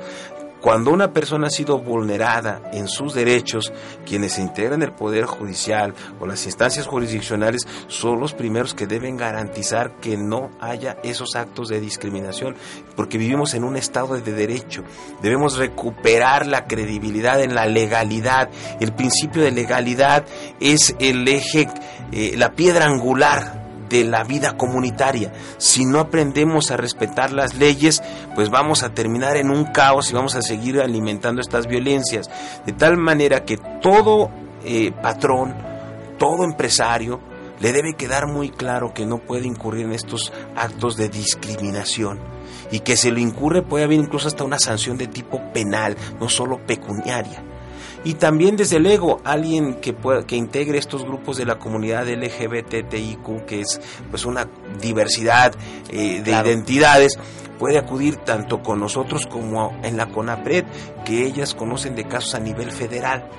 Cuando 0.62 0.92
una 0.92 1.14
persona 1.14 1.48
ha 1.48 1.52
sido 1.52 1.78
vulnerada 1.78 2.62
en 2.74 2.88
sus 2.88 3.14
derechos, 3.14 3.72
quienes 4.06 4.34
se 4.34 4.42
integran 4.42 4.82
el 4.82 4.92
Poder 4.92 5.26
Judicial 5.26 5.94
o 6.20 6.26
las 6.26 6.46
instancias 6.46 6.88
jurisdiccionales 6.88 7.68
son 7.88 8.20
los 8.20 8.34
primeros 8.34 8.74
que 8.74 8.88
deben 8.88 9.18
garantizar 9.18 9.98
que 10.02 10.18
no 10.18 10.50
haya 10.60 10.98
esos 11.04 11.36
actos 11.36 11.70
de 11.70 11.80
discriminación, 11.80 12.56
porque 12.96 13.20
vivimos 13.20 13.54
en 13.54 13.64
un 13.64 13.78
Estado 13.78 14.20
de 14.20 14.34
derecho. 14.34 14.84
Debemos 15.22 15.58
recuperar 15.58 16.48
la 16.48 16.66
credibilidad 16.66 17.40
en 17.40 17.54
la 17.54 17.68
legalidad. 17.68 18.50
El 18.80 18.94
principio 18.94 19.44
de 19.44 19.52
legalidad 19.52 20.26
es 20.60 20.96
el 21.00 21.28
eje, 21.28 21.70
eh, 22.12 22.34
la 22.36 22.54
piedra 22.54 22.86
angular 22.86 23.67
de 23.90 24.04
la 24.04 24.24
vida 24.24 24.58
comunitaria. 24.58 25.32
Si 25.58 25.86
no 25.86 26.00
aprendemos 26.00 26.72
a 26.72 26.78
respetar 26.78 27.32
las 27.32 27.56
leyes, 27.56 28.02
pues 28.36 28.50
vamos 28.50 28.84
a 28.84 28.94
terminar 28.94 29.38
en 29.38 29.50
un 29.50 29.66
caos 29.66 30.12
y 30.12 30.14
vamos 30.14 30.36
a 30.36 30.42
seguir 30.42 30.80
alimentando 30.82 31.42
estas 31.42 31.68
violencias. 31.68 32.30
De 32.66 32.74
tal 32.74 32.98
manera 32.98 33.46
que 33.46 33.58
todo 33.82 34.30
eh, 34.64 34.92
patrón, 35.02 35.56
todo 36.18 36.44
empresario, 36.44 37.20
le 37.60 37.74
debe 37.74 37.96
quedar 37.96 38.28
muy 38.28 38.50
claro 38.50 38.94
que 38.94 39.06
no 39.06 39.18
puede 39.18 39.48
incurrir 39.48 39.86
en 39.86 39.94
estos 39.94 40.32
actos 40.56 40.96
de 40.96 41.10
discriminación 41.10 42.20
y 42.70 42.82
que 42.82 42.96
si 42.96 43.10
lo 43.10 43.20
incurre 43.20 43.64
puede 43.64 43.86
haber 43.86 44.00
incluso 44.00 44.28
hasta 44.28 44.44
una 44.44 44.60
sanción 44.60 44.98
de 44.98 45.08
tipo 45.08 45.42
penal, 45.54 45.98
no 46.20 46.30
solo 46.30 46.60
pecuniaria 46.66 47.44
y 48.04 48.16
también 48.16 48.56
desde 48.56 48.80
luego 48.80 49.22
alguien 49.24 49.76
que 49.76 49.96
que 50.28 50.36
integre 50.36 50.78
estos 50.78 51.04
grupos 51.04 51.38
de 51.38 51.46
la 51.46 51.58
comunidad 51.58 52.08
LGBTIQ 52.08 53.46
que 53.46 53.62
es 53.62 53.82
pues 54.10 54.26
una 54.26 54.48
diversidad 54.82 55.54
eh, 55.90 56.22
de 56.24 56.32
identidades 56.32 57.18
puede 57.58 57.78
acudir 57.78 58.18
tanto 58.18 58.62
con 58.62 58.80
nosotros 58.80 59.26
como 59.26 59.78
en 59.84 59.98
la 59.98 60.08
CONAPRED 60.08 60.66
que 61.06 61.26
ellas 61.26 61.54
conocen 61.54 61.96
de 61.96 62.06
casos 62.06 62.36
a 62.36 62.40
nivel 62.40 62.72
federal 62.72 63.30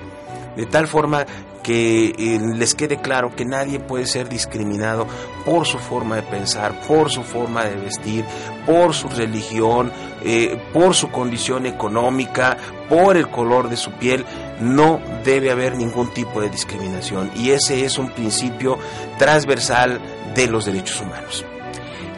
de 0.55 0.65
tal 0.65 0.87
forma 0.87 1.25
que 1.63 2.07
eh, 2.17 2.39
les 2.55 2.75
quede 2.75 2.97
claro 2.97 3.35
que 3.35 3.45
nadie 3.45 3.79
puede 3.79 4.05
ser 4.05 4.29
discriminado 4.29 5.07
por 5.45 5.65
su 5.65 5.77
forma 5.77 6.15
de 6.15 6.23
pensar, 6.23 6.81
por 6.87 7.11
su 7.11 7.23
forma 7.23 7.65
de 7.65 7.75
vestir, 7.75 8.25
por 8.65 8.93
su 8.93 9.07
religión, 9.07 9.91
eh, 10.23 10.61
por 10.73 10.95
su 10.95 11.11
condición 11.11 11.65
económica, 11.65 12.57
por 12.89 13.17
el 13.17 13.29
color 13.29 13.69
de 13.69 13.77
su 13.77 13.91
piel. 13.91 14.25
No 14.59 14.99
debe 15.23 15.51
haber 15.51 15.75
ningún 15.75 16.13
tipo 16.13 16.41
de 16.41 16.49
discriminación 16.49 17.31
y 17.35 17.51
ese 17.51 17.85
es 17.85 17.97
un 17.97 18.09
principio 18.09 18.77
transversal 19.17 19.99
de 20.35 20.47
los 20.47 20.65
derechos 20.65 21.01
humanos. 21.01 21.45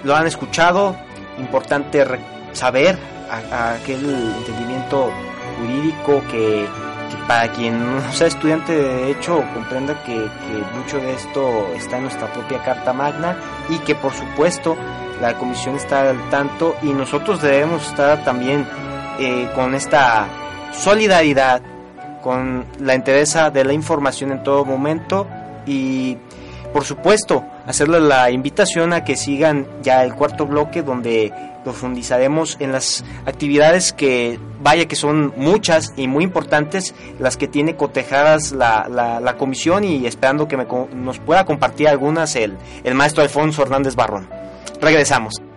Lo 0.04 0.16
han 0.16 0.26
escuchado, 0.26 0.96
importante 1.38 2.06
saber 2.54 2.98
aquel 3.52 4.34
entendimiento 4.38 5.12
jurídico 5.58 6.22
que 6.30 6.68
para 7.28 7.52
quien 7.52 7.80
no 7.80 8.12
sea 8.12 8.28
estudiante 8.28 8.76
de 8.76 8.84
Derecho 8.84 9.44
comprenda 9.54 10.02
que, 10.04 10.14
mucho 10.76 10.98
de 10.98 11.14
esto 11.14 11.68
está 11.76 11.98
en 11.98 12.04
nuestra 12.04 12.32
propia 12.34 12.64
Carta 12.64 12.94
Magna 12.94 13.38
y 13.70 13.78
que 13.80 13.96
por 13.96 14.14
supuesto 14.14 14.76
la 15.22 15.38
Comisión 15.38 15.76
está 15.76 16.10
al 16.10 16.30
tanto 16.30 16.76
y 16.82 16.88
nosotros 16.88 17.42
debemos 17.42 17.88
estar 17.88 18.24
también 18.24 18.68
eh, 19.20 19.50
con 19.56 19.76
esta 19.76 20.28
solidaridad, 20.74 21.62
con 22.22 22.66
la 22.80 22.94
entereza 22.94 23.50
de 23.50 23.64
la 23.64 23.74
información 23.74 24.32
en 24.32 24.44
todo 24.44 24.66
momento 24.66 25.28
y 25.66 26.18
por 26.74 26.86
supuesto 26.86 27.44
hacerle 27.66 28.00
la 28.00 28.32
invitación 28.32 28.94
a 28.94 29.04
que 29.04 29.18
sigan 29.18 29.68
ya 29.82 30.04
el 30.04 30.16
cuarto 30.16 30.46
bloque 30.46 30.84
donde 30.84 31.34
profundizaremos 31.64 32.58
en 32.60 32.72
las 32.72 33.04
actividades 33.26 33.94
que, 33.94 34.40
vaya 34.62 34.88
que 34.88 34.96
son 34.96 35.34
muchas 35.38 35.94
y 35.96 36.08
muy 36.08 36.24
importantes, 36.24 36.96
las 37.20 37.38
que 37.38 37.48
tiene 37.48 37.76
cotejadas 37.76 38.52
la, 38.52 38.88
la, 38.90 39.38
comisión 39.38 39.84
y 39.84 40.06
esperando 40.08 40.48
que 40.48 40.58
nos 40.58 41.20
pueda 41.20 41.46
compartir 41.46 41.88
algunas 41.88 42.36
el, 42.36 42.58
el 42.84 42.96
maestro 42.96 43.22
Alfonso 43.24 43.62
Hernández 43.62 43.96
Barrón. 43.96 44.28
Regresamos. 44.82 45.51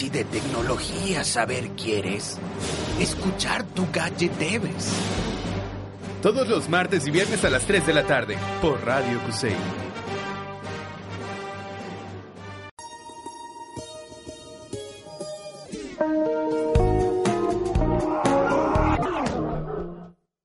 Si 0.00 0.08
de 0.08 0.24
tecnología 0.24 1.24
saber 1.24 1.72
quieres, 1.72 2.38
escuchar 2.98 3.64
tu 3.64 3.86
gadget 3.92 4.32
debes. 4.38 4.94
Todos 6.22 6.48
los 6.48 6.70
martes 6.70 7.06
y 7.06 7.10
viernes 7.10 7.44
a 7.44 7.50
las 7.50 7.66
3 7.66 7.86
de 7.86 7.92
la 7.92 8.06
tarde, 8.06 8.38
por 8.62 8.82
Radio 8.82 9.20
Cusey. 9.26 9.54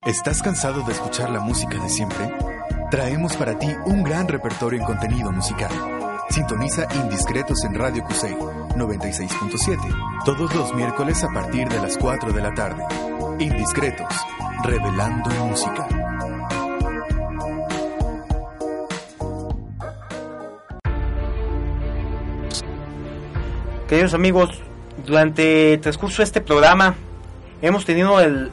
¿Estás 0.05 0.41
cansado 0.41 0.83
de 0.83 0.91
escuchar 0.91 1.29
la 1.29 1.39
música 1.39 1.81
de 1.81 1.87
siempre? 1.87 2.35
Traemos 2.91 3.37
para 3.37 3.57
ti 3.57 3.69
un 3.85 4.03
gran 4.03 4.27
repertorio 4.27 4.81
en 4.81 4.85
contenido 4.85 5.31
musical. 5.31 5.71
Sintoniza 6.29 6.87
Indiscretos 6.95 7.63
en 7.63 7.75
Radio 7.75 8.03
Cusey 8.03 8.33
96.7, 8.33 10.23
todos 10.25 10.53
los 10.55 10.73
miércoles 10.73 11.23
a 11.23 11.29
partir 11.29 11.67
de 11.69 11.79
las 11.79 11.97
4 11.97 12.33
de 12.33 12.41
la 12.41 12.53
tarde. 12.53 12.83
Indiscretos, 13.39 14.07
revelando 14.63 15.29
música. 15.45 15.87
Queridos 23.87 24.13
amigos, 24.13 24.59
durante 25.05 25.73
el 25.73 25.81
transcurso 25.81 26.17
de 26.17 26.23
este 26.23 26.41
programa 26.41 26.95
hemos 27.61 27.85
tenido 27.85 28.19
el, 28.19 28.51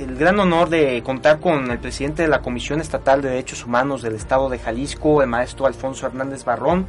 el 0.00 0.16
gran 0.16 0.40
honor 0.40 0.70
de 0.70 1.02
contar 1.02 1.40
con 1.40 1.70
el 1.70 1.78
presidente 1.78 2.22
de 2.22 2.28
la 2.28 2.40
Comisión 2.40 2.80
Estatal 2.80 3.20
de 3.20 3.28
Derechos 3.30 3.64
Humanos 3.64 4.02
del 4.02 4.14
Estado 4.14 4.48
de 4.48 4.58
Jalisco, 4.58 5.22
el 5.22 5.28
maestro 5.28 5.66
Alfonso 5.66 6.06
Hernández 6.06 6.44
Barrón, 6.44 6.86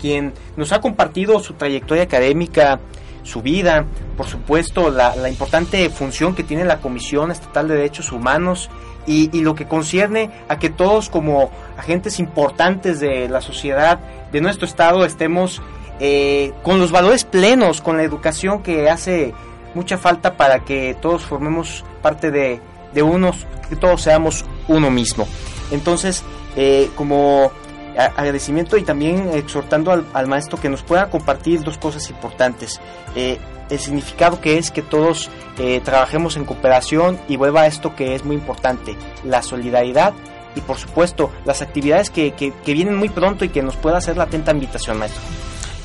quien 0.00 0.32
nos 0.56 0.72
ha 0.72 0.80
compartido 0.80 1.40
su 1.40 1.54
trayectoria 1.54 2.04
académica, 2.04 2.78
su 3.24 3.42
vida, 3.42 3.84
por 4.16 4.26
supuesto, 4.26 4.90
la, 4.90 5.28
importante 5.28 5.88
función 5.90 6.34
que 6.34 6.44
tiene 6.44 6.64
la 6.64 6.78
Comisión 6.78 7.30
Estatal 7.30 7.68
de 7.68 7.74
Derechos 7.74 8.12
Humanos 8.12 8.70
y, 9.06 9.36
y, 9.36 9.42
lo 9.42 9.54
que 9.54 9.66
concierne 9.66 10.30
a 10.48 10.58
que 10.58 10.70
todos 10.70 11.08
como 11.08 11.50
agentes 11.76 12.20
importantes 12.20 13.00
de 13.00 13.28
la 13.28 13.40
sociedad 13.40 13.98
de 14.30 14.40
nuestro 14.40 14.66
estado 14.66 15.04
estemos 15.04 15.60
eh, 16.04 16.52
con 16.62 16.80
los 16.80 16.90
valores 16.90 17.24
plenos, 17.24 17.80
con 17.80 17.96
la 17.96 18.02
educación 18.02 18.62
que 18.62 18.90
hace 18.90 19.34
mucha 19.74 19.98
falta 19.98 20.36
para 20.36 20.60
que 20.60 20.96
todos 21.00 21.22
formemos 21.22 21.84
parte 22.02 22.30
de, 22.30 22.60
de 22.92 23.02
unos, 23.02 23.46
que 23.68 23.76
todos 23.76 24.02
seamos 24.02 24.44
uno 24.68 24.90
mismo. 24.90 25.26
Entonces, 25.70 26.22
eh, 26.56 26.90
como 26.96 27.50
agradecimiento 27.96 28.76
y 28.78 28.84
también 28.84 29.30
exhortando 29.34 29.92
al, 29.92 30.26
maestro 30.26 30.58
que 30.58 30.68
nos 30.68 30.82
pueda 30.82 31.10
compartir 31.10 31.62
dos 31.62 31.78
cosas 31.78 32.08
importantes. 32.10 32.80
Eh, 33.14 33.38
el 33.68 33.78
significado 33.78 34.40
que 34.40 34.58
es 34.58 34.70
que 34.70 34.82
todos 34.82 35.30
eh, 35.58 35.80
trabajemos 35.84 36.36
en 36.36 36.44
cooperación 36.44 37.18
y 37.28 37.36
vuelva 37.36 37.62
a 37.62 37.66
esto 37.66 37.94
que 37.94 38.14
es 38.14 38.24
muy 38.24 38.36
importante, 38.36 38.96
la 39.24 39.42
solidaridad 39.42 40.14
y 40.54 40.60
por 40.60 40.76
supuesto 40.76 41.30
las 41.44 41.62
actividades 41.62 42.10
que, 42.10 42.32
que, 42.32 42.52
que 42.52 42.72
vienen 42.72 42.96
muy 42.96 43.08
pronto 43.08 43.44
y 43.44 43.48
que 43.48 43.62
nos 43.62 43.76
pueda 43.76 43.98
hacer 43.98 44.16
la 44.16 44.24
atenta 44.24 44.52
invitación, 44.52 44.98
maestro. 44.98 45.22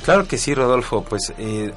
Claro 0.08 0.26
que 0.26 0.38
sí, 0.38 0.54
Rodolfo. 0.54 1.04
Pues 1.04 1.34
eh, 1.38 1.74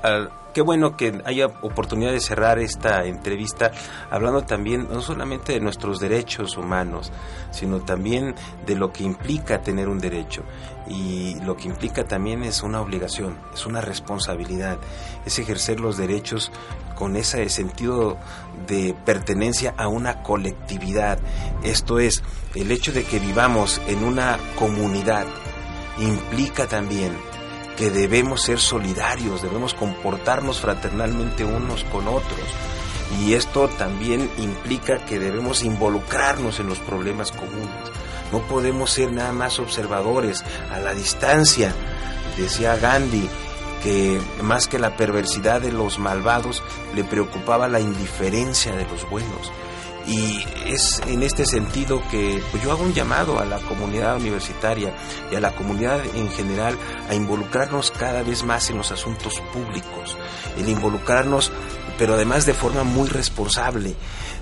qué 0.53 0.61
bueno 0.61 0.97
que 0.97 1.21
haya 1.25 1.47
oportunidad 1.63 2.13
de 2.13 2.21
cerrar 2.21 2.59
esta 2.59 3.05
entrevista 3.05 3.73
hablando 4.11 4.43
también 4.43 4.89
no 4.91 5.01
solamente 5.03 5.53
de 5.53 5.61
nuestros 5.61 6.01
derechos 6.01 6.57
humanos, 6.57 7.13
sino 7.51 7.81
también 7.81 8.35
de 8.67 8.75
lo 8.75 8.93
que 8.93 9.05
implica 9.05 9.63
tener 9.63 9.89
un 9.89 9.99
derecho. 9.99 10.43
Y 10.89 11.37
lo 11.43 11.57
que 11.57 11.69
implica 11.69 12.05
también 12.05 12.43
es 12.43 12.63
una 12.63 12.81
obligación, 12.81 13.39
es 13.55 13.65
una 13.67 13.81
responsabilidad, 13.81 14.79
es 15.25 15.39
ejercer 15.39 15.79
los 15.79 15.97
derechos 15.97 16.51
con 16.97 17.17
ese 17.17 17.49
sentido 17.49 18.19
de 18.67 18.95
pertenencia 19.05 19.75
a 19.77 19.89
una 19.89 20.23
colectividad. 20.23 21.19
Esto 21.63 21.99
es, 21.99 22.23
el 22.55 22.71
hecho 22.71 22.93
de 22.93 23.05
que 23.05 23.19
vivamos 23.19 23.81
en 23.87 24.05
una 24.05 24.39
comunidad 24.59 25.27
implica 25.99 26.67
también 26.67 27.13
que 27.81 27.91
debemos 27.91 28.43
ser 28.43 28.61
solidarios, 28.61 29.41
debemos 29.41 29.73
comportarnos 29.73 30.61
fraternalmente 30.61 31.47
unos 31.47 31.83
con 31.85 32.09
otros. 32.09 32.45
Y 33.19 33.33
esto 33.33 33.69
también 33.69 34.31
implica 34.37 34.99
que 35.07 35.19
debemos 35.19 35.63
involucrarnos 35.63 36.61
en 36.61 36.67
los 36.67 36.79
problemas 36.79 37.33
comunes. 37.33 37.71
No 38.33 38.41
podemos 38.41 38.91
ser 38.91 39.11
nada 39.13 39.33
más 39.33 39.59
observadores 39.59 40.45
a 40.71 40.79
la 40.79 40.93
distancia. 40.93 41.73
Decía 42.37 42.77
Gandhi 42.77 43.27
que 43.83 44.21
más 44.43 44.69
que 44.69 44.79
la 44.79 44.95
perversidad 44.95 45.63
de 45.63 45.73
los 45.73 45.99
malvados 45.99 46.63
le 46.95 47.03
preocupaba 47.03 47.67
la 47.67 47.81
indiferencia 47.81 48.77
de 48.77 48.85
los 48.85 49.09
buenos. 49.09 49.51
Y 50.11 50.45
es 50.67 51.01
en 51.07 51.23
este 51.23 51.47
sentido 51.47 52.03
que 52.11 52.43
pues 52.51 52.65
yo 52.65 52.73
hago 52.73 52.83
un 52.83 52.93
llamado 52.93 53.39
a 53.39 53.45
la 53.45 53.59
comunidad 53.61 54.17
universitaria 54.17 54.93
y 55.31 55.37
a 55.37 55.41
la 55.41 55.55
comunidad 55.55 56.01
en 56.17 56.29
general 56.31 56.77
a 57.09 57.15
involucrarnos 57.15 57.93
cada 57.93 58.25
vez 58.25 58.43
más 58.43 58.71
en 58.71 58.79
los 58.79 58.91
asuntos 58.91 59.41
públicos, 59.53 60.17
el 60.59 60.69
involucrarnos, 60.69 61.53
pero 61.97 62.15
además 62.15 62.45
de 62.45 62.55
forma 62.55 62.83
muy 62.83 63.09
responsable, 63.09 63.95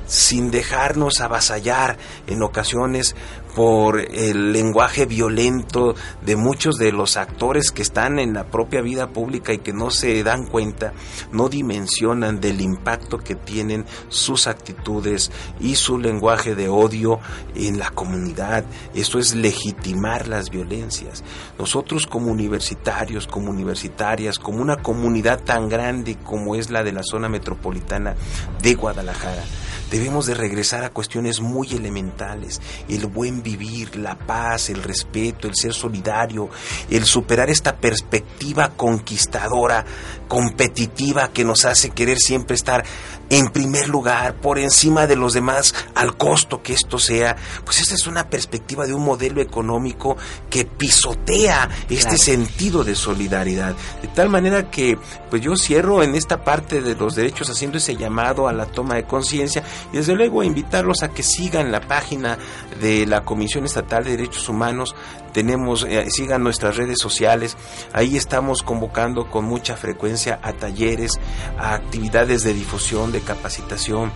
sin 0.06 0.50
dejarnos 0.50 1.20
avasallar 1.20 1.98
en 2.26 2.42
ocasiones 2.42 3.14
por 3.58 3.98
el 3.98 4.52
lenguaje 4.52 5.04
violento 5.04 5.96
de 6.24 6.36
muchos 6.36 6.78
de 6.78 6.92
los 6.92 7.16
actores 7.16 7.72
que 7.72 7.82
están 7.82 8.20
en 8.20 8.32
la 8.32 8.44
propia 8.44 8.82
vida 8.82 9.08
pública 9.08 9.52
y 9.52 9.58
que 9.58 9.72
no 9.72 9.90
se 9.90 10.22
dan 10.22 10.46
cuenta, 10.46 10.92
no 11.32 11.48
dimensionan 11.48 12.38
del 12.38 12.60
impacto 12.60 13.18
que 13.18 13.34
tienen 13.34 13.84
sus 14.10 14.46
actitudes 14.46 15.32
y 15.58 15.74
su 15.74 15.98
lenguaje 15.98 16.54
de 16.54 16.68
odio 16.68 17.18
en 17.56 17.80
la 17.80 17.90
comunidad. 17.90 18.64
Esto 18.94 19.18
es 19.18 19.34
legitimar 19.34 20.28
las 20.28 20.50
violencias. 20.50 21.24
Nosotros 21.58 22.06
como 22.06 22.30
universitarios, 22.30 23.26
como 23.26 23.50
universitarias, 23.50 24.38
como 24.38 24.62
una 24.62 24.76
comunidad 24.76 25.42
tan 25.42 25.68
grande 25.68 26.16
como 26.22 26.54
es 26.54 26.70
la 26.70 26.84
de 26.84 26.92
la 26.92 27.02
zona 27.02 27.28
metropolitana 27.28 28.14
de 28.62 28.74
Guadalajara, 28.76 29.42
debemos 29.90 30.26
de 30.26 30.34
regresar 30.34 30.84
a 30.84 30.90
cuestiones 30.90 31.40
muy 31.40 31.68
elementales, 31.72 32.60
el 32.88 33.06
buen 33.06 33.42
vivir, 33.42 33.96
la 33.96 34.18
paz, 34.18 34.70
el 34.70 34.82
respeto, 34.82 35.48
el 35.48 35.54
ser 35.54 35.72
solidario, 35.72 36.48
el 36.90 37.04
superar 37.04 37.50
esta 37.50 37.76
perspectiva 37.76 38.70
conquistadora, 38.76 39.84
competitiva 40.26 41.28
que 41.28 41.44
nos 41.44 41.64
hace 41.64 41.90
querer 41.90 42.18
siempre 42.18 42.54
estar 42.54 42.84
en 43.30 43.48
primer 43.48 43.88
lugar, 43.88 44.36
por 44.36 44.58
encima 44.58 45.06
de 45.06 45.16
los 45.16 45.34
demás, 45.34 45.74
al 45.94 46.16
costo 46.16 46.62
que 46.62 46.72
esto 46.72 46.98
sea, 46.98 47.36
pues 47.64 47.80
esta 47.80 47.94
es 47.94 48.06
una 48.06 48.30
perspectiva 48.30 48.86
de 48.86 48.94
un 48.94 49.04
modelo 49.04 49.40
económico 49.40 50.16
que 50.48 50.64
pisotea 50.64 51.68
este 51.88 52.16
claro. 52.16 52.18
sentido 52.18 52.84
de 52.84 52.94
solidaridad. 52.94 53.74
De 54.02 54.08
tal 54.08 54.28
manera 54.28 54.70
que, 54.70 54.98
pues 55.30 55.42
yo 55.42 55.56
cierro 55.56 56.02
en 56.02 56.14
esta 56.14 56.44
parte 56.44 56.80
de 56.80 56.94
los 56.94 57.14
derechos 57.14 57.50
haciendo 57.50 57.78
ese 57.78 57.96
llamado 57.96 58.48
a 58.48 58.52
la 58.52 58.66
toma 58.66 58.94
de 58.94 59.04
conciencia 59.04 59.62
y 59.92 59.96
desde 59.96 60.14
luego 60.14 60.42
invitarlos 60.42 61.02
a 61.02 61.08
que 61.08 61.22
sigan 61.22 61.70
la 61.70 61.80
página 61.80 62.38
de 62.80 63.06
la 63.06 63.24
Comisión 63.24 63.64
Estatal 63.64 64.04
de 64.04 64.12
Derechos 64.12 64.48
Humanos, 64.48 64.94
tenemos, 65.38 65.86
eh, 65.88 66.04
sigan 66.10 66.42
nuestras 66.42 66.76
redes 66.76 66.98
sociales, 66.98 67.56
ahí 67.92 68.16
estamos 68.16 68.64
convocando 68.64 69.30
con 69.30 69.44
mucha 69.44 69.76
frecuencia 69.76 70.40
a 70.42 70.52
talleres, 70.52 71.12
a 71.56 71.74
actividades 71.74 72.42
de 72.42 72.54
difusión, 72.54 73.12
de 73.12 73.20
capacitación, 73.20 74.10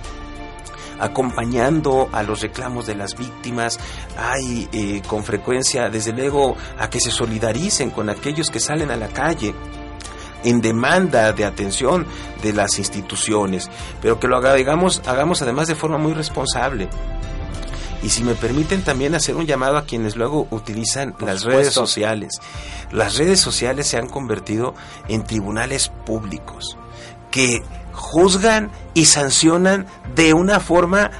acompañando 0.98 2.08
a 2.10 2.24
los 2.24 2.40
reclamos 2.40 2.88
de 2.88 2.96
las 2.96 3.16
víctimas, 3.16 3.78
hay 4.18 4.68
eh, 4.72 5.00
con 5.06 5.22
frecuencia, 5.22 5.88
desde 5.90 6.12
luego, 6.12 6.56
a 6.76 6.90
que 6.90 6.98
se 6.98 7.12
solidaricen 7.12 7.90
con 7.90 8.10
aquellos 8.10 8.50
que 8.50 8.58
salen 8.58 8.90
a 8.90 8.96
la 8.96 9.06
calle 9.06 9.54
en 10.42 10.60
demanda 10.60 11.32
de 11.32 11.44
atención 11.44 12.04
de 12.42 12.52
las 12.52 12.80
instituciones, 12.80 13.70
pero 14.00 14.18
que 14.18 14.26
lo 14.26 14.38
hagamos, 14.38 15.02
hagamos 15.06 15.40
además 15.40 15.68
de 15.68 15.76
forma 15.76 15.98
muy 15.98 16.14
responsable. 16.14 16.88
Y 18.02 18.08
si 18.10 18.24
me 18.24 18.34
permiten 18.34 18.82
también 18.82 19.14
hacer 19.14 19.36
un 19.36 19.46
llamado 19.46 19.76
a 19.76 19.84
quienes 19.84 20.16
luego 20.16 20.48
utilizan 20.50 21.12
Por 21.12 21.28
las 21.28 21.40
supuesto. 21.40 21.60
redes 21.60 21.74
sociales. 21.74 22.40
Las 22.90 23.16
redes 23.16 23.40
sociales 23.40 23.86
se 23.86 23.96
han 23.96 24.08
convertido 24.08 24.74
en 25.08 25.24
tribunales 25.24 25.88
públicos 26.04 26.76
que 27.30 27.62
juzgan 27.92 28.70
y 28.94 29.04
sancionan 29.06 29.86
de 30.14 30.34
una 30.34 30.60
forma 30.60 31.10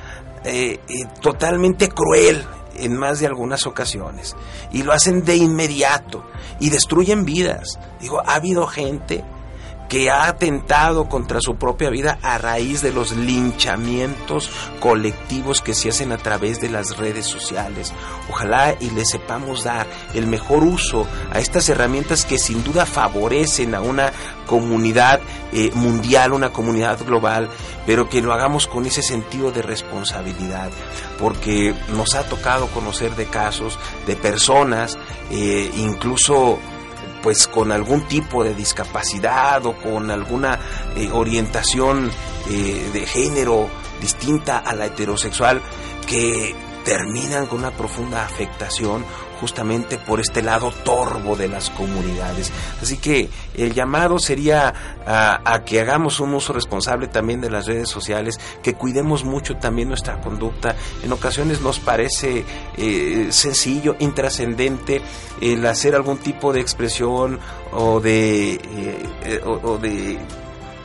eh, 0.44 0.80
eh, 0.88 1.06
totalmente 1.20 1.88
cruel 1.88 2.44
en 2.76 2.96
más 2.96 3.20
de 3.20 3.26
algunas 3.26 3.66
ocasiones. 3.66 4.34
Y 4.72 4.82
lo 4.82 4.92
hacen 4.92 5.24
de 5.24 5.36
inmediato 5.36 6.24
y 6.58 6.70
destruyen 6.70 7.24
vidas. 7.24 7.78
Digo, 8.00 8.20
ha 8.26 8.34
habido 8.34 8.66
gente 8.66 9.24
que 9.92 10.08
ha 10.08 10.26
atentado 10.26 11.06
contra 11.06 11.38
su 11.42 11.56
propia 11.56 11.90
vida 11.90 12.18
a 12.22 12.38
raíz 12.38 12.80
de 12.80 12.94
los 12.94 13.14
linchamientos 13.14 14.50
colectivos 14.80 15.60
que 15.60 15.74
se 15.74 15.90
hacen 15.90 16.12
a 16.12 16.16
través 16.16 16.62
de 16.62 16.70
las 16.70 16.96
redes 16.96 17.26
sociales. 17.26 17.92
Ojalá 18.30 18.74
y 18.80 18.88
le 18.88 19.04
sepamos 19.04 19.64
dar 19.64 19.86
el 20.14 20.26
mejor 20.26 20.64
uso 20.64 21.06
a 21.30 21.40
estas 21.40 21.68
herramientas 21.68 22.24
que 22.24 22.38
sin 22.38 22.64
duda 22.64 22.86
favorecen 22.86 23.74
a 23.74 23.82
una 23.82 24.12
comunidad 24.46 25.20
eh, 25.52 25.70
mundial, 25.74 26.32
una 26.32 26.54
comunidad 26.54 26.98
global, 27.04 27.50
pero 27.84 28.08
que 28.08 28.22
lo 28.22 28.32
hagamos 28.32 28.66
con 28.66 28.86
ese 28.86 29.02
sentido 29.02 29.52
de 29.52 29.60
responsabilidad, 29.60 30.70
porque 31.18 31.74
nos 31.94 32.14
ha 32.14 32.24
tocado 32.24 32.68
conocer 32.68 33.14
de 33.14 33.26
casos 33.26 33.78
de 34.06 34.16
personas, 34.16 34.96
eh, 35.30 35.70
incluso 35.76 36.58
pues 37.22 37.46
con 37.46 37.72
algún 37.72 38.02
tipo 38.08 38.44
de 38.44 38.54
discapacidad 38.54 39.64
o 39.66 39.74
con 39.74 40.10
alguna 40.10 40.58
eh, 40.96 41.10
orientación 41.12 42.10
eh, 42.50 42.90
de 42.92 43.06
género 43.06 43.68
distinta 44.00 44.58
a 44.58 44.74
la 44.74 44.86
heterosexual 44.86 45.62
que 46.06 46.54
terminan 46.84 47.46
con 47.46 47.60
una 47.60 47.70
profunda 47.70 48.24
afectación 48.24 49.04
justamente 49.42 49.98
por 49.98 50.20
este 50.20 50.40
lado 50.40 50.72
torvo 50.84 51.34
de 51.34 51.48
las 51.48 51.68
comunidades. 51.70 52.52
Así 52.80 52.96
que 52.96 53.28
el 53.56 53.74
llamado 53.74 54.20
sería 54.20 54.72
a, 55.04 55.62
que 55.66 55.80
hagamos 55.80 56.20
un 56.20 56.32
uso 56.32 56.52
responsable 56.52 57.08
también 57.08 57.40
de 57.40 57.50
las 57.50 57.66
redes 57.66 57.88
sociales, 57.88 58.38
que 58.62 58.74
cuidemos 58.74 59.24
mucho 59.24 59.56
también 59.56 59.88
nuestra 59.88 60.20
conducta. 60.20 60.76
En 61.02 61.12
ocasiones 61.12 61.60
nos 61.60 61.80
parece 61.80 62.44
eh, 62.76 63.26
sencillo, 63.30 63.96
intrascendente, 63.98 65.02
el 65.40 65.66
hacer 65.66 65.96
algún 65.96 66.18
tipo 66.18 66.52
de 66.52 66.60
expresión 66.60 67.40
o 67.72 67.98
de, 67.98 68.52
eh, 69.24 69.40
o, 69.44 69.72
o 69.72 69.78
de 69.78 70.20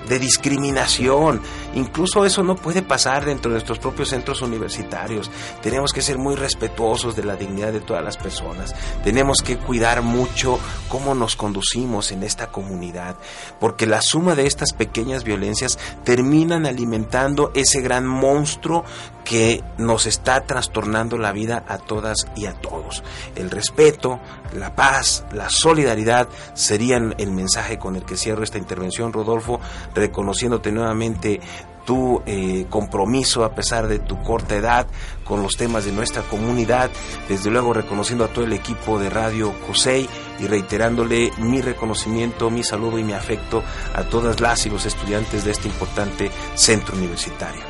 de 0.07 0.19
discriminación. 0.19 1.41
Incluso 1.75 2.25
eso 2.25 2.43
no 2.43 2.55
puede 2.55 2.81
pasar 2.81 3.25
dentro 3.25 3.49
de 3.49 3.55
nuestros 3.55 3.79
propios 3.79 4.09
centros 4.09 4.41
universitarios. 4.41 5.29
Tenemos 5.61 5.93
que 5.93 6.01
ser 6.01 6.17
muy 6.17 6.35
respetuosos 6.35 7.15
de 7.15 7.23
la 7.23 7.35
dignidad 7.35 7.73
de 7.73 7.81
todas 7.81 8.03
las 8.03 8.17
personas. 8.17 8.75
Tenemos 9.03 9.41
que 9.41 9.57
cuidar 9.57 10.01
mucho 10.01 10.59
cómo 10.89 11.15
nos 11.15 11.35
conducimos 11.35 12.11
en 12.11 12.23
esta 12.23 12.47
comunidad, 12.47 13.15
porque 13.59 13.85
la 13.85 14.01
suma 14.01 14.35
de 14.35 14.47
estas 14.47 14.73
pequeñas 14.73 15.23
violencias 15.23 15.77
terminan 16.03 16.65
alimentando 16.65 17.51
ese 17.53 17.81
gran 17.81 18.05
monstruo 18.05 18.83
que 19.27 19.61
nos 19.77 20.05
está 20.05 20.45
trastornando 20.45 21.17
la 21.17 21.33
vida 21.33 21.65
a 21.67 21.79
todas 21.79 22.27
y 22.35 22.45
a 22.45 22.53
todos. 22.53 23.03
El 23.35 23.51
respeto, 23.51 24.21
la 24.53 24.73
paz, 24.73 25.25
la 25.33 25.49
solidaridad 25.49 26.29
serían 26.53 27.13
el 27.17 27.31
mensaje 27.31 27.77
con 27.77 27.97
el 27.97 28.05
que 28.05 28.15
cierro 28.15 28.43
esta 28.43 28.57
intervención, 28.57 29.11
Rodolfo, 29.11 29.59
reconociéndote 29.97 30.71
nuevamente 30.71 31.39
tu 31.87 32.21
eh, 32.25 32.65
compromiso 32.69 33.45
a 33.45 33.55
pesar 33.55 33.87
de 33.87 33.99
tu 33.99 34.21
corta 34.21 34.55
edad 34.57 34.87
con 35.23 35.41
los 35.41 35.55
temas 35.55 35.85
de 35.85 35.93
nuestra 35.93 36.21
comunidad, 36.21 36.89
desde 37.29 37.49
luego 37.49 37.71
reconociendo 37.71 38.25
a 38.25 38.27
todo 38.27 38.43
el 38.43 38.51
equipo 38.51 38.99
de 38.99 39.09
Radio 39.09 39.53
COSEI 39.65 40.07
y 40.41 40.47
reiterándole 40.47 41.31
mi 41.37 41.61
reconocimiento, 41.61 42.49
mi 42.49 42.61
saludo 42.61 42.99
y 42.99 43.05
mi 43.05 43.13
afecto 43.13 43.63
a 43.95 44.03
todas 44.03 44.41
las 44.41 44.65
y 44.65 44.69
los 44.69 44.85
estudiantes 44.85 45.45
de 45.45 45.51
este 45.51 45.69
importante 45.69 46.29
centro 46.55 46.97
universitario. 46.97 47.61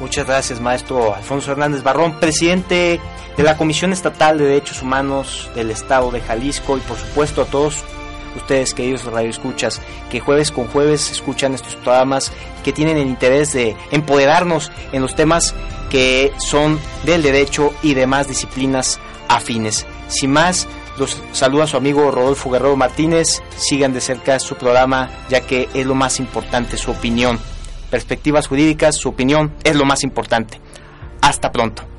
Muchas 0.00 0.26
gracias, 0.26 0.60
maestro 0.60 1.14
Alfonso 1.14 1.52
Hernández 1.52 1.82
Barrón, 1.82 2.18
presidente 2.18 2.98
de 3.36 3.42
la 3.42 3.58
Comisión 3.58 3.92
Estatal 3.92 4.38
de 4.38 4.46
Derechos 4.46 4.80
Humanos 4.80 5.50
del 5.54 5.70
Estado 5.70 6.10
de 6.10 6.22
Jalisco 6.22 6.78
y 6.78 6.80
por 6.80 6.96
supuesto 6.96 7.42
a 7.42 7.44
todos 7.44 7.84
ustedes, 8.38 8.74
queridos 8.74 9.04
radioescuchas, 9.04 9.80
que 10.10 10.20
jueves 10.20 10.50
con 10.50 10.66
jueves 10.66 11.10
escuchan 11.10 11.54
estos 11.54 11.76
programas 11.76 12.32
que 12.62 12.72
tienen 12.72 12.96
el 12.96 13.08
interés 13.08 13.52
de 13.52 13.76
empoderarnos 13.90 14.70
en 14.92 15.02
los 15.02 15.14
temas 15.14 15.54
que 15.90 16.32
son 16.38 16.78
del 17.04 17.22
derecho 17.22 17.72
y 17.82 17.94
demás 17.94 18.28
disciplinas 18.28 18.98
afines. 19.28 19.86
Sin 20.08 20.32
más, 20.32 20.66
los 20.98 21.20
saluda 21.32 21.66
su 21.66 21.76
amigo 21.76 22.10
Rodolfo 22.10 22.50
Guerrero 22.50 22.76
Martínez. 22.76 23.42
Sigan 23.56 23.92
de 23.92 24.00
cerca 24.00 24.38
su 24.38 24.56
programa, 24.56 25.10
ya 25.28 25.40
que 25.40 25.68
es 25.74 25.86
lo 25.86 25.94
más 25.94 26.18
importante, 26.18 26.76
su 26.76 26.90
opinión 26.90 27.38
perspectivas 27.94 28.48
jurídicas, 28.48 28.96
su 28.96 29.08
opinión 29.08 29.54
es 29.62 29.76
lo 29.76 29.84
más 29.84 30.02
importante. 30.02 30.60
Hasta 31.20 31.52
pronto. 31.52 31.93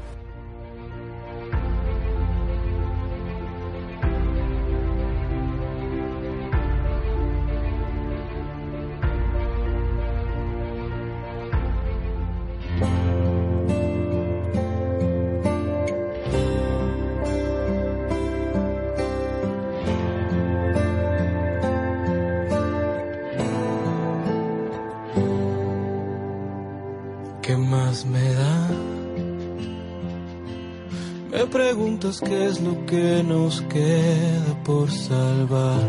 Qué 32.22 32.48
es 32.48 32.62
lo 32.62 32.86
que 32.86 33.24
nos 33.24 33.62
queda 33.62 34.64
por 34.64 34.92
salvar. 34.92 35.82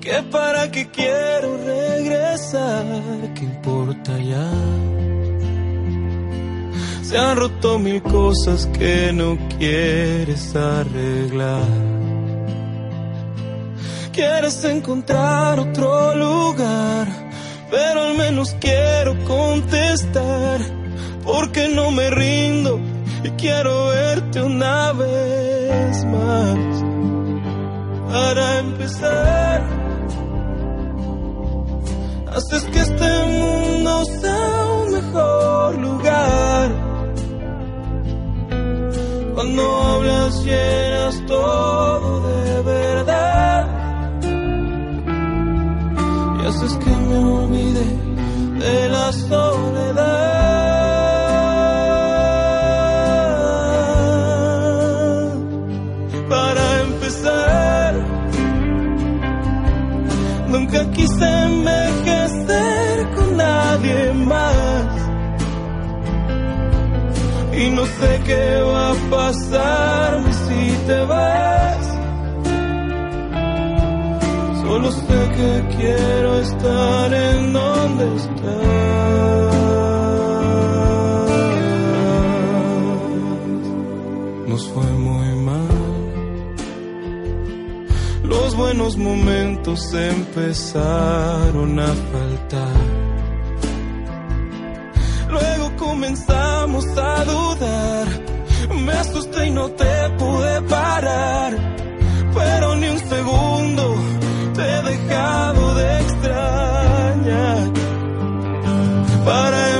Que 0.00 0.22
para 0.30 0.70
qué 0.70 0.88
quiero 0.90 1.56
regresar, 1.64 2.84
qué 3.34 3.44
importa 3.44 4.18
ya. 4.18 4.50
Se 7.02 7.18
han 7.18 7.36
roto 7.36 7.78
mil 7.78 8.02
cosas 8.02 8.66
que 8.66 9.12
no 9.12 9.38
quieres 9.58 10.54
arreglar. 10.56 11.68
Quieres 14.12 14.64
encontrar 14.64 15.60
otro 15.60 16.14
lugar, 16.14 17.06
pero 17.70 18.04
al 18.04 18.16
menos 18.16 18.56
quiero 18.60 19.14
contestar, 19.24 20.60
porque 21.22 21.68
no 21.68 21.90
me 21.90 22.10
rindo 22.10 22.95
y 23.26 23.30
quiero 23.30 23.88
verte 23.88 24.40
una 24.40 24.92
vez 24.92 26.04
más. 26.04 26.84
Para 28.08 28.58
empezar, 28.60 29.62
haces 32.34 32.64
que 32.72 32.80
este 32.80 33.26
mundo 33.26 34.04
sea 34.20 34.66
un 34.80 34.92
mejor 34.92 35.78
lugar. 35.78 36.70
Cuando 39.34 39.62
hablas 39.82 40.44
llenas 40.44 41.26
todo 41.26 42.28
de 42.28 42.62
verdad. 42.62 43.66
Y 46.38 46.46
haces 46.46 46.76
que 46.76 46.90
me 46.90 47.18
olvide 47.18 47.86
de 48.60 48.88
la 48.88 49.12
soledad. 49.12 50.35
Quise 60.96 61.28
envejecer 61.50 63.10
con 63.14 63.36
nadie 63.36 64.12
más. 64.14 64.86
Y 67.52 67.70
no 67.70 67.84
sé 67.98 68.20
qué 68.26 68.60
va 68.62 68.90
a 68.90 68.94
pasar 69.10 70.10
si 70.44 70.62
te 70.86 70.98
vas. 71.04 71.84
Solo 74.62 74.90
sé 74.90 75.20
que 75.36 75.50
quiero 75.76 76.30
estar 76.40 77.14
en 77.14 77.52
donde 77.52 78.04
estás. 78.16 79.56
Nos 84.48 84.68
fue 84.70 84.90
buenos 88.56 88.96
momentos 88.96 89.92
empezaron 89.92 91.78
a 91.78 91.86
faltar. 91.86 92.76
Luego 95.30 95.76
comenzamos 95.76 96.86
a 96.96 97.24
dudar, 97.24 98.06
me 98.84 98.92
asusté 98.92 99.46
y 99.46 99.50
no 99.50 99.70
te 99.70 100.10
pude 100.18 100.62
parar, 100.62 101.52
pero 102.34 102.76
ni 102.76 102.88
un 102.88 102.98
segundo 102.98 103.94
te 104.54 104.62
he 104.62 104.82
dejado 104.82 105.74
de 105.74 106.00
extrañar. 106.00 107.72
Para 109.24 109.75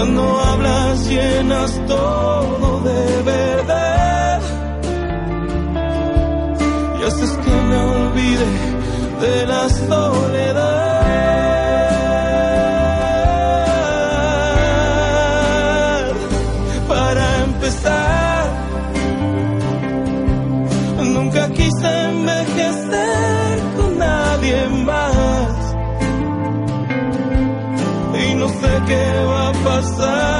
Cuando 0.00 0.40
hablas 0.40 1.06
llenas 1.10 1.78
todo 1.86 2.80
de 2.80 3.22
verdad. 3.22 4.40
Y 6.98 7.02
haces 7.02 7.30
que 7.32 7.50
me 7.50 7.76
olvide 7.76 8.46
de 9.20 9.46
la 9.46 9.68
soledad. 9.68 10.89
Va 29.80 29.86
pasarme 29.86 30.39